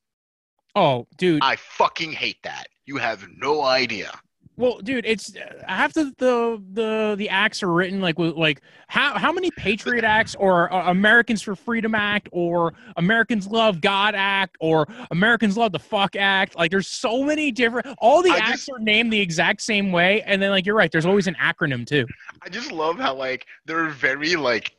Oh 0.75 1.07
dude. 1.17 1.43
I 1.43 1.57
fucking 1.57 2.13
hate 2.13 2.43
that. 2.45 2.69
You 2.87 2.97
have 2.97 3.27
no 3.37 3.63
idea 3.63 4.13
well, 4.59 4.81
dude, 4.81 5.07
it's 5.07 5.33
half 5.67 5.95
the 5.95 6.13
the 6.19 6.63
the, 6.73 7.15
the 7.17 7.29
acts 7.29 7.63
are 7.63 7.73
written 7.73 8.01
like 8.01 8.19
like 8.19 8.61
how 8.89 9.17
how 9.17 9.31
many 9.31 9.53
Patriot 9.53 10.05
Acts 10.05 10.35
or 10.35 10.73
uh, 10.73 10.91
Americans 10.91 11.43
for 11.43 11.55
Freedom 11.55 11.95
Act 11.95 12.29
or 12.33 12.75
Americans 12.97 13.47
Love 13.47 13.81
God 13.81 14.17
Act 14.17 14.57
or 14.59 14.87
Americans 15.13 15.57
Love 15.57 15.71
the 15.71 15.79
Fuck 15.79 16.17
Act. 16.17 16.57
Like, 16.57 16.73
there's 16.73 16.89
so 16.89 17.23
many 17.23 17.53
different. 17.53 17.87
All 17.99 18.21
the 18.21 18.33
I 18.33 18.39
acts 18.39 18.67
just, 18.67 18.71
are 18.71 18.81
named 18.81 19.13
the 19.13 19.21
exact 19.21 19.63
same 19.63 19.93
way, 19.93 20.23
and 20.23 20.43
then 20.43 20.51
like 20.51 20.67
you're 20.67 20.75
right. 20.75 20.91
There's 20.91 21.07
always 21.07 21.29
an 21.29 21.37
acronym 21.37 21.87
too. 21.87 22.05
I 22.43 22.49
just 22.49 22.73
love 22.73 22.99
how 22.99 23.15
like 23.15 23.47
they're 23.65 23.91
very 23.91 24.35
like 24.35 24.75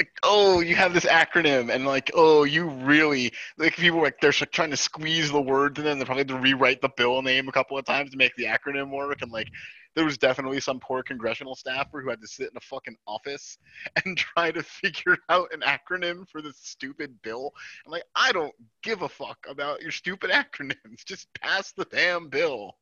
like, 0.00 0.12
oh, 0.22 0.60
you 0.60 0.74
have 0.76 0.94
this 0.94 1.04
acronym, 1.04 1.70
and 1.70 1.84
like, 1.84 2.10
oh, 2.14 2.44
you 2.44 2.68
really 2.68 3.32
like 3.58 3.76
people 3.76 4.00
like 4.00 4.18
they're 4.20 4.32
trying 4.32 4.70
to 4.70 4.76
squeeze 4.76 5.30
the 5.30 5.40
words, 5.40 5.78
and 5.78 5.86
then 5.86 5.98
they 5.98 6.06
probably 6.06 6.24
to 6.24 6.38
rewrite 6.38 6.80
the 6.80 6.88
bill 6.96 7.20
name 7.20 7.48
a 7.48 7.52
couple 7.52 7.76
of 7.76 7.84
times 7.84 8.10
to 8.10 8.16
make 8.16 8.34
the 8.36 8.44
acronym 8.44 8.90
work, 8.90 9.22
and 9.22 9.30
like. 9.30 9.48
There 9.96 10.04
was 10.04 10.18
definitely 10.18 10.60
some 10.60 10.78
poor 10.78 11.02
congressional 11.02 11.56
staffer 11.56 12.00
who 12.00 12.10
had 12.10 12.20
to 12.20 12.28
sit 12.28 12.48
in 12.48 12.56
a 12.56 12.60
fucking 12.60 12.94
office 13.08 13.58
and 14.04 14.16
try 14.16 14.52
to 14.52 14.62
figure 14.62 15.18
out 15.28 15.52
an 15.52 15.62
acronym 15.62 16.28
for 16.28 16.40
this 16.40 16.58
stupid 16.62 17.20
bill. 17.22 17.52
I'm 17.84 17.90
like, 17.90 18.04
I 18.14 18.30
don't 18.30 18.54
give 18.84 19.02
a 19.02 19.08
fuck 19.08 19.38
about 19.48 19.82
your 19.82 19.90
stupid 19.90 20.30
acronyms. 20.30 21.04
Just 21.04 21.26
pass 21.34 21.72
the 21.72 21.86
damn 21.86 22.28
bill. 22.28 22.76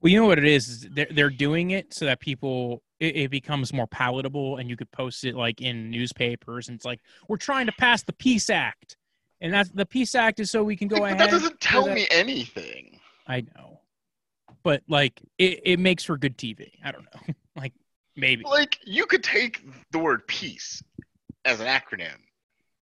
Well, 0.00 0.10
you 0.10 0.18
know 0.20 0.26
what 0.26 0.38
it 0.38 0.46
is? 0.46 0.68
is 0.68 0.88
they're 0.92 1.08
they're 1.10 1.30
doing 1.30 1.70
it 1.72 1.92
so 1.92 2.06
that 2.06 2.20
people 2.20 2.82
it, 3.00 3.16
it 3.16 3.30
becomes 3.30 3.72
more 3.72 3.86
palatable, 3.86 4.56
and 4.56 4.68
you 4.70 4.76
could 4.76 4.90
post 4.92 5.24
it 5.24 5.34
like 5.34 5.60
in 5.60 5.90
newspapers, 5.90 6.68
and 6.68 6.76
it's 6.76 6.84
like 6.84 7.00
we're 7.28 7.36
trying 7.36 7.66
to 7.66 7.72
pass 7.72 8.02
the 8.02 8.12
Peace 8.14 8.48
Act, 8.50 8.96
and 9.40 9.52
that's 9.52 9.70
the 9.70 9.84
Peace 9.86 10.14
Act 10.14 10.40
is 10.40 10.50
so 10.50 10.62
we 10.64 10.76
can 10.76 10.88
go 10.88 10.96
Like, 10.96 11.14
ahead. 11.14 11.20
that 11.20 11.30
doesn't 11.30 11.60
tell 11.60 11.84
that- 11.86 11.94
me 11.94 12.06
anything. 12.10 12.98
I 13.26 13.42
know, 13.56 13.80
but 14.62 14.82
like 14.88 15.20
it, 15.38 15.60
it 15.64 15.78
makes 15.78 16.02
for 16.04 16.16
good 16.16 16.36
TV. 16.38 16.70
I 16.84 16.92
don't 16.92 17.04
know, 17.14 17.34
like 17.56 17.72
maybe. 18.16 18.42
Like 18.44 18.78
you 18.84 19.04
could 19.06 19.22
take 19.22 19.62
the 19.92 19.98
word 19.98 20.26
peace 20.26 20.82
as 21.44 21.60
an 21.60 21.66
acronym 21.66 22.16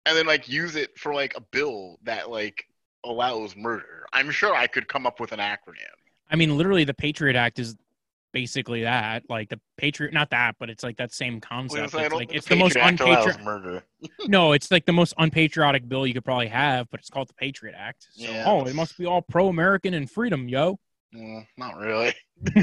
and 0.07 0.17
then 0.17 0.27
like 0.27 0.49
use 0.49 0.75
it 0.77 0.97
for 0.99 1.13
like 1.15 1.37
a 1.37 1.41
bill 1.41 1.99
that 2.05 2.31
like 2.31 2.65
allows 3.05 3.55
murder. 3.57 4.07
I'm 4.13 4.31
sure 4.31 4.55
I 4.55 4.67
could 4.69 4.89
come 4.89 5.07
up 5.07 5.21
with 5.21 5.33
an 5.33 5.39
acronym. 5.41 5.98
I 6.31 6.37
mean, 6.37 6.57
literally, 6.57 6.85
the 6.85 6.95
Patriot 6.95 7.37
Act 7.37 7.59
is 7.59 7.77
basically 8.33 8.83
that. 8.83 9.23
Like 9.29 9.49
the 9.49 9.61
Patriot, 9.77 10.13
not 10.13 10.31
that, 10.31 10.57
but 10.59 10.69
it's 10.71 10.83
like 10.85 10.97
that 10.99 11.13
same 11.13 11.41
concept. 11.41 11.95
It's 11.95 12.13
like 12.15 12.33
it's 12.33 12.47
the 12.47 12.57
most 12.57 12.77
Act 12.77 13.01
allows 13.01 13.27
unpatriotic. 13.27 13.45
murder. 13.45 13.83
No, 14.29 14.53
it's 14.53 14.71
like 14.71 14.85
the 14.87 14.93
most 14.93 15.15
unpatriotic 15.19 15.89
bill 15.89 16.07
you 16.07 16.15
could 16.15 16.25
probably 16.25 16.49
have, 16.49 16.89
but 16.91 17.01
it's 17.01 17.11
called 17.11 17.29
the 17.29 17.35
Patriot 17.35 17.75
Act. 17.77 18.07
So, 18.13 18.31
Yeah. 18.31 18.45
oh, 18.47 18.67
it 18.67 18.75
must 18.75 18.97
be 18.99 19.07
all 19.07 19.23
pro-American 19.23 19.95
and 19.95 20.09
freedom, 20.11 20.49
yo. 20.49 20.79
Mm, 21.15 21.47
not 21.57 21.79
really. 21.79 22.15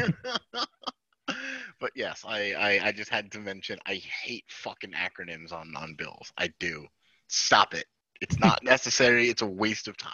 but 1.79 1.91
yes, 1.95 2.23
I, 2.25 2.53
I 2.53 2.87
I 2.87 2.91
just 2.91 3.09
had 3.09 3.31
to 3.31 3.39
mention 3.39 3.79
I 3.85 3.95
hate 3.95 4.45
fucking 4.47 4.91
acronyms 4.91 5.51
on 5.51 5.75
on 5.75 5.95
bills. 5.95 6.31
I 6.37 6.49
do. 6.59 6.85
Stop 7.27 7.73
it. 7.73 7.85
It's 8.21 8.39
not 8.39 8.59
necessary. 8.63 9.29
It's 9.29 9.41
a 9.41 9.47
waste 9.47 9.87
of 9.87 9.97
time. 9.97 10.13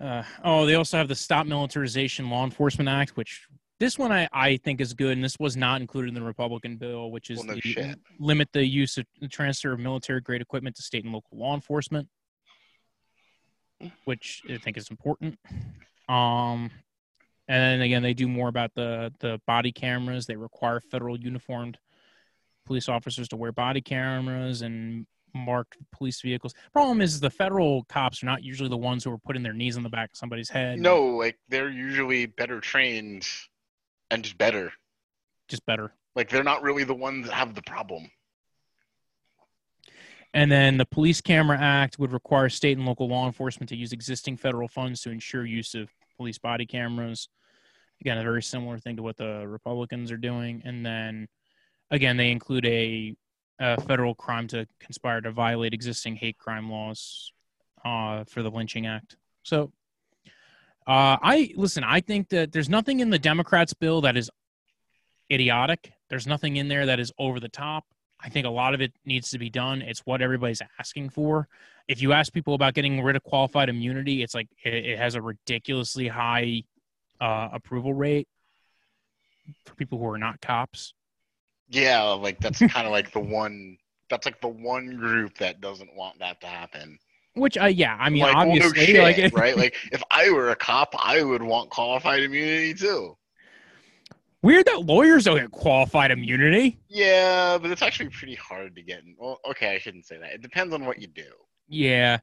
Uh, 0.00 0.22
oh, 0.44 0.64
they 0.64 0.74
also 0.76 0.96
have 0.96 1.08
the 1.08 1.14
Stop 1.14 1.46
Militarization 1.46 2.30
Law 2.30 2.44
Enforcement 2.44 2.88
Act, 2.88 3.16
which 3.16 3.46
this 3.78 3.98
one 3.98 4.12
I, 4.12 4.28
I 4.32 4.56
think 4.58 4.80
is 4.80 4.94
good, 4.94 5.12
and 5.12 5.22
this 5.24 5.38
was 5.38 5.56
not 5.56 5.80
included 5.80 6.08
in 6.08 6.14
the 6.14 6.22
Republican 6.22 6.76
bill, 6.76 7.10
which 7.10 7.30
is 7.30 7.38
Well, 7.38 7.48
no 7.48 7.54
the 7.54 7.60
shit. 7.60 7.98
limit 8.18 8.48
the 8.52 8.64
use 8.64 8.96
of 8.98 9.06
the 9.20 9.28
transfer 9.28 9.72
of 9.72 9.80
military 9.80 10.20
grade 10.20 10.40
equipment 10.40 10.76
to 10.76 10.82
state 10.82 11.04
and 11.04 11.12
local 11.12 11.38
law 11.38 11.54
enforcement, 11.54 12.08
which 14.04 14.42
I 14.48 14.56
think 14.58 14.76
is 14.76 14.88
important. 14.90 15.38
Um, 16.08 16.70
and 17.48 17.62
then 17.62 17.80
again, 17.82 18.02
they 18.02 18.14
do 18.14 18.28
more 18.28 18.48
about 18.48 18.72
the 18.74 19.12
the 19.20 19.40
body 19.46 19.72
cameras. 19.72 20.26
They 20.26 20.36
require 20.36 20.80
federal 20.80 21.18
uniformed 21.18 21.78
police 22.66 22.88
officers 22.88 23.28
to 23.28 23.36
wear 23.36 23.52
body 23.52 23.80
cameras 23.80 24.62
and 24.62 25.06
marked 25.34 25.76
police 25.92 26.20
vehicles. 26.20 26.54
Problem 26.72 27.00
is, 27.00 27.20
the 27.20 27.30
federal 27.30 27.84
cops 27.84 28.22
are 28.22 28.26
not 28.26 28.42
usually 28.42 28.68
the 28.68 28.76
ones 28.76 29.04
who 29.04 29.12
are 29.12 29.18
putting 29.18 29.42
their 29.42 29.52
knees 29.52 29.76
on 29.76 29.82
the 29.82 29.88
back 29.88 30.10
of 30.12 30.16
somebody's 30.16 30.48
head. 30.50 30.78
No, 30.78 31.06
like 31.06 31.38
they're 31.48 31.70
usually 31.70 32.26
better 32.26 32.60
trained 32.60 33.26
and 34.10 34.22
just 34.22 34.38
better. 34.38 34.72
just 35.50 35.66
better. 35.66 35.92
Like 36.16 36.30
they're 36.30 36.42
not 36.42 36.62
really 36.62 36.84
the 36.84 36.94
ones 36.94 37.26
that 37.26 37.34
have 37.34 37.54
the 37.54 37.62
problem. 37.62 38.10
And 40.32 40.50
then 40.50 40.76
the 40.76 40.86
Police 40.86 41.20
Camera 41.20 41.58
Act 41.60 41.98
would 41.98 42.12
require 42.12 42.48
state 42.48 42.78
and 42.78 42.86
local 42.86 43.08
law 43.08 43.26
enforcement 43.26 43.68
to 43.70 43.76
use 43.76 43.92
existing 43.92 44.36
federal 44.36 44.68
funds 44.68 45.02
to 45.02 45.10
ensure 45.10 45.44
use 45.44 45.74
of 45.74 45.90
police 46.16 46.38
body 46.38 46.66
cameras. 46.66 47.28
Again, 48.00 48.16
a 48.16 48.22
very 48.22 48.42
similar 48.42 48.78
thing 48.78 48.96
to 48.96 49.02
what 49.02 49.16
the 49.16 49.46
Republicans 49.46 50.12
are 50.12 50.16
doing. 50.16 50.62
And 50.64 50.86
then, 50.86 51.26
again, 51.90 52.16
they 52.16 52.30
include 52.30 52.64
a, 52.64 53.14
a 53.60 53.80
federal 53.82 54.14
crime 54.14 54.48
to 54.48 54.66
conspire 54.80 55.20
to 55.20 55.30
violate 55.30 55.74
existing 55.74 56.16
hate 56.16 56.38
crime 56.38 56.70
laws 56.70 57.32
uh, 57.84 58.24
for 58.24 58.42
the 58.42 58.50
Lynching 58.50 58.86
Act. 58.86 59.16
So, 59.42 59.72
uh, 60.86 61.16
I 61.22 61.52
listen. 61.56 61.84
I 61.84 62.00
think 62.00 62.30
that 62.30 62.52
there's 62.52 62.68
nothing 62.68 63.00
in 63.00 63.10
the 63.10 63.18
Democrats' 63.18 63.74
bill 63.74 64.00
that 64.00 64.16
is 64.16 64.30
idiotic. 65.30 65.92
There's 66.08 66.26
nothing 66.26 66.56
in 66.56 66.68
there 66.68 66.86
that 66.86 66.98
is 66.98 67.12
over 67.18 67.38
the 67.38 67.48
top. 67.48 67.84
I 68.22 68.28
think 68.28 68.46
a 68.46 68.50
lot 68.50 68.74
of 68.74 68.80
it 68.80 68.92
needs 69.04 69.30
to 69.30 69.38
be 69.38 69.50
done. 69.50 69.82
It's 69.82 70.00
what 70.00 70.20
everybody's 70.20 70.62
asking 70.78 71.10
for. 71.10 71.48
If 71.86 72.02
you 72.02 72.12
ask 72.12 72.32
people 72.32 72.54
about 72.54 72.74
getting 72.74 73.02
rid 73.02 73.16
of 73.16 73.22
qualified 73.22 73.68
immunity, 73.68 74.22
it's 74.22 74.34
like 74.34 74.48
it, 74.64 74.74
it 74.74 74.98
has 74.98 75.14
a 75.14 75.22
ridiculously 75.22 76.08
high 76.08 76.64
uh, 77.20 77.48
approval 77.52 77.94
rate 77.94 78.28
for 79.64 79.74
people 79.74 79.98
who 79.98 80.06
are 80.06 80.18
not 80.18 80.40
cops. 80.40 80.94
Yeah, 81.70 82.02
like 82.02 82.40
that's 82.40 82.58
kind 82.58 82.86
of 82.86 82.92
like 82.92 83.12
the 83.12 83.20
one. 83.20 83.78
That's 84.10 84.26
like 84.26 84.40
the 84.40 84.48
one 84.48 84.96
group 84.96 85.38
that 85.38 85.60
doesn't 85.60 85.94
want 85.94 86.18
that 86.18 86.40
to 86.40 86.48
happen. 86.48 86.98
Which, 87.34 87.56
uh, 87.56 87.66
yeah, 87.66 87.96
I 88.00 88.10
mean, 88.10 88.22
like, 88.22 88.34
well, 88.34 88.46
no 88.46 88.52
obviously, 88.66 88.86
shit, 88.86 89.02
like, 89.02 89.32
right? 89.36 89.56
Like, 89.56 89.76
if 89.92 90.02
I 90.10 90.30
were 90.30 90.50
a 90.50 90.56
cop, 90.56 90.94
I 90.98 91.22
would 91.22 91.42
want 91.42 91.70
qualified 91.70 92.24
immunity 92.24 92.74
too. 92.74 93.16
weird 94.42 94.66
that 94.66 94.80
lawyers 94.80 95.24
don't 95.24 95.38
get 95.38 95.52
qualified 95.52 96.10
immunity. 96.10 96.80
Yeah, 96.88 97.56
but 97.56 97.70
it's 97.70 97.82
actually 97.82 98.08
pretty 98.08 98.34
hard 98.34 98.74
to 98.74 98.82
get. 98.82 99.04
In. 99.04 99.14
Well, 99.16 99.38
okay, 99.48 99.74
I 99.74 99.78
shouldn't 99.78 100.06
say 100.06 100.18
that. 100.18 100.32
It 100.32 100.42
depends 100.42 100.74
on 100.74 100.84
what 100.84 101.00
you 101.00 101.06
do. 101.06 101.30
Yeah. 101.68 102.18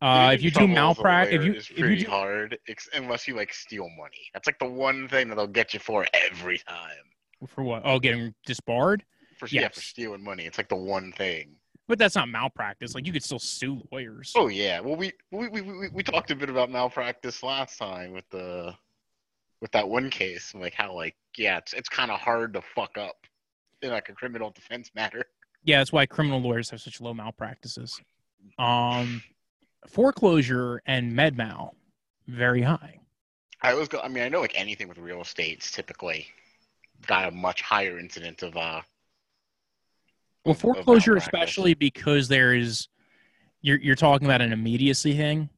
Uh, 0.00 0.32
if 0.34 0.42
you 0.42 0.50
do 0.50 0.58
trouble 0.58 0.72
as 0.72 0.76
a 0.76 0.80
malpractice, 0.80 1.34
if 1.34 1.44
you 1.44 1.52
is 1.52 1.70
if 1.70 1.78
you 1.78 1.84
pretty 1.84 2.04
do, 2.04 2.10
hard, 2.10 2.58
unless 2.94 3.28
you 3.28 3.34
like 3.34 3.52
steal 3.52 3.88
money. 3.90 4.30
That's 4.32 4.46
like 4.46 4.58
the 4.58 4.68
one 4.68 5.06
thing 5.08 5.28
that 5.28 5.36
they'll 5.36 5.46
get 5.46 5.74
you 5.74 5.80
for 5.80 6.06
every 6.14 6.58
time. 6.58 6.96
For 7.46 7.62
what? 7.62 7.82
Oh, 7.84 7.98
getting 7.98 8.34
disbarred. 8.46 9.04
For 9.38 9.46
yeah, 9.48 9.68
for 9.68 9.80
stealing 9.80 10.24
money, 10.24 10.44
it's 10.44 10.58
like 10.58 10.68
the 10.68 10.76
one 10.76 11.12
thing. 11.12 11.56
But 11.88 11.98
that's 11.98 12.16
not 12.16 12.28
malpractice. 12.28 12.94
Like 12.94 13.06
you 13.06 13.12
could 13.12 13.22
still 13.22 13.38
sue 13.38 13.82
lawyers. 13.92 14.32
Oh 14.34 14.48
yeah. 14.48 14.80
Well, 14.80 14.96
we 14.96 15.12
we, 15.30 15.48
we, 15.48 15.60
we, 15.60 15.88
we 15.88 16.02
talked 16.02 16.30
a 16.30 16.36
bit 16.36 16.50
about 16.50 16.70
malpractice 16.70 17.42
last 17.42 17.78
time 17.78 18.12
with 18.12 18.28
the 18.30 18.74
with 19.60 19.70
that 19.72 19.88
one 19.88 20.10
case, 20.10 20.54
like 20.54 20.74
how 20.74 20.94
like 20.94 21.16
yeah, 21.36 21.58
it's 21.58 21.72
it's 21.74 21.88
kind 21.88 22.10
of 22.10 22.18
hard 22.18 22.54
to 22.54 22.62
fuck 22.74 22.98
up 22.98 23.16
in 23.82 23.90
like 23.90 24.08
a 24.08 24.12
criminal 24.12 24.50
defense 24.50 24.90
matter. 24.94 25.22
Yeah, 25.64 25.78
that's 25.78 25.92
why 25.92 26.06
criminal 26.06 26.40
lawyers 26.40 26.70
have 26.70 26.80
such 26.80 27.00
low 27.00 27.14
malpractices. 27.14 28.00
Um, 28.58 29.22
foreclosure 29.88 30.80
and 30.86 31.14
med 31.14 31.36
mal 31.36 31.74
very 32.26 32.62
high. 32.62 33.00
I 33.62 33.72
always 33.72 33.88
go. 33.88 34.00
I 34.00 34.08
mean, 34.08 34.22
I 34.22 34.28
know 34.28 34.40
like 34.40 34.58
anything 34.58 34.88
with 34.88 34.98
real 34.98 35.20
estate's 35.20 35.70
typically 35.70 36.26
got 37.06 37.28
a 37.28 37.30
much 37.30 37.62
higher 37.62 37.98
incident 37.98 38.42
of 38.42 38.56
uh. 38.56 38.82
Well, 40.44 40.54
foreclosure, 40.54 41.16
especially 41.16 41.74
because 41.74 42.28
there 42.28 42.54
is, 42.54 42.88
you're 43.62 43.78
you're 43.80 43.96
talking 43.96 44.26
about 44.26 44.42
an 44.42 44.52
immediacy 44.52 45.16
thing, 45.16 45.50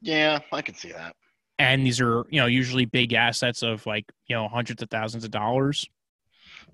Yeah, 0.00 0.38
I 0.52 0.62
can 0.62 0.74
see 0.76 0.92
that. 0.92 1.16
and 1.58 1.86
these 1.86 2.00
are 2.00 2.24
you 2.30 2.40
know 2.40 2.46
usually 2.46 2.84
big 2.84 3.12
assets 3.12 3.62
of 3.62 3.86
like 3.86 4.10
you 4.26 4.36
know 4.36 4.48
hundreds 4.48 4.82
of 4.82 4.90
thousands 4.90 5.24
of 5.24 5.30
dollars. 5.30 5.88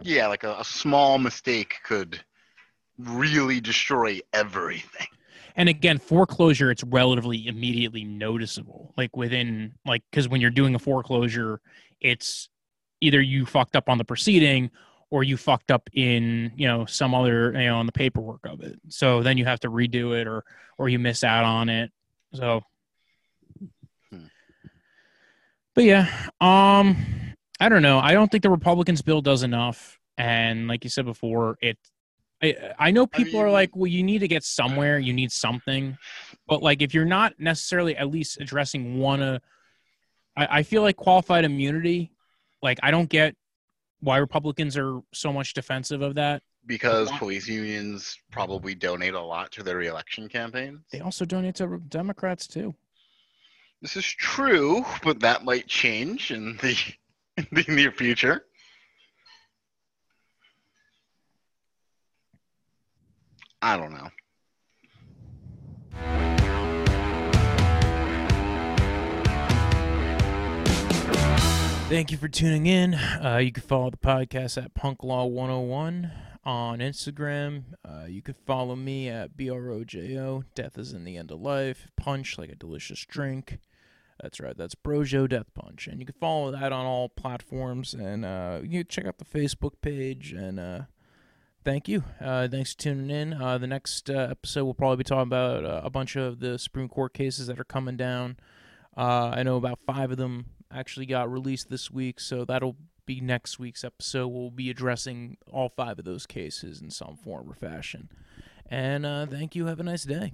Yeah, 0.03 0.27
like 0.27 0.45
a, 0.45 0.57
a 0.59 0.65
small 0.65 1.19
mistake 1.19 1.77
could 1.85 2.23
really 2.99 3.61
destroy 3.61 4.21
everything. 4.33 5.09
And 5.57 5.69
again, 5.69 5.99
foreclosure, 5.99 6.71
it's 6.71 6.85
relatively 6.85 7.47
immediately 7.47 8.05
noticeable. 8.05 8.95
Like 8.97 9.17
within, 9.17 9.75
like, 9.85 10.03
because 10.11 10.29
when 10.29 10.41
you're 10.41 10.51
doing 10.51 10.75
a 10.75 10.79
foreclosure, 10.79 11.61
it's 12.01 12.49
either 13.01 13.21
you 13.21 13.47
fucked 13.47 13.77
up 13.77 13.89
on 13.89 13.99
the 13.99 14.05
proceeding 14.05 14.71
or 15.11 15.25
you 15.25 15.37
fucked 15.37 15.71
up 15.71 15.89
in, 15.93 16.53
you 16.57 16.69
know, 16.69 16.85
some 16.87 17.15
other, 17.15 17.53
you 17.53 17.67
know, 17.67 17.79
on 17.79 17.87
the 17.87 17.93
paperwork 17.93 18.41
of 18.45 18.61
it. 18.61 18.79
So 18.89 19.23
then 19.23 19.39
you 19.39 19.45
have 19.45 19.61
to 19.61 19.71
redo 19.71 20.19
it 20.19 20.27
or, 20.27 20.45
or 20.79 20.89
you 20.89 20.99
miss 20.99 21.25
out 21.25 21.45
on 21.45 21.69
it. 21.69 21.91
So, 22.35 22.63
Hmm. 24.13 24.27
but 25.75 25.85
yeah, 25.85 26.07
um, 26.41 26.97
I 27.61 27.69
don't 27.69 27.83
know. 27.83 27.99
I 27.99 28.13
don't 28.13 28.31
think 28.31 28.43
the 28.43 28.51
Republicans 28.51 29.03
bill 29.03 29.21
does 29.21 29.43
enough. 29.43 29.99
And 30.17 30.69
like 30.69 30.85
you 30.85 30.91
said 30.91 31.05
before, 31.07 31.57
it, 31.61 31.79
I, 32.43 32.57
I 32.79 32.91
know 32.91 33.03
I 33.03 33.07
people 33.07 33.41
are 33.41 33.51
like, 33.51 33.75
well, 33.75 33.87
you 33.87 34.03
need 34.03 34.21
to 34.21 34.29
get 34.29 34.45
somewhere, 34.45 34.99
you 34.99 35.13
need 35.13 35.33
something, 35.33 35.97
but 36.47 36.63
like 36.63 36.83
if 36.83 36.95
you're 36.95 37.05
not 37.05 37.35
necessarily 37.39 37.97
at 37.97 38.11
least 38.11 38.41
addressing 38.41 38.99
one 38.99 39.23
of, 39.23 39.43
I, 40.37 40.59
I 40.59 40.63
feel 40.63 40.83
like 40.83 40.97
qualified 40.97 41.45
immunity, 41.45 42.13
like 42.63 42.79
I 42.83 42.91
don't 42.91 43.09
get 43.09 43.35
why 44.01 44.17
Republicans 44.19 44.77
are 44.77 45.01
so 45.13 45.33
much 45.33 45.55
defensive 45.55 46.03
of 46.03 46.15
that. 46.15 46.43
Because 46.67 47.11
police 47.13 47.49
unions 47.49 48.19
probably 48.31 48.75
donate 48.75 49.15
a 49.15 49.21
lot 49.21 49.51
to 49.53 49.63
their 49.63 49.77
reelection 49.77 50.29
campaigns. 50.29 50.81
They 50.93 51.01
also 51.01 51.25
donate 51.25 51.55
to 51.57 51.81
Democrats 51.89 52.47
too. 52.47 52.75
This 53.83 53.97
is 53.97 54.05
true, 54.05 54.85
but 55.03 55.21
that 55.21 55.45
might 55.45 55.67
change 55.67 56.31
in 56.31 56.59
the 56.59 56.77
in 57.37 57.47
the 57.53 57.65
near 57.69 57.93
future. 57.93 58.45
I 63.63 63.77
don't 63.77 63.93
know. 63.93 64.09
Thank 71.91 72.13
you 72.13 72.19
for 72.19 72.29
tuning 72.29 72.67
in. 72.67 72.95
Uh, 72.95 73.41
you 73.43 73.51
can 73.51 73.65
follow 73.65 73.91
the 73.91 73.97
podcast 73.97 74.57
at 74.63 74.75
Punk 74.75 75.03
Law 75.03 75.25
101 75.27 76.13
on 76.45 76.79
Instagram. 76.79 77.65
Uh, 77.85 78.05
you 78.07 78.23
can 78.23 78.37
follow 78.47 78.77
me 78.77 79.09
at 79.09 79.37
BROJO. 79.37 80.45
Death 80.55 80.79
is 80.79 80.93
in 80.93 81.03
the 81.03 81.17
end 81.17 81.33
of 81.33 81.41
life. 81.41 81.89
Punch 81.97 82.39
like 82.39 82.49
a 82.49 82.55
delicious 82.55 83.05
drink. 83.05 83.59
That's 84.23 84.39
right. 84.39 84.57
That's 84.57 84.77
Brojo 84.77 85.29
Death 85.29 85.53
Punch, 85.53 85.89
and 85.89 85.99
you 85.99 86.07
can 86.07 86.15
follow 86.21 86.53
that 86.53 86.73
on 86.73 86.87
all 86.87 87.09
platforms. 87.09 87.93
And 87.93 88.25
uh, 88.25 88.61
you 88.63 88.85
check 88.85 89.05
out 89.05 89.19
the 89.19 89.25
Facebook 89.25 89.73
page. 89.83 90.31
And 90.31 90.61
uh, 90.61 90.83
thank 91.65 91.89
you. 91.89 92.05
Uh, 92.21 92.47
thanks 92.47 92.73
for 92.73 92.83
tuning 92.83 93.11
in. 93.11 93.33
Uh, 93.33 93.59
the 93.59 93.67
next 93.67 94.09
episode 94.09 94.63
we'll 94.63 94.75
probably 94.75 94.99
be 94.99 95.05
talking 95.05 95.23
about 95.23 95.65
a 95.85 95.91
bunch 95.91 96.15
of 96.15 96.39
the 96.39 96.57
Supreme 96.57 96.89
Court 96.89 97.13
cases 97.15 97.49
that 97.49 97.59
are 97.59 97.65
coming 97.65 97.97
down. 97.97 98.37
I 98.97 99.43
know 99.43 99.57
about 99.57 99.81
five 99.89 100.13
of 100.13 100.17
them 100.17 100.47
actually 100.73 101.07
got 101.07 101.31
released 101.31 101.71
this 101.71 101.91
week, 101.91 102.21
so 102.21 102.45
that'll 102.45 102.77
be 103.07 103.21
next 103.21 103.59
week's 103.59 103.85
episode. 103.85 104.29
We'll 104.29 104.51
be 104.51 104.71
addressing 104.71 105.37
all 105.51 105.69
five 105.69 105.99
of 105.99 106.05
those 106.05 106.27
cases 106.27 106.81
in 106.81 106.91
some 106.91 107.17
form 107.17 107.51
or 107.51 107.55
fashion. 107.55 108.09
And 108.67 109.05
uh, 109.05 109.27
thank 109.27 109.57
you. 109.57 109.67
Have 109.67 109.81
a 109.81 109.83
nice 109.83 110.05
day. 110.05 110.33